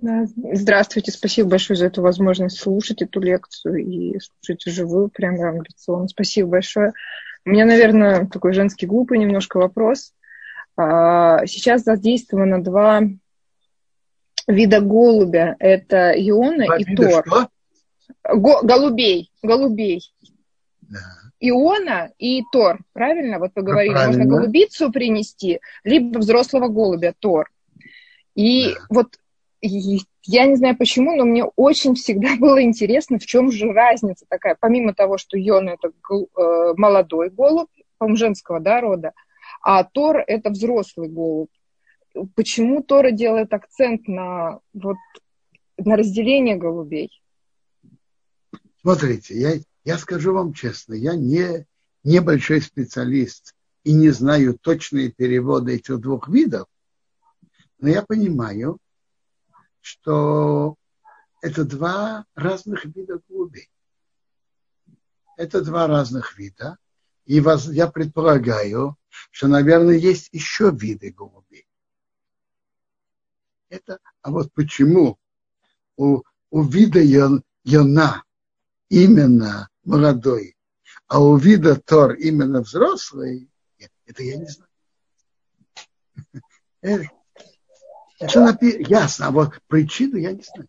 Здравствуйте, 0.00 1.10
спасибо 1.10 1.50
большое 1.50 1.76
за 1.76 1.86
эту 1.86 2.02
возможность 2.02 2.60
слушать 2.60 3.02
эту 3.02 3.20
лекцию 3.20 3.78
и 3.78 4.18
слушать 4.20 4.62
живую, 4.72 5.08
прям 5.08 5.34
лекционно. 5.62 6.06
Спасибо 6.06 6.50
большое. 6.50 6.92
У 7.44 7.50
меня, 7.50 7.64
наверное, 7.64 8.26
такой 8.26 8.52
женский 8.52 8.86
глупый 8.86 9.18
немножко 9.18 9.58
вопрос. 9.58 10.12
А, 10.76 11.44
сейчас 11.46 11.82
задействовано 11.82 12.62
два 12.62 13.02
вида 14.46 14.80
голубя. 14.80 15.56
Это 15.58 16.12
Иона 16.12 16.66
два 16.66 16.76
и 16.78 16.94
Тор. 16.94 17.24
Что? 17.26 17.48
Го, 18.34 18.60
голубей, 18.62 19.32
голубей. 19.42 20.02
Да. 20.82 20.98
Иона 21.40 22.10
и 22.18 22.42
Тор, 22.52 22.80
правильно? 22.92 23.38
Вот 23.40 23.52
поговорили, 23.52 23.92
правильно. 23.92 24.24
можно 24.24 24.36
голубицу 24.36 24.92
принести, 24.92 25.60
либо 25.82 26.18
взрослого 26.18 26.68
голубя, 26.68 27.14
Тор. 27.18 27.50
И 28.34 28.74
да. 28.74 28.80
вот 28.90 29.16
я 29.60 30.46
не 30.46 30.56
знаю 30.56 30.76
почему, 30.76 31.16
но 31.16 31.24
мне 31.24 31.44
очень 31.44 31.94
всегда 31.94 32.36
было 32.38 32.62
интересно, 32.62 33.18
в 33.18 33.26
чем 33.26 33.50
же 33.50 33.72
разница 33.72 34.26
такая. 34.28 34.56
Помимо 34.58 34.94
того, 34.94 35.18
что 35.18 35.36
Йона 35.36 35.70
это 35.70 35.88
э, 35.88 36.74
молодой 36.76 37.30
голубь, 37.30 37.68
по 37.98 38.14
женского 38.14 38.60
да, 38.60 38.80
рода, 38.80 39.12
а 39.60 39.84
Тор 39.84 40.18
это 40.26 40.50
взрослый 40.50 41.08
голубь. 41.08 41.50
Почему 42.34 42.82
Тора 42.82 43.10
делает 43.10 43.52
акцент 43.52 44.08
на, 44.08 44.60
вот, 44.72 44.96
на 45.76 45.96
разделение 45.96 46.56
голубей? 46.56 47.10
Смотрите, 48.80 49.34
я, 49.38 49.52
я 49.84 49.98
скажу 49.98 50.32
вам 50.32 50.52
честно, 50.52 50.94
я 50.94 51.14
не 51.14 51.66
небольшой 52.04 52.62
специалист 52.62 53.54
и 53.84 53.92
не 53.92 54.10
знаю 54.10 54.56
точные 54.58 55.10
переводы 55.10 55.74
этих 55.74 56.00
двух 56.00 56.28
видов, 56.28 56.66
но 57.78 57.88
я 57.88 58.02
понимаю, 58.02 58.78
что 59.80 60.76
это 61.40 61.64
два 61.64 62.24
разных 62.34 62.84
вида 62.84 63.20
голубей. 63.28 63.70
Это 65.36 65.62
два 65.62 65.86
разных 65.86 66.36
вида. 66.38 66.78
И 67.24 67.40
вас, 67.40 67.68
я 67.68 67.88
предполагаю, 67.88 68.96
что, 69.30 69.48
наверное, 69.48 69.96
есть 69.96 70.28
еще 70.32 70.70
виды 70.70 71.12
голубей. 71.12 71.66
Это, 73.68 73.98
а 74.22 74.30
вот 74.30 74.52
почему 74.54 75.18
у, 75.96 76.22
у 76.50 76.62
вида 76.62 77.00
Йона 77.64 78.24
именно 78.88 79.68
молодой, 79.84 80.56
а 81.06 81.20
у 81.22 81.36
вида 81.36 81.76
Тор 81.76 82.14
именно 82.14 82.62
взрослый, 82.62 83.50
это 84.06 84.22
я 84.22 84.36
не 84.38 84.46
знаю. 84.46 84.70
Это 88.18 88.40
напи... 88.40 88.84
ясно, 88.88 89.28
а 89.28 89.30
вот 89.30 89.52
причину 89.68 90.16
я 90.16 90.32
не 90.32 90.42
знаю. 90.42 90.68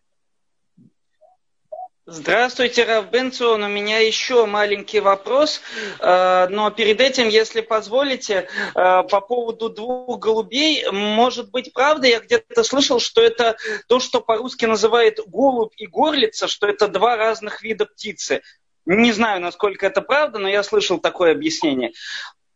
Здравствуйте, 2.06 2.84
Рав 2.84 3.08
Бенцион. 3.10 3.62
У 3.62 3.68
меня 3.68 3.98
еще 3.98 4.44
маленький 4.44 4.98
вопрос, 4.98 5.60
э, 6.00 6.48
но 6.48 6.70
перед 6.72 7.00
этим, 7.00 7.28
если 7.28 7.60
позволите, 7.60 8.48
э, 8.74 9.02
по 9.04 9.20
поводу 9.20 9.68
двух 9.68 10.18
голубей, 10.18 10.84
может 10.90 11.52
быть, 11.52 11.72
правда, 11.72 12.08
я 12.08 12.18
где-то 12.18 12.64
слышал, 12.64 12.98
что 12.98 13.22
это 13.22 13.56
то, 13.86 14.00
что 14.00 14.20
по-русски 14.20 14.64
называют 14.64 15.20
голубь 15.24 15.74
и 15.76 15.86
горлица, 15.86 16.48
что 16.48 16.66
это 16.66 16.88
два 16.88 17.16
разных 17.16 17.62
вида 17.62 17.86
птицы. 17.86 18.42
Не 18.86 19.12
знаю, 19.12 19.40
насколько 19.40 19.86
это 19.86 20.02
правда, 20.02 20.40
но 20.40 20.48
я 20.48 20.64
слышал 20.64 20.98
такое 20.98 21.30
объяснение. 21.30 21.92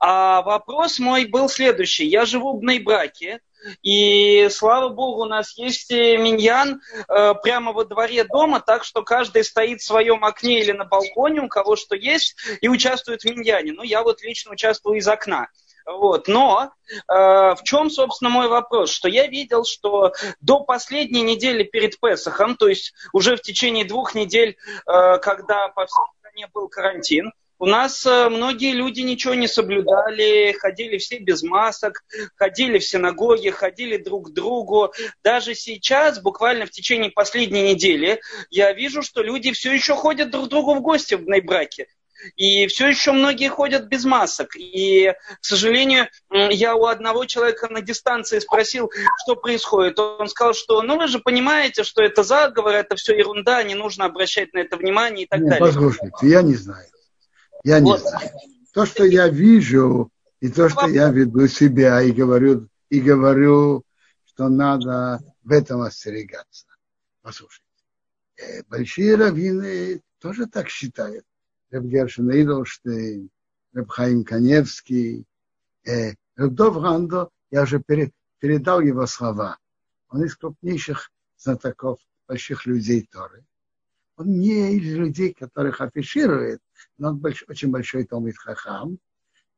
А 0.00 0.42
вопрос 0.42 0.98
мой 0.98 1.26
был 1.26 1.48
следующий. 1.48 2.06
Я 2.06 2.24
живу 2.24 2.56
в 2.56 2.60
Бнейбраке, 2.60 3.40
и 3.82 4.48
слава 4.50 4.88
богу, 4.88 5.22
у 5.22 5.26
нас 5.26 5.56
есть 5.56 5.90
миньян 5.90 6.80
э, 7.08 7.34
прямо 7.42 7.72
во 7.72 7.84
дворе 7.84 8.24
дома, 8.24 8.60
так 8.60 8.84
что 8.84 9.02
каждый 9.02 9.44
стоит 9.44 9.80
в 9.80 9.86
своем 9.86 10.24
окне 10.24 10.60
или 10.60 10.72
на 10.72 10.84
балконе, 10.84 11.40
у 11.40 11.48
кого 11.48 11.76
что 11.76 11.96
есть, 11.96 12.36
и 12.60 12.68
участвует 12.68 13.22
в 13.22 13.24
миньяне. 13.24 13.72
Ну, 13.72 13.82
я 13.82 14.02
вот 14.02 14.22
лично 14.22 14.52
участвую 14.52 14.98
из 14.98 15.08
окна. 15.08 15.48
Вот. 15.86 16.28
Но 16.28 16.72
э, 16.90 17.12
в 17.14 17.58
чем, 17.62 17.90
собственно, 17.90 18.30
мой 18.30 18.48
вопрос? 18.48 18.90
Что 18.90 19.08
я 19.08 19.26
видел, 19.26 19.64
что 19.64 20.12
до 20.40 20.60
последней 20.60 21.22
недели 21.22 21.62
перед 21.62 22.00
Песохом, 22.00 22.56
то 22.56 22.68
есть 22.68 22.94
уже 23.12 23.36
в 23.36 23.42
течение 23.42 23.84
двух 23.84 24.14
недель, 24.14 24.56
э, 24.86 25.18
когда 25.18 25.68
по 25.68 25.86
всей 25.86 26.04
стране 26.18 26.48
был 26.52 26.68
карантин, 26.68 27.32
у 27.64 27.66
нас 27.66 28.04
э, 28.04 28.28
многие 28.28 28.72
люди 28.72 29.00
ничего 29.00 29.32
не 29.32 29.48
соблюдали, 29.48 30.52
ходили 30.52 30.98
все 30.98 31.18
без 31.18 31.42
масок, 31.42 32.04
ходили 32.36 32.78
в 32.78 32.84
синагоги, 32.84 33.48
ходили 33.48 33.96
друг 33.96 34.28
к 34.28 34.32
другу. 34.34 34.92
Даже 35.22 35.54
сейчас, 35.54 36.20
буквально 36.20 36.66
в 36.66 36.70
течение 36.70 37.10
последней 37.10 37.62
недели, 37.62 38.20
я 38.50 38.70
вижу, 38.74 39.00
что 39.00 39.22
люди 39.22 39.52
все 39.52 39.72
еще 39.72 39.94
ходят 39.94 40.30
друг 40.30 40.44
к 40.44 40.48
другу 40.50 40.74
в 40.74 40.82
гости 40.82 41.14
в 41.14 41.26
Нейбраке. 41.26 41.86
И 42.36 42.66
все 42.66 42.88
еще 42.88 43.12
многие 43.12 43.48
ходят 43.48 43.86
без 43.86 44.04
масок. 44.04 44.56
И, 44.56 45.14
к 45.40 45.44
сожалению, 45.44 46.08
я 46.30 46.74
у 46.74 46.84
одного 46.84 47.24
человека 47.24 47.68
на 47.70 47.80
дистанции 47.80 48.40
спросил, 48.40 48.90
что 49.22 49.36
происходит. 49.36 49.98
Он 49.98 50.28
сказал, 50.28 50.52
что 50.52 50.82
ну 50.82 50.98
вы 50.98 51.06
же 51.08 51.18
понимаете, 51.18 51.82
что 51.82 52.02
это 52.02 52.22
заговор, 52.24 52.74
это 52.74 52.94
все 52.96 53.16
ерунда, 53.16 53.62
не 53.62 53.74
нужно 53.74 54.04
обращать 54.04 54.52
на 54.52 54.58
это 54.58 54.76
внимание 54.76 55.24
и 55.24 55.28
так 55.28 55.40
Нет, 55.40 55.48
далее. 55.48 55.66
Послушайте, 55.66 56.28
я 56.28 56.42
не 56.42 56.56
знаю. 56.56 56.86
Я 57.64 57.80
не 57.80 57.90
вот. 57.90 58.00
знаю. 58.00 58.30
то, 58.72 58.84
что 58.84 59.04
я 59.04 59.28
вижу, 59.28 60.10
и 60.40 60.50
то, 60.50 60.68
что 60.68 60.86
я 60.86 61.10
веду 61.10 61.48
себя, 61.48 62.02
и 62.02 62.12
говорю, 62.12 62.68
и 62.90 63.00
говорю, 63.00 63.84
что 64.26 64.48
надо 64.48 65.20
в 65.42 65.50
этом 65.50 65.80
остерегаться. 65.80 66.66
Послушайте, 67.22 67.64
э, 68.36 68.62
большие 68.64 69.16
раввины 69.16 70.02
тоже 70.18 70.46
так 70.46 70.68
считают. 70.68 71.24
Раб 71.70 71.84
Гершин 71.84 72.30
Идолштейн, 72.30 73.30
Раб 73.72 73.88
Хаим 73.88 74.24
Каневский, 74.24 75.24
э, 75.86 76.12
Рабдов 76.36 76.76
Рандо, 76.76 77.30
я 77.50 77.62
уже 77.62 77.82
передал 78.40 78.80
его 78.80 79.06
слова. 79.06 79.56
Он 80.10 80.22
из 80.24 80.36
крупнейших 80.36 81.10
знатоков, 81.38 81.98
больших 82.28 82.66
людей 82.66 83.08
Торы. 83.10 83.44
Он 84.16 84.38
не 84.38 84.76
из 84.76 84.94
людей, 84.94 85.34
которых 85.34 85.80
афиширует, 85.80 86.60
но 86.98 87.08
он 87.08 87.18
больш, 87.18 87.44
очень 87.48 87.70
большой 87.70 88.04
Талмит 88.04 88.38
Хахам. 88.38 88.98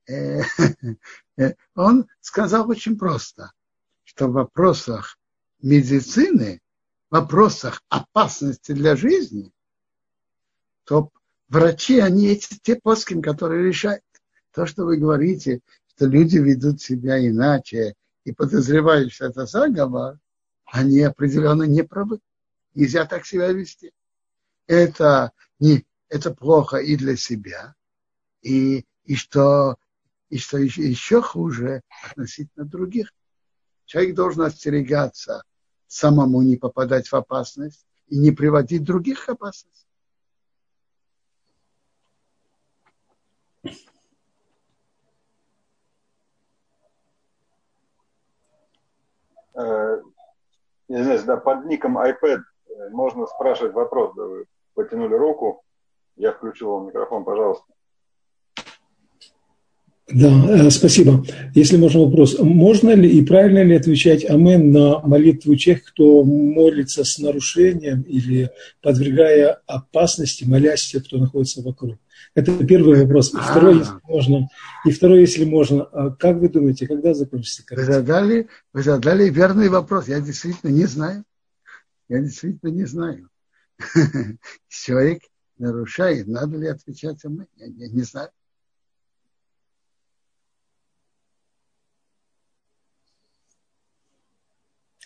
Э, 0.09 0.40
э, 1.36 1.54
он 1.74 2.07
сказал 2.20 2.68
очень 2.70 2.96
просто, 2.98 3.52
что 4.04 4.28
в 4.28 4.32
вопросах 4.32 5.18
медицины, 5.61 6.61
в 7.11 7.16
вопросах 7.16 7.82
опасности 7.90 8.72
для 8.72 8.96
жизни, 8.96 9.52
то 10.84 11.11
врачи, 11.48 11.98
они 11.98 12.28
эти 12.28 12.59
те 12.62 12.76
плоским, 12.76 13.20
которые 13.20 13.66
решают. 13.66 14.02
То, 14.52 14.64
что 14.64 14.84
вы 14.84 14.96
говорите, 14.96 15.61
что 15.88 16.07
люди 16.07 16.38
ведут 16.38 16.80
себя 16.80 17.18
иначе 17.18 17.94
и 18.24 18.32
подозревают, 18.32 19.12
что 19.12 19.26
это 19.26 19.44
заговор, 19.44 20.18
они 20.64 21.02
определенно 21.02 21.64
не 21.64 21.82
правы. 21.82 22.20
Нельзя 22.74 23.04
так 23.04 23.26
себя 23.26 23.52
вести 23.52 23.92
это, 24.66 25.32
не, 25.58 25.86
это 26.08 26.34
плохо 26.34 26.78
и 26.78 26.96
для 26.96 27.16
себя, 27.16 27.74
и, 28.42 28.84
и, 29.04 29.14
что, 29.14 29.76
и 30.28 30.38
что 30.38 30.58
еще, 30.58 30.88
еще 30.88 31.22
хуже 31.22 31.82
относительно 32.10 32.66
других. 32.66 33.12
Человек 33.84 34.14
должен 34.16 34.42
остерегаться 34.42 35.42
самому 35.86 36.42
не 36.42 36.56
попадать 36.56 37.08
в 37.08 37.14
опасность 37.14 37.86
и 38.08 38.18
не 38.18 38.32
приводить 38.32 38.84
других 38.84 39.26
в 39.26 39.28
опасность. 39.28 39.86
Э, 49.54 50.02
я 50.88 51.02
знаю, 51.04 51.24
да, 51.24 51.36
под 51.36 51.64
ником 51.66 51.96
iPad 51.98 52.42
можно 52.91 53.27
спрашивать 53.27 53.74
вопрос, 53.74 54.12
да, 54.16 54.24
вы 54.24 54.45
потянули 54.74 55.14
руку. 55.14 55.62
Я 56.16 56.33
включил 56.33 56.70
вам 56.70 56.87
микрофон, 56.87 57.24
пожалуйста. 57.24 57.64
Да, 60.09 60.31
э, 60.49 60.70
спасибо. 60.70 61.24
Если 61.55 61.77
можно 61.77 62.05
вопрос, 62.05 62.39
можно 62.39 62.91
ли 62.91 63.11
и 63.11 63.24
правильно 63.24 63.64
ли 63.64 63.74
отвечать 63.74 64.24
амен 64.24 64.70
на 64.70 65.01
молитву 65.01 65.57
тех, 65.57 65.83
кто 65.83 66.22
молится 66.22 67.03
с 67.03 67.18
нарушением 67.18 68.03
или 68.03 68.51
подвергая 68.83 69.59
опасности, 69.66 70.45
молясь 70.45 70.87
тех, 70.87 71.05
кто 71.05 71.18
находится 71.18 71.61
вокруг? 71.61 71.97
Это 72.37 72.53
первый 72.64 73.03
вопрос. 73.03 73.35
И 73.35 73.37
второй, 73.37 73.79
если 73.79 74.01
можно, 74.07 74.49
и 74.85 74.91
второй, 74.93 75.20
если 75.20 75.45
можно, 75.45 75.83
а 75.83 76.11
как 76.11 76.37
вы 76.37 76.51
думаете, 76.51 76.87
когда 76.87 77.12
закончится 77.12 77.66
карантин? 77.66 77.87
Вы 77.87 77.93
задали, 77.93 78.49
вы 78.72 78.83
задали 78.83 79.29
верный 79.29 79.68
вопрос. 79.68 80.07
Я 80.07 80.20
действительно 80.20 80.70
не 80.70 80.85
знаю. 80.85 81.24
Я 82.09 82.20
действительно 82.20 82.70
не 82.70 82.84
знаю. 82.84 83.28
человек 84.68 85.22
нарушает, 85.59 86.26
надо 86.26 86.57
ли 86.57 86.68
отвечать 86.68 87.22
ему? 87.24 87.46
Я, 87.57 87.66
я 87.66 87.88
не 87.88 88.02
знаю. 88.02 88.30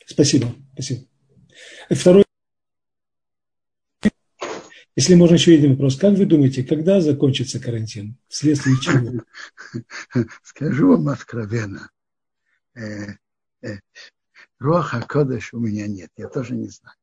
Спасибо. 0.07 0.55
Спасибо. 0.72 1.07
Второй. 1.90 2.24
Если 4.96 5.14
можно 5.14 5.34
еще 5.34 5.55
один 5.55 5.72
вопрос. 5.72 5.96
Как 5.96 6.14
вы 6.18 6.26
думаете, 6.26 6.64
когда 6.64 7.01
закончится 7.01 7.61
карантин? 7.61 8.18
Вследствие 8.28 8.76
чего? 8.80 9.22
Скажу 10.42 10.88
вам 10.88 11.09
откровенно. 11.09 11.88
Роха 14.61 15.02
Кодыш 15.02 15.52
у 15.52 15.58
меня 15.58 15.88
нет. 15.88 16.11
Я 16.16 16.28
тоже 16.28 16.54
не 16.54 16.68
знаю 16.68 16.94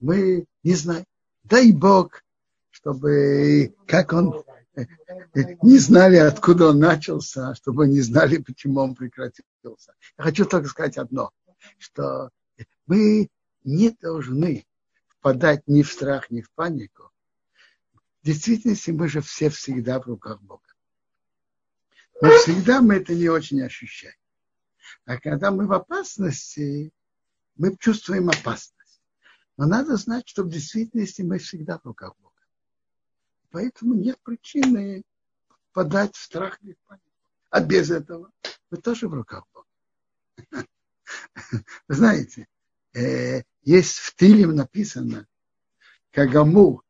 мы 0.00 0.46
не 0.62 0.74
знаем. 0.74 1.04
Дай 1.44 1.72
Бог, 1.72 2.22
чтобы 2.70 3.74
как 3.86 4.12
он 4.12 4.44
не 5.62 5.78
знали, 5.78 6.16
откуда 6.16 6.68
он 6.68 6.78
начался, 6.78 7.54
чтобы 7.54 7.88
не 7.88 8.00
знали, 8.00 8.38
почему 8.38 8.80
он 8.80 8.94
прекратился. 8.94 9.94
Я 10.16 10.24
хочу 10.24 10.44
только 10.44 10.68
сказать 10.68 10.98
одно, 10.98 11.32
что 11.78 12.30
мы 12.86 13.28
не 13.64 13.90
должны 13.90 14.66
впадать 15.08 15.66
ни 15.66 15.82
в 15.82 15.90
страх, 15.90 16.30
ни 16.30 16.42
в 16.42 16.50
панику. 16.52 17.10
В 18.22 18.26
действительности 18.26 18.90
мы 18.90 19.08
же 19.08 19.20
все 19.20 19.48
всегда 19.48 20.00
в 20.00 20.06
руках 20.06 20.40
Бога. 20.42 20.62
Но 22.20 22.30
всегда 22.38 22.80
мы 22.80 22.96
это 22.96 23.14
не 23.14 23.28
очень 23.28 23.62
ощущаем. 23.62 24.14
А 25.04 25.18
когда 25.18 25.50
мы 25.50 25.66
в 25.66 25.72
опасности, 25.72 26.92
мы 27.56 27.76
чувствуем 27.76 28.28
опасность. 28.28 29.02
Но 29.56 29.66
надо 29.66 29.96
знать, 29.96 30.28
что 30.28 30.44
в 30.44 30.48
действительности 30.48 31.22
мы 31.22 31.38
всегда 31.38 31.78
в 31.78 31.84
руках 31.84 32.14
Бога. 32.20 32.34
Поэтому 33.50 33.94
нет 33.94 34.18
причины 34.22 35.02
подать 35.72 36.14
в 36.14 36.22
страх 36.22 36.58
и 36.62 36.74
в 36.74 36.78
панику. 36.86 37.04
А 37.50 37.60
без 37.60 37.90
этого 37.90 38.30
мы 38.70 38.78
тоже 38.78 39.08
в 39.08 39.14
руках 39.14 39.44
Бога. 39.52 39.66
Вы 41.88 41.94
знаете, 41.94 42.46
э, 42.94 43.42
есть 43.62 43.96
в 43.98 44.14
Тилем 44.16 44.54
написано, 44.54 45.26
Кагаму, 46.10 46.82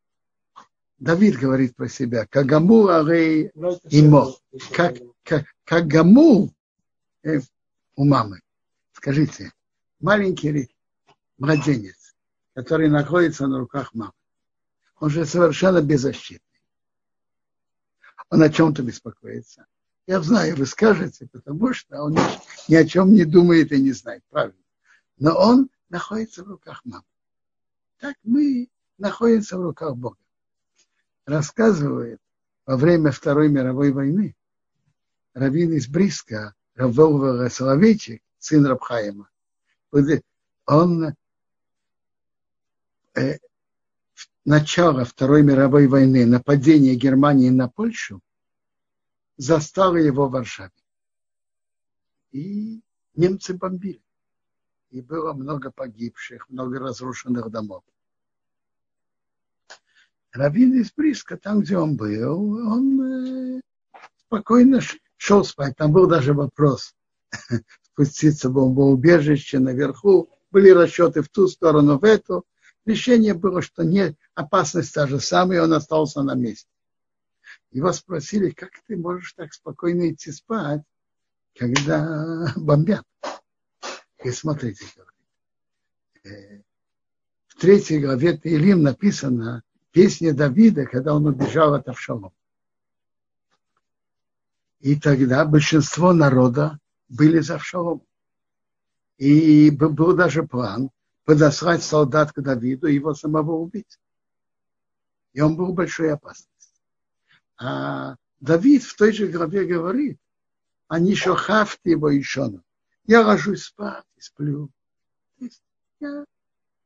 Давид 0.98 1.36
говорит 1.36 1.76
про 1.76 1.88
себя, 1.88 2.26
Кагаму 2.26 2.88
арей 2.88 3.50
имо, 3.90 4.34
как, 4.74 4.96
как, 5.22 5.46
Кагаму 5.64 6.52
э, 7.22 7.40
у 7.98 8.04
мамы. 8.04 8.40
Скажите, 8.92 9.52
маленький 9.98 10.70
младенец, 11.36 12.14
который 12.54 12.88
находится 12.88 13.48
на 13.48 13.58
руках 13.58 13.92
мамы. 13.92 14.12
Он 15.00 15.10
же 15.10 15.26
совершенно 15.26 15.82
беззащитный. 15.82 16.62
Он 18.30 18.40
о 18.40 18.50
чем-то 18.50 18.84
беспокоится. 18.84 19.66
Я 20.06 20.20
знаю, 20.20 20.54
вы 20.54 20.66
скажете, 20.66 21.26
потому 21.26 21.74
что 21.74 22.00
он 22.02 22.16
ни 22.68 22.74
о 22.76 22.86
чем 22.86 23.12
не 23.12 23.24
думает 23.24 23.72
и 23.72 23.80
не 23.80 23.90
знает, 23.90 24.22
правильно. 24.30 24.62
Но 25.18 25.36
он 25.36 25.68
находится 25.88 26.44
в 26.44 26.48
руках 26.48 26.80
мамы. 26.84 27.04
Так 27.98 28.14
мы 28.22 28.68
находимся 28.96 29.58
в 29.58 29.62
руках 29.62 29.96
Бога. 29.96 30.18
Рассказывает 31.26 32.20
во 32.64 32.76
время 32.76 33.10
Второй 33.10 33.48
мировой 33.48 33.90
войны 33.90 34.36
раввин 35.34 35.72
из 35.72 35.88
Бриска, 35.88 36.54
Раволва 36.78 37.48
Соловейчик, 37.48 38.22
сын 38.38 38.64
Рабхаима, 38.64 39.28
он 40.64 41.16
э, 43.16 43.38
начало 44.44 45.04
Второй 45.04 45.42
мировой 45.42 45.88
войны, 45.88 46.24
нападение 46.24 46.94
Германии 46.94 47.50
на 47.50 47.68
Польшу, 47.68 48.20
застало 49.36 49.96
его 49.96 50.28
в 50.28 50.30
Варшаве. 50.30 50.70
И 52.30 52.80
немцы 53.16 53.54
бомбили. 53.54 54.00
И 54.90 55.00
было 55.00 55.32
много 55.32 55.72
погибших, 55.72 56.48
много 56.48 56.78
разрушенных 56.78 57.50
домов. 57.50 57.82
Равин 60.30 60.80
из 60.80 60.92
Бриска, 60.92 61.36
там, 61.36 61.62
где 61.62 61.76
он 61.76 61.96
был, 61.96 62.52
он 62.72 63.56
э, 63.56 63.60
спокойно 64.20 64.80
шел 64.80 65.00
спать. 65.44 65.76
Там 65.76 65.92
был 65.92 66.06
даже 66.06 66.32
вопрос 66.32 66.94
спуститься 67.82 68.48
в 68.48 68.52
бомбоубежище 68.52 69.58
наверху. 69.58 70.30
Были 70.50 70.70
расчеты 70.70 71.22
в 71.22 71.28
ту 71.28 71.48
сторону, 71.48 71.98
в 71.98 72.04
эту. 72.04 72.46
Решение 72.86 73.34
было, 73.34 73.60
что 73.60 73.82
не, 73.82 74.16
опасность 74.34 74.94
та 74.94 75.06
же 75.06 75.20
самая, 75.20 75.58
и 75.58 75.60
он 75.60 75.74
остался 75.74 76.22
на 76.22 76.34
месте. 76.34 76.70
Его 77.70 77.92
спросили, 77.92 78.50
как 78.50 78.70
ты 78.86 78.96
можешь 78.96 79.34
так 79.34 79.52
спокойно 79.52 80.10
идти 80.10 80.32
спать, 80.32 80.82
когда 81.54 82.52
бомбят? 82.56 83.04
И 84.24 84.30
смотрите, 84.30 84.86
говорит, 84.96 85.14
э, 86.24 86.62
в 87.48 87.60
третьей 87.60 88.00
главе 88.00 88.36
Таилим 88.36 88.82
написано 88.82 89.62
песня 89.90 90.32
Давида, 90.32 90.86
когда 90.86 91.14
он 91.14 91.26
убежал 91.26 91.74
от 91.74 91.88
Авшалом. 91.88 92.32
И 94.80 94.98
тогда 94.98 95.44
большинство 95.44 96.12
народа 96.12 96.78
были 97.08 97.40
за 97.40 97.56
Авшалом. 97.56 98.02
И 99.16 99.70
был 99.70 100.14
даже 100.14 100.44
план, 100.44 100.90
подослать 101.24 101.82
солдат 101.82 102.32
к 102.32 102.40
Давиду 102.40 102.86
и 102.86 102.94
его 102.94 103.14
самого 103.14 103.52
убить. 103.56 103.98
И 105.32 105.40
он 105.40 105.56
был 105.56 105.72
в 105.72 105.74
большой 105.74 106.12
опасности. 106.12 106.80
А 107.56 108.14
Давид 108.40 108.84
в 108.84 108.96
той 108.96 109.12
же 109.12 109.26
главе 109.26 109.64
говорит, 109.64 110.18
они 110.86 111.16
шохавты 111.16 111.90
его 111.90 112.08
еще. 112.10 112.60
Я 113.04 113.26
ложусь 113.26 113.64
спать 113.64 114.04
и 114.16 114.20
сплю. 114.20 114.70
То 115.38 115.44
есть 115.44 115.62
я, 115.98 116.24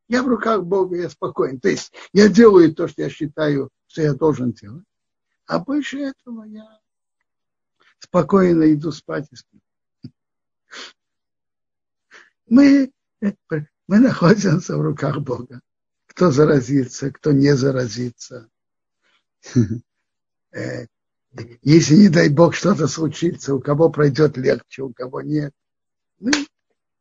я 0.09 0.23
в 0.23 0.28
руках 0.28 0.64
Бога, 0.64 0.97
я 0.97 1.10
спокоен. 1.10 1.60
То 1.60 1.69
есть 1.69 1.93
я 2.14 2.28
делаю 2.28 2.74
то, 2.74 2.89
что 2.89 3.02
я 3.02 3.10
считаю, 3.10 3.69
что 3.86 4.01
я 4.01 4.14
должен 4.14 4.52
делать. 4.52 4.85
А 5.47 5.59
больше 5.59 5.98
этого 5.98 6.44
я 6.44 6.82
спокойно 8.03 8.73
иду 8.73 8.91
спать 8.91 9.29
и 9.31 9.37
сплю. 9.37 9.61
Мы, 12.49 12.93
мы 13.20 13.99
находимся 13.99 14.77
в 14.77 14.81
руках 14.83 15.20
Бога. 15.20 15.61
Кто 16.07 16.31
заразится, 16.31 17.11
кто 17.11 17.33
не 17.33 17.55
заразится. 17.57 18.49
Э, 20.55 20.85
если, 21.62 21.95
не 21.95 22.09
дай 22.11 22.29
Бог, 22.29 22.55
что-то 22.55 22.87
случится, 22.87 23.55
у 23.55 23.61
кого 23.61 23.89
пройдет 23.89 24.37
легче, 24.37 24.83
у 24.83 24.93
кого 24.93 25.23
нет. 25.23 25.55
Мы 26.20 26.31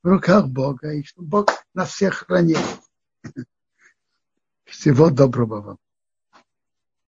в 0.04 0.08
руках 0.08 0.48
Бога, 0.48 0.94
и 0.94 1.04
что 1.04 1.22
Бог 1.22 1.50
нас 1.74 1.90
всех 1.90 2.26
хранит. 2.26 2.58
Всего 4.64 5.10
доброго 5.10 5.62
вам. 5.62 5.78